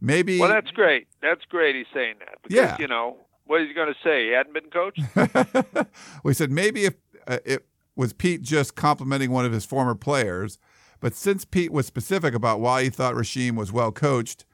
Maybe. 0.01 0.39
Well, 0.39 0.49
that's 0.49 0.71
great. 0.71 1.09
That's 1.23 1.45
great. 1.47 1.75
He's 1.75 1.87
saying 1.93 2.17
that 2.21 2.39
because 2.43 2.57
yeah. 2.57 2.77
you 2.79 2.87
know 2.87 3.17
what 3.47 3.63
is 3.63 3.69
he 3.69 3.75
going 3.75 3.93
to 3.93 3.99
say? 4.05 4.27
He 4.27 4.33
hadn't 4.33 4.53
been 4.53 4.71
coached. 4.71 5.89
we 6.23 6.35
said 6.35 6.51
maybe 6.51 6.85
if 6.85 6.95
uh, 7.27 7.39
it 7.45 7.67
was 7.97 8.13
Pete 8.13 8.43
just 8.43 8.77
complimenting 8.77 9.31
one 9.31 9.45
of 9.45 9.53
his 9.53 9.65
former 9.65 9.95
players, 9.95 10.59
but 11.01 11.15
since 11.15 11.45
Pete 11.45 11.73
was 11.73 11.87
specific 11.87 12.35
about 12.35 12.61
why 12.61 12.85
he 12.85 12.91
thought 12.91 13.15
Rasheem 13.15 13.57
was 13.57 13.73
well 13.73 13.91
coached, 13.91 14.45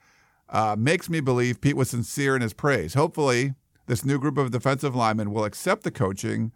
uh, 0.49 0.75
makes 0.77 1.09
me 1.09 1.19
believe 1.19 1.61
Pete 1.61 1.75
was 1.75 1.89
sincere 1.89 2.35
in 2.35 2.41
his 2.41 2.53
praise. 2.53 2.93
Hopefully, 2.93 3.53
this 3.87 4.05
new 4.05 4.19
group 4.19 4.37
of 4.37 4.51
defensive 4.51 4.95
linemen 4.95 5.31
will 5.31 5.45
accept 5.45 5.83
the 5.83 5.91
coaching 5.91 6.51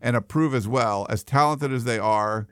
and 0.00 0.16
approve 0.16 0.54
as 0.54 0.68
well. 0.68 1.06
As 1.08 1.22
talented 1.22 1.72
as 1.72 1.84
they 1.84 1.98
are, 1.98 2.46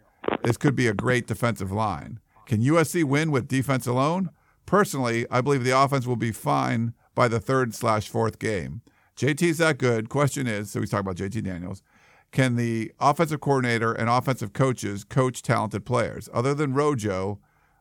this 0.44 0.56
could 0.56 0.74
be 0.74 0.86
a 0.86 0.94
great 0.94 1.26
defensive 1.26 1.72
line. 1.72 2.20
Can 2.46 2.62
USC 2.62 3.04
win 3.04 3.30
with 3.30 3.48
defense 3.48 3.86
alone? 3.86 4.30
Personally, 4.66 5.26
I 5.30 5.40
believe 5.40 5.64
the 5.64 5.78
offense 5.78 6.06
will 6.06 6.16
be 6.16 6.32
fine 6.32 6.94
by 7.14 7.28
the 7.28 7.40
third 7.40 7.74
slash 7.74 8.08
fourth 8.08 8.38
game. 8.38 8.82
JT's 9.16 9.58
that 9.58 9.78
good. 9.78 10.08
Question 10.08 10.46
is, 10.46 10.70
so 10.70 10.80
he's 10.80 10.90
talking 10.90 11.06
about 11.06 11.16
JT 11.16 11.44
Daniels. 11.44 11.82
Can 12.30 12.56
the 12.56 12.92
offensive 12.98 13.40
coordinator 13.40 13.92
and 13.92 14.08
offensive 14.08 14.54
coaches 14.54 15.04
coach 15.04 15.42
talented 15.42 15.84
players? 15.84 16.30
Other 16.32 16.54
than 16.54 16.72
Rojo, 16.72 17.38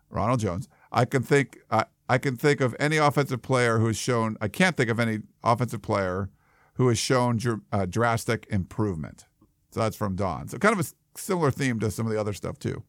Ronald 0.10 0.42
Jones, 0.42 0.68
I 0.92 1.06
can 1.06 1.24
think 1.24 1.60
I, 1.72 1.86
I 2.10 2.18
can 2.18 2.36
think 2.36 2.60
of 2.60 2.76
any 2.78 2.98
offensive 2.98 3.42
player 3.42 3.80
who 3.80 3.88
has 3.88 3.98
shown. 3.98 4.36
I 4.42 4.50
can't 4.50 4.76
think 4.76 4.90
of 4.90 5.00
any 5.00 5.20
offensive 5.42 5.82
player 5.82 6.30
who 6.74 6.90
has 6.90 6.98
shown 6.98 7.38
dr- 7.38 7.62
uh, 7.72 7.86
drastic 7.86 8.46
improvement. 8.50 9.26
So 9.72 9.80
that's 9.80 9.96
from 9.96 10.18
Don. 10.18 10.50
So 10.50 10.58
kind 10.58 10.78
of 10.78 10.86
a 10.86 11.20
similar 11.20 11.52
theme 11.52 11.80
to 11.80 11.90
some 11.90 12.06
of 12.06 12.12
the 12.12 12.20
other 12.20 12.34
stuff 12.34 12.60
too. 12.60 12.84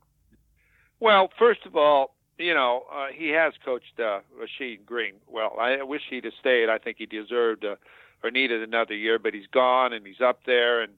Well, 0.99 1.30
first 1.38 1.64
of 1.64 1.76
all, 1.76 2.16
you 2.43 2.55
know 2.55 2.84
uh, 2.93 3.07
he 3.14 3.28
has 3.28 3.53
coached 3.64 3.99
uh, 3.99 4.20
Rasheem 4.38 4.84
Green. 4.84 5.14
Well, 5.28 5.57
I 5.61 5.82
wish 5.82 6.03
he'd 6.11 6.24
have 6.24 6.34
stayed. 6.40 6.68
I 6.68 6.78
think 6.78 6.99
he 6.99 7.07
deserved 7.07 7.64
uh, 7.64 7.76
or 8.22 8.30
needed 8.30 8.62
another 8.62 8.95
year, 8.95 9.18
but 9.18 9.34
he's 9.34 9.47
gone 9.47 9.93
and 9.93 10.07
he's 10.07 10.20
up 10.20 10.40
there 10.45 10.82
and 10.82 10.93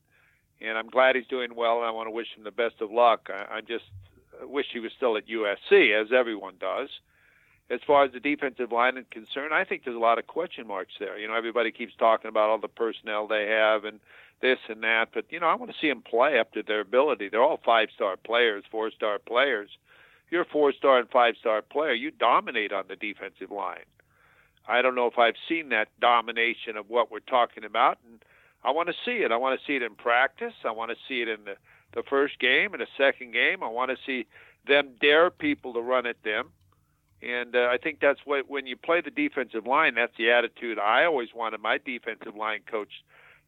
and 0.61 0.79
I'm 0.79 0.89
glad 0.89 1.17
he's 1.17 1.27
doing 1.27 1.55
well, 1.55 1.79
and 1.79 1.87
I 1.87 1.91
want 1.91 2.07
to 2.07 2.11
wish 2.11 2.29
him 2.37 2.45
the 2.45 2.51
best 2.51 2.81
of 2.81 2.91
luck. 2.91 3.29
I, 3.29 3.57
I 3.57 3.61
just 3.61 3.85
wish 4.43 4.67
he 4.73 4.81
was 4.81 4.93
still 4.97 5.17
at 5.17 5.27
USC, 5.27 6.01
as 6.01 6.13
everyone 6.13 6.55
does. 6.59 6.89
As 7.71 7.81
far 7.87 8.05
as 8.05 8.13
the 8.13 8.21
defensive 8.21 8.73
line 8.73 8.99
is 8.99 9.07
concerned, 9.11 9.55
I 9.55 9.65
think 9.65 9.85
there's 9.85 9.97
a 9.97 10.01
lot 10.01 10.19
of 10.19 10.27
question 10.27 10.67
marks 10.67 10.95
there. 10.99 11.19
You 11.19 11.29
know, 11.29 11.35
everybody 11.35 11.73
keeps 11.73 11.95
talking 11.97 12.29
about 12.29 12.51
all 12.51 12.59
the 12.59 12.69
personnel 12.69 13.27
they 13.27 13.47
have 13.47 13.85
and 13.85 14.01
this 14.43 14.59
and 14.69 14.83
that, 14.83 15.09
but 15.15 15.25
you 15.31 15.41
know, 15.41 15.47
I 15.47 15.55
want 15.55 15.73
to 15.73 15.79
see 15.81 15.89
them 15.89 16.03
play 16.03 16.39
up 16.39 16.53
to 16.53 16.63
their 16.63 16.81
ability. 16.81 17.29
They're 17.29 17.43
all 17.43 17.61
five-star 17.65 18.19
players, 18.19 18.65
four-star 18.71 19.19
players. 19.19 19.71
You're 20.35 20.43
a 20.43 20.47
four-star 20.47 20.99
and 20.99 21.09
five-star 21.11 21.63
player, 21.63 21.93
you 21.93 22.11
dominate 22.11 22.73
on 22.73 22.87
the 22.89 22.97
defensive 22.97 23.53
line. 23.53 23.87
I 24.67 24.83
don't 24.83 24.97
know 24.97 25.07
if 25.07 25.17
I've 25.17 25.37
seen 25.49 25.69
that 25.69 25.91
domination 26.01 26.77
of 26.77 26.91
what 26.91 27.13
we're 27.13 27.21
talking 27.21 27.63
about, 27.63 27.99
and 28.05 28.21
I 28.65 28.73
want 28.73 28.89
to 28.89 28.97
see 29.05 29.23
it. 29.23 29.31
I 29.31 29.37
want 29.37 29.61
to 29.61 29.65
see 29.65 29.77
it 29.77 29.83
in 29.83 29.95
practice. 29.95 30.55
I 30.65 30.73
want 30.73 30.91
to 30.91 30.97
see 31.07 31.23
it 31.23 31.29
in 31.29 31.45
the, 31.45 31.55
the 31.95 32.03
first 32.03 32.41
game 32.41 32.73
and 32.73 32.83
the 32.83 32.89
second 32.99 33.33
game. 33.33 33.63
I 33.63 33.69
want 33.69 33.93
to 33.93 33.97
see 34.05 34.27
them 34.67 34.97
dare 35.01 35.31
people 35.31 35.73
to 35.73 35.81
run 35.81 36.05
at 36.05 36.21
them. 36.25 36.51
And 37.23 37.55
uh, 37.55 37.69
I 37.71 37.79
think 37.79 38.01
that's 38.01 38.19
what 38.25 38.51
when 38.51 38.67
you 38.67 38.77
play 38.77 39.03
the 39.03 39.13
defensive 39.13 39.69
line, 39.69 39.95
that's 39.95 40.17
the 40.19 40.33
attitude 40.33 40.81
I 40.81 41.05
always 41.05 41.29
wanted 41.33 41.61
my 41.61 41.79
defensive 41.79 42.35
line 42.35 42.63
coach 42.69 42.91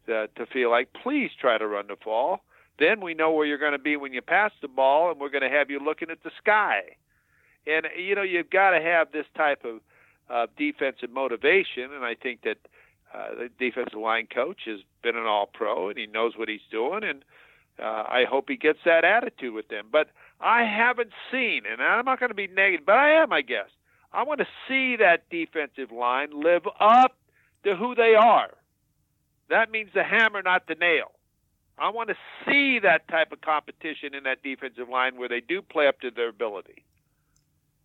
to, 0.06 0.28
to 0.36 0.46
feel 0.46 0.70
like. 0.70 0.92
Please 1.02 1.32
try 1.36 1.58
to 1.58 1.66
run 1.66 1.88
the 1.88 1.96
ball. 1.96 2.44
Then 2.78 3.00
we 3.00 3.14
know 3.14 3.32
where 3.32 3.46
you're 3.46 3.58
going 3.58 3.72
to 3.72 3.78
be 3.78 3.96
when 3.96 4.12
you 4.12 4.22
pass 4.22 4.52
the 4.60 4.68
ball, 4.68 5.10
and 5.10 5.20
we're 5.20 5.30
going 5.30 5.48
to 5.48 5.56
have 5.56 5.70
you 5.70 5.78
looking 5.78 6.10
at 6.10 6.22
the 6.22 6.30
sky. 6.38 6.96
And 7.66 7.86
you 7.98 8.14
know 8.14 8.22
you've 8.22 8.50
got 8.50 8.70
to 8.70 8.80
have 8.80 9.12
this 9.12 9.26
type 9.36 9.64
of 9.64 9.80
uh, 10.28 10.46
defensive 10.56 11.10
motivation, 11.10 11.92
and 11.92 12.04
I 12.04 12.14
think 12.14 12.42
that 12.42 12.58
uh, 13.14 13.34
the 13.34 13.50
defensive 13.58 13.98
line 13.98 14.26
coach 14.32 14.60
has 14.66 14.80
been 15.02 15.16
an 15.16 15.24
all 15.24 15.46
pro 15.46 15.88
and 15.88 15.98
he 15.98 16.06
knows 16.06 16.36
what 16.36 16.48
he's 16.48 16.60
doing 16.70 17.04
and 17.04 17.24
uh, 17.78 18.04
I 18.08 18.24
hope 18.28 18.48
he 18.48 18.56
gets 18.56 18.78
that 18.84 19.04
attitude 19.04 19.54
with 19.54 19.68
them. 19.68 19.86
But 19.90 20.08
I 20.40 20.64
haven't 20.64 21.10
seen, 21.30 21.62
and 21.70 21.82
I'm 21.82 22.04
not 22.04 22.20
going 22.20 22.30
to 22.30 22.34
be 22.34 22.46
negative, 22.46 22.86
but 22.86 22.96
I 22.96 23.22
am, 23.22 23.32
I 23.32 23.42
guess. 23.42 23.68
I 24.12 24.22
want 24.22 24.40
to 24.40 24.46
see 24.68 24.96
that 24.96 25.28
defensive 25.30 25.92
line 25.92 26.30
live 26.32 26.62
up 26.80 27.16
to 27.64 27.76
who 27.76 27.94
they 27.94 28.14
are. 28.14 28.50
That 29.50 29.70
means 29.70 29.90
the 29.94 30.04
hammer, 30.04 30.42
not 30.42 30.66
the 30.66 30.74
nail. 30.74 31.12
I 31.78 31.90
want 31.90 32.08
to 32.08 32.16
see 32.46 32.78
that 32.78 33.06
type 33.08 33.32
of 33.32 33.40
competition 33.40 34.14
in 34.14 34.24
that 34.24 34.42
defensive 34.42 34.88
line 34.88 35.16
where 35.16 35.28
they 35.28 35.40
do 35.40 35.60
play 35.60 35.86
up 35.86 36.00
to 36.00 36.10
their 36.10 36.28
ability. 36.28 36.84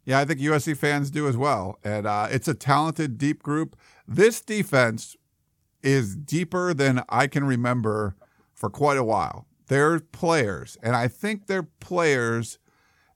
Yeah, 0.05 0.19
I 0.19 0.25
think 0.25 0.39
USC 0.39 0.77
fans 0.77 1.11
do 1.11 1.27
as 1.27 1.37
well. 1.37 1.77
And 1.83 2.07
uh, 2.07 2.27
it's 2.31 2.47
a 2.47 2.53
talented, 2.53 3.17
deep 3.17 3.43
group. 3.43 3.75
This 4.07 4.41
defense 4.41 5.15
is 5.83 6.15
deeper 6.15 6.73
than 6.73 7.03
I 7.09 7.27
can 7.27 7.43
remember 7.43 8.15
for 8.53 8.69
quite 8.69 8.97
a 8.97 9.03
while. 9.03 9.45
They're 9.67 9.99
players, 9.99 10.77
and 10.83 10.95
I 10.95 11.07
think 11.07 11.47
they're 11.47 11.63
players 11.63 12.59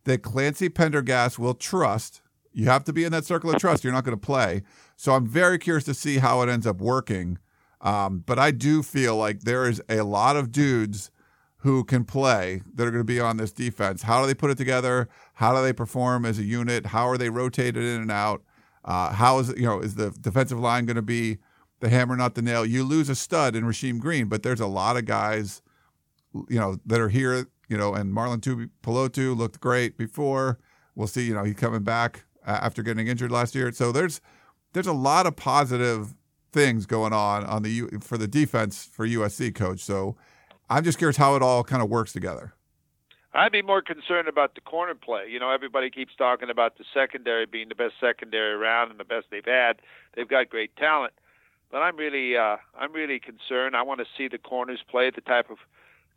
that 0.05 0.23
Clancy 0.23 0.69
Pendergast 0.69 1.37
will 1.37 1.53
trust. 1.53 2.21
You 2.53 2.65
have 2.65 2.85
to 2.85 2.93
be 2.93 3.03
in 3.03 3.11
that 3.11 3.25
circle 3.25 3.49
of 3.49 3.57
trust. 3.57 3.83
You're 3.83 3.91
not 3.91 4.05
going 4.05 4.17
to 4.17 4.25
play. 4.25 4.63
So 4.95 5.13
I'm 5.13 5.27
very 5.27 5.59
curious 5.59 5.83
to 5.85 5.93
see 5.93 6.19
how 6.19 6.41
it 6.41 6.49
ends 6.49 6.65
up 6.65 6.77
working. 6.77 7.39
Um, 7.85 8.23
but 8.25 8.39
I 8.39 8.49
do 8.49 8.81
feel 8.81 9.15
like 9.15 9.41
there 9.41 9.69
is 9.69 9.81
a 9.87 10.01
lot 10.01 10.35
of 10.35 10.51
dudes 10.51 11.11
who 11.57 11.83
can 11.83 12.03
play 12.03 12.63
that 12.73 12.85
are 12.85 12.91
going 12.91 12.99
to 12.99 13.05
be 13.05 13.19
on 13.19 13.37
this 13.37 13.51
defense. 13.51 14.01
How 14.01 14.21
do 14.21 14.27
they 14.27 14.33
put 14.33 14.49
it 14.49 14.57
together? 14.57 15.07
How 15.35 15.55
do 15.55 15.61
they 15.61 15.71
perform 15.71 16.25
as 16.25 16.39
a 16.39 16.43
unit? 16.43 16.87
How 16.87 17.07
are 17.07 17.17
they 17.17 17.29
rotated 17.29 17.83
in 17.83 18.01
and 18.01 18.11
out? 18.11 18.43
Uh, 18.83 19.13
how 19.13 19.37
is 19.39 19.49
you 19.49 19.65
know 19.65 19.79
is 19.79 19.95
the 19.95 20.09
defensive 20.09 20.59
line 20.59 20.85
going 20.85 20.95
to 20.95 21.03
be 21.03 21.37
the 21.79 21.89
hammer, 21.89 22.15
not 22.15 22.33
the 22.33 22.41
nail? 22.41 22.65
You 22.65 22.83
lose 22.83 23.07
a 23.07 23.15
stud 23.15 23.55
in 23.55 23.63
Rasheem 23.63 23.99
Green, 23.99 24.27
but 24.27 24.41
there's 24.41 24.59
a 24.59 24.67
lot 24.67 24.97
of 24.97 25.05
guys, 25.05 25.61
you 26.33 26.59
know, 26.59 26.77
that 26.85 26.99
are 26.99 27.09
here. 27.09 27.47
You 27.67 27.77
know, 27.77 27.93
and 27.93 28.13
Marlon 28.13 28.41
Tuipulotu 28.41 29.35
looked 29.35 29.59
great 29.59 29.97
before. 29.97 30.59
We'll 30.95 31.07
see. 31.07 31.25
You 31.25 31.33
know, 31.33 31.43
he's 31.43 31.55
coming 31.55 31.83
back 31.83 32.25
after 32.45 32.83
getting 32.83 33.07
injured 33.07 33.31
last 33.31 33.55
year. 33.55 33.71
So 33.71 33.91
there's 33.91 34.21
there's 34.73 34.87
a 34.87 34.93
lot 34.93 35.25
of 35.25 35.35
positive 35.35 36.15
things 36.55 36.85
going 36.85 37.13
on 37.13 37.43
on 37.45 37.61
the 37.61 37.81
for 37.99 38.17
the 38.17 38.27
defense 38.27 38.89
for 38.91 39.05
USC 39.05 39.53
coach. 39.53 39.81
So 39.81 40.15
I'm 40.69 40.83
just 40.83 40.97
curious 40.97 41.17
how 41.17 41.35
it 41.35 41.43
all 41.43 41.63
kind 41.63 41.83
of 41.83 41.89
works 41.89 42.13
together. 42.13 42.53
I'd 43.33 43.51
be 43.51 43.61
more 43.61 43.81
concerned 43.81 44.29
about 44.29 44.55
the 44.55 44.61
corner 44.61 44.95
play. 44.95 45.27
You 45.29 45.39
know, 45.39 45.51
everybody 45.51 45.89
keeps 45.89 46.15
talking 46.15 46.49
about 46.49 46.77
the 46.77 46.85
secondary 46.93 47.45
being 47.45 47.67
the 47.67 47.75
best 47.75 47.95
secondary 47.99 48.53
around 48.53 48.91
and 48.91 48.99
the 48.99 49.03
best 49.03 49.25
they've 49.29 49.43
had. 49.45 49.81
They've 50.15 50.27
got 50.27 50.49
great 50.49 50.73
talent, 50.77 51.11
but 51.69 51.79
I'm 51.79 51.97
really, 51.97 52.37
uh, 52.37 52.55
I'm 52.79 52.93
really 52.93 53.19
concerned. 53.19 53.75
I 53.75 53.81
want 53.81 53.99
to 53.99 54.05
see 54.17 54.29
the 54.29 54.37
corners 54.37 54.79
play 54.89 55.11
the 55.13 55.19
type 55.19 55.49
of 55.51 55.57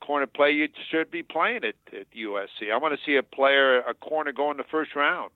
corner 0.01 0.29
play 0.29 0.53
you 0.53 0.69
should 0.89 1.11
be 1.11 1.25
playing 1.25 1.65
at, 1.65 1.75
at 1.93 2.07
USC. 2.17 2.73
I 2.73 2.77
want 2.77 2.97
to 2.97 3.05
see 3.05 3.17
a 3.17 3.23
player, 3.25 3.81
a 3.81 3.95
corner, 3.95 4.31
go 4.31 4.53
in 4.53 4.57
the 4.57 4.65
first 4.71 4.95
round. 4.95 5.33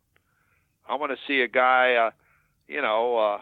I 0.89 0.95
want 0.95 1.11
to 1.11 1.19
see 1.27 1.41
a 1.43 1.49
guy, 1.49 1.95
uh, 1.95 2.11
you 2.69 2.81
know, 2.81 3.19
uh, 3.19 3.41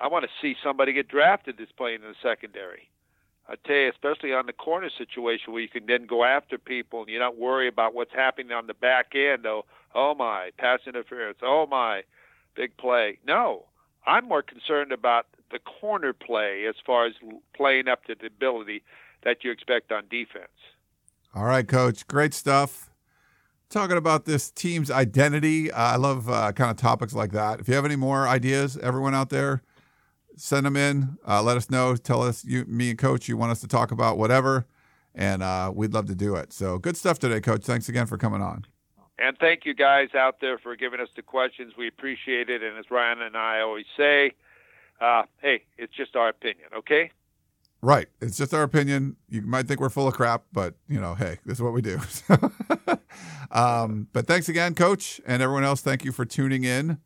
I 0.00 0.08
want 0.08 0.24
to 0.24 0.30
see 0.40 0.56
somebody 0.62 0.92
get 0.92 1.08
drafted 1.08 1.56
that's 1.58 1.72
playing 1.72 2.02
in 2.02 2.08
the 2.08 2.14
secondary. 2.22 2.90
I 3.48 3.54
tell 3.66 3.76
you, 3.76 3.90
especially 3.90 4.32
on 4.34 4.46
the 4.46 4.52
corner 4.52 4.90
situation 4.96 5.52
where 5.52 5.62
you 5.62 5.68
can 5.68 5.86
then 5.86 6.06
go 6.06 6.22
after 6.24 6.58
people 6.58 7.00
and 7.00 7.08
you 7.08 7.18
don't 7.18 7.38
worry 7.38 7.66
about 7.66 7.94
what's 7.94 8.12
happening 8.12 8.52
on 8.52 8.66
the 8.66 8.74
back 8.74 9.14
end. 9.14 9.46
Oh, 9.46 9.64
oh 9.94 10.14
my, 10.14 10.50
pass 10.58 10.80
interference. 10.86 11.38
Oh 11.42 11.66
my, 11.66 12.02
big 12.54 12.76
play. 12.76 13.18
No, 13.26 13.64
I'm 14.06 14.28
more 14.28 14.42
concerned 14.42 14.92
about 14.92 15.26
the 15.50 15.58
corner 15.58 16.12
play 16.12 16.66
as 16.68 16.74
far 16.84 17.06
as 17.06 17.14
playing 17.56 17.88
up 17.88 18.04
to 18.04 18.14
the 18.14 18.26
ability 18.26 18.82
that 19.24 19.44
you 19.44 19.50
expect 19.50 19.92
on 19.92 20.04
defense. 20.10 20.48
All 21.34 21.44
right, 21.44 21.66
coach. 21.66 22.06
Great 22.06 22.34
stuff. 22.34 22.90
talking 23.70 23.96
about 23.96 24.24
this 24.26 24.50
team's 24.50 24.90
identity. 24.90 25.70
Uh, 25.70 25.94
I 25.94 25.96
love 25.96 26.28
uh, 26.28 26.52
kind 26.52 26.70
of 26.70 26.76
topics 26.76 27.14
like 27.14 27.32
that. 27.32 27.60
If 27.60 27.68
you 27.68 27.74
have 27.74 27.84
any 27.84 27.96
more 27.96 28.28
ideas, 28.28 28.76
everyone 28.78 29.14
out 29.14 29.30
there, 29.30 29.62
send 30.38 30.66
them 30.66 30.76
in. 30.76 31.18
Uh, 31.26 31.42
let 31.42 31.56
us 31.56 31.70
know. 31.70 31.96
Tell 31.96 32.22
us, 32.22 32.44
you, 32.44 32.64
me 32.66 32.90
and 32.90 32.98
Coach, 32.98 33.28
you 33.28 33.36
want 33.36 33.52
us 33.52 33.60
to 33.60 33.68
talk 33.68 33.90
about 33.90 34.18
whatever, 34.18 34.66
and 35.14 35.42
uh, 35.42 35.72
we'd 35.74 35.92
love 35.92 36.06
to 36.06 36.14
do 36.14 36.34
it. 36.36 36.52
So 36.52 36.78
good 36.78 36.96
stuff 36.96 37.18
today, 37.18 37.40
Coach. 37.40 37.64
Thanks 37.64 37.88
again 37.88 38.06
for 38.06 38.16
coming 38.16 38.42
on. 38.42 38.66
And 39.18 39.36
thank 39.38 39.66
you 39.66 39.74
guys 39.74 40.10
out 40.14 40.40
there 40.40 40.58
for 40.58 40.76
giving 40.76 41.00
us 41.00 41.08
the 41.16 41.22
questions. 41.22 41.72
We 41.76 41.88
appreciate 41.88 42.48
it. 42.48 42.62
And 42.62 42.78
as 42.78 42.84
Ryan 42.90 43.22
and 43.22 43.36
I 43.36 43.60
always 43.60 43.86
say, 43.96 44.32
uh, 45.00 45.22
hey, 45.42 45.64
it's 45.76 45.94
just 45.94 46.14
our 46.14 46.28
opinion, 46.28 46.68
okay? 46.76 47.10
Right. 47.80 48.08
It's 48.20 48.36
just 48.36 48.54
our 48.54 48.62
opinion. 48.62 49.16
You 49.28 49.42
might 49.42 49.66
think 49.66 49.80
we're 49.80 49.88
full 49.88 50.08
of 50.08 50.14
crap, 50.14 50.44
but 50.52 50.74
you 50.88 51.00
know, 51.00 51.14
hey, 51.14 51.38
this 51.44 51.58
is 51.58 51.62
what 51.62 51.72
we 51.72 51.82
do. 51.82 52.00
um, 53.50 54.08
but 54.12 54.26
thanks 54.26 54.48
again, 54.48 54.74
Coach, 54.74 55.20
and 55.26 55.42
everyone 55.42 55.64
else. 55.64 55.80
Thank 55.80 56.04
you 56.04 56.12
for 56.12 56.24
tuning 56.24 56.64
in 56.64 56.98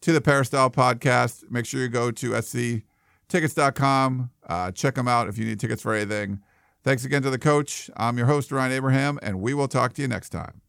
to 0.00 0.12
the 0.12 0.20
Peristyle 0.20 0.70
podcast. 0.70 1.50
Make 1.50 1.66
sure 1.66 1.80
you 1.80 1.88
go 1.88 2.10
to 2.10 2.40
sctickets.com. 2.40 4.30
Uh, 4.46 4.70
check 4.72 4.94
them 4.94 5.08
out 5.08 5.28
if 5.28 5.38
you 5.38 5.44
need 5.44 5.60
tickets 5.60 5.82
for 5.82 5.94
anything. 5.94 6.40
Thanks 6.82 7.04
again 7.04 7.22
to 7.22 7.30
the 7.30 7.38
coach. 7.38 7.90
I'm 7.96 8.18
your 8.18 8.26
host, 8.26 8.52
Ryan 8.52 8.72
Abraham, 8.72 9.18
and 9.22 9.40
we 9.40 9.54
will 9.54 9.68
talk 9.68 9.94
to 9.94 10.02
you 10.02 10.08
next 10.08 10.28
time. 10.28 10.60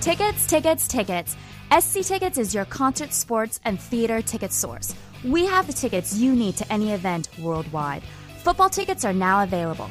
Tickets, 0.00 0.46
tickets, 0.46 0.88
tickets. 0.88 1.36
SC 1.78 2.00
Tickets 2.02 2.38
is 2.38 2.54
your 2.54 2.64
concert, 2.64 3.12
sports, 3.12 3.60
and 3.64 3.80
theater 3.80 4.22
ticket 4.22 4.52
source. 4.52 4.94
We 5.24 5.44
have 5.46 5.66
the 5.66 5.72
tickets 5.72 6.16
you 6.16 6.34
need 6.34 6.56
to 6.56 6.72
any 6.72 6.92
event 6.92 7.28
worldwide. 7.38 8.02
Football 8.42 8.70
tickets 8.70 9.04
are 9.04 9.12
now 9.12 9.42
available. 9.42 9.90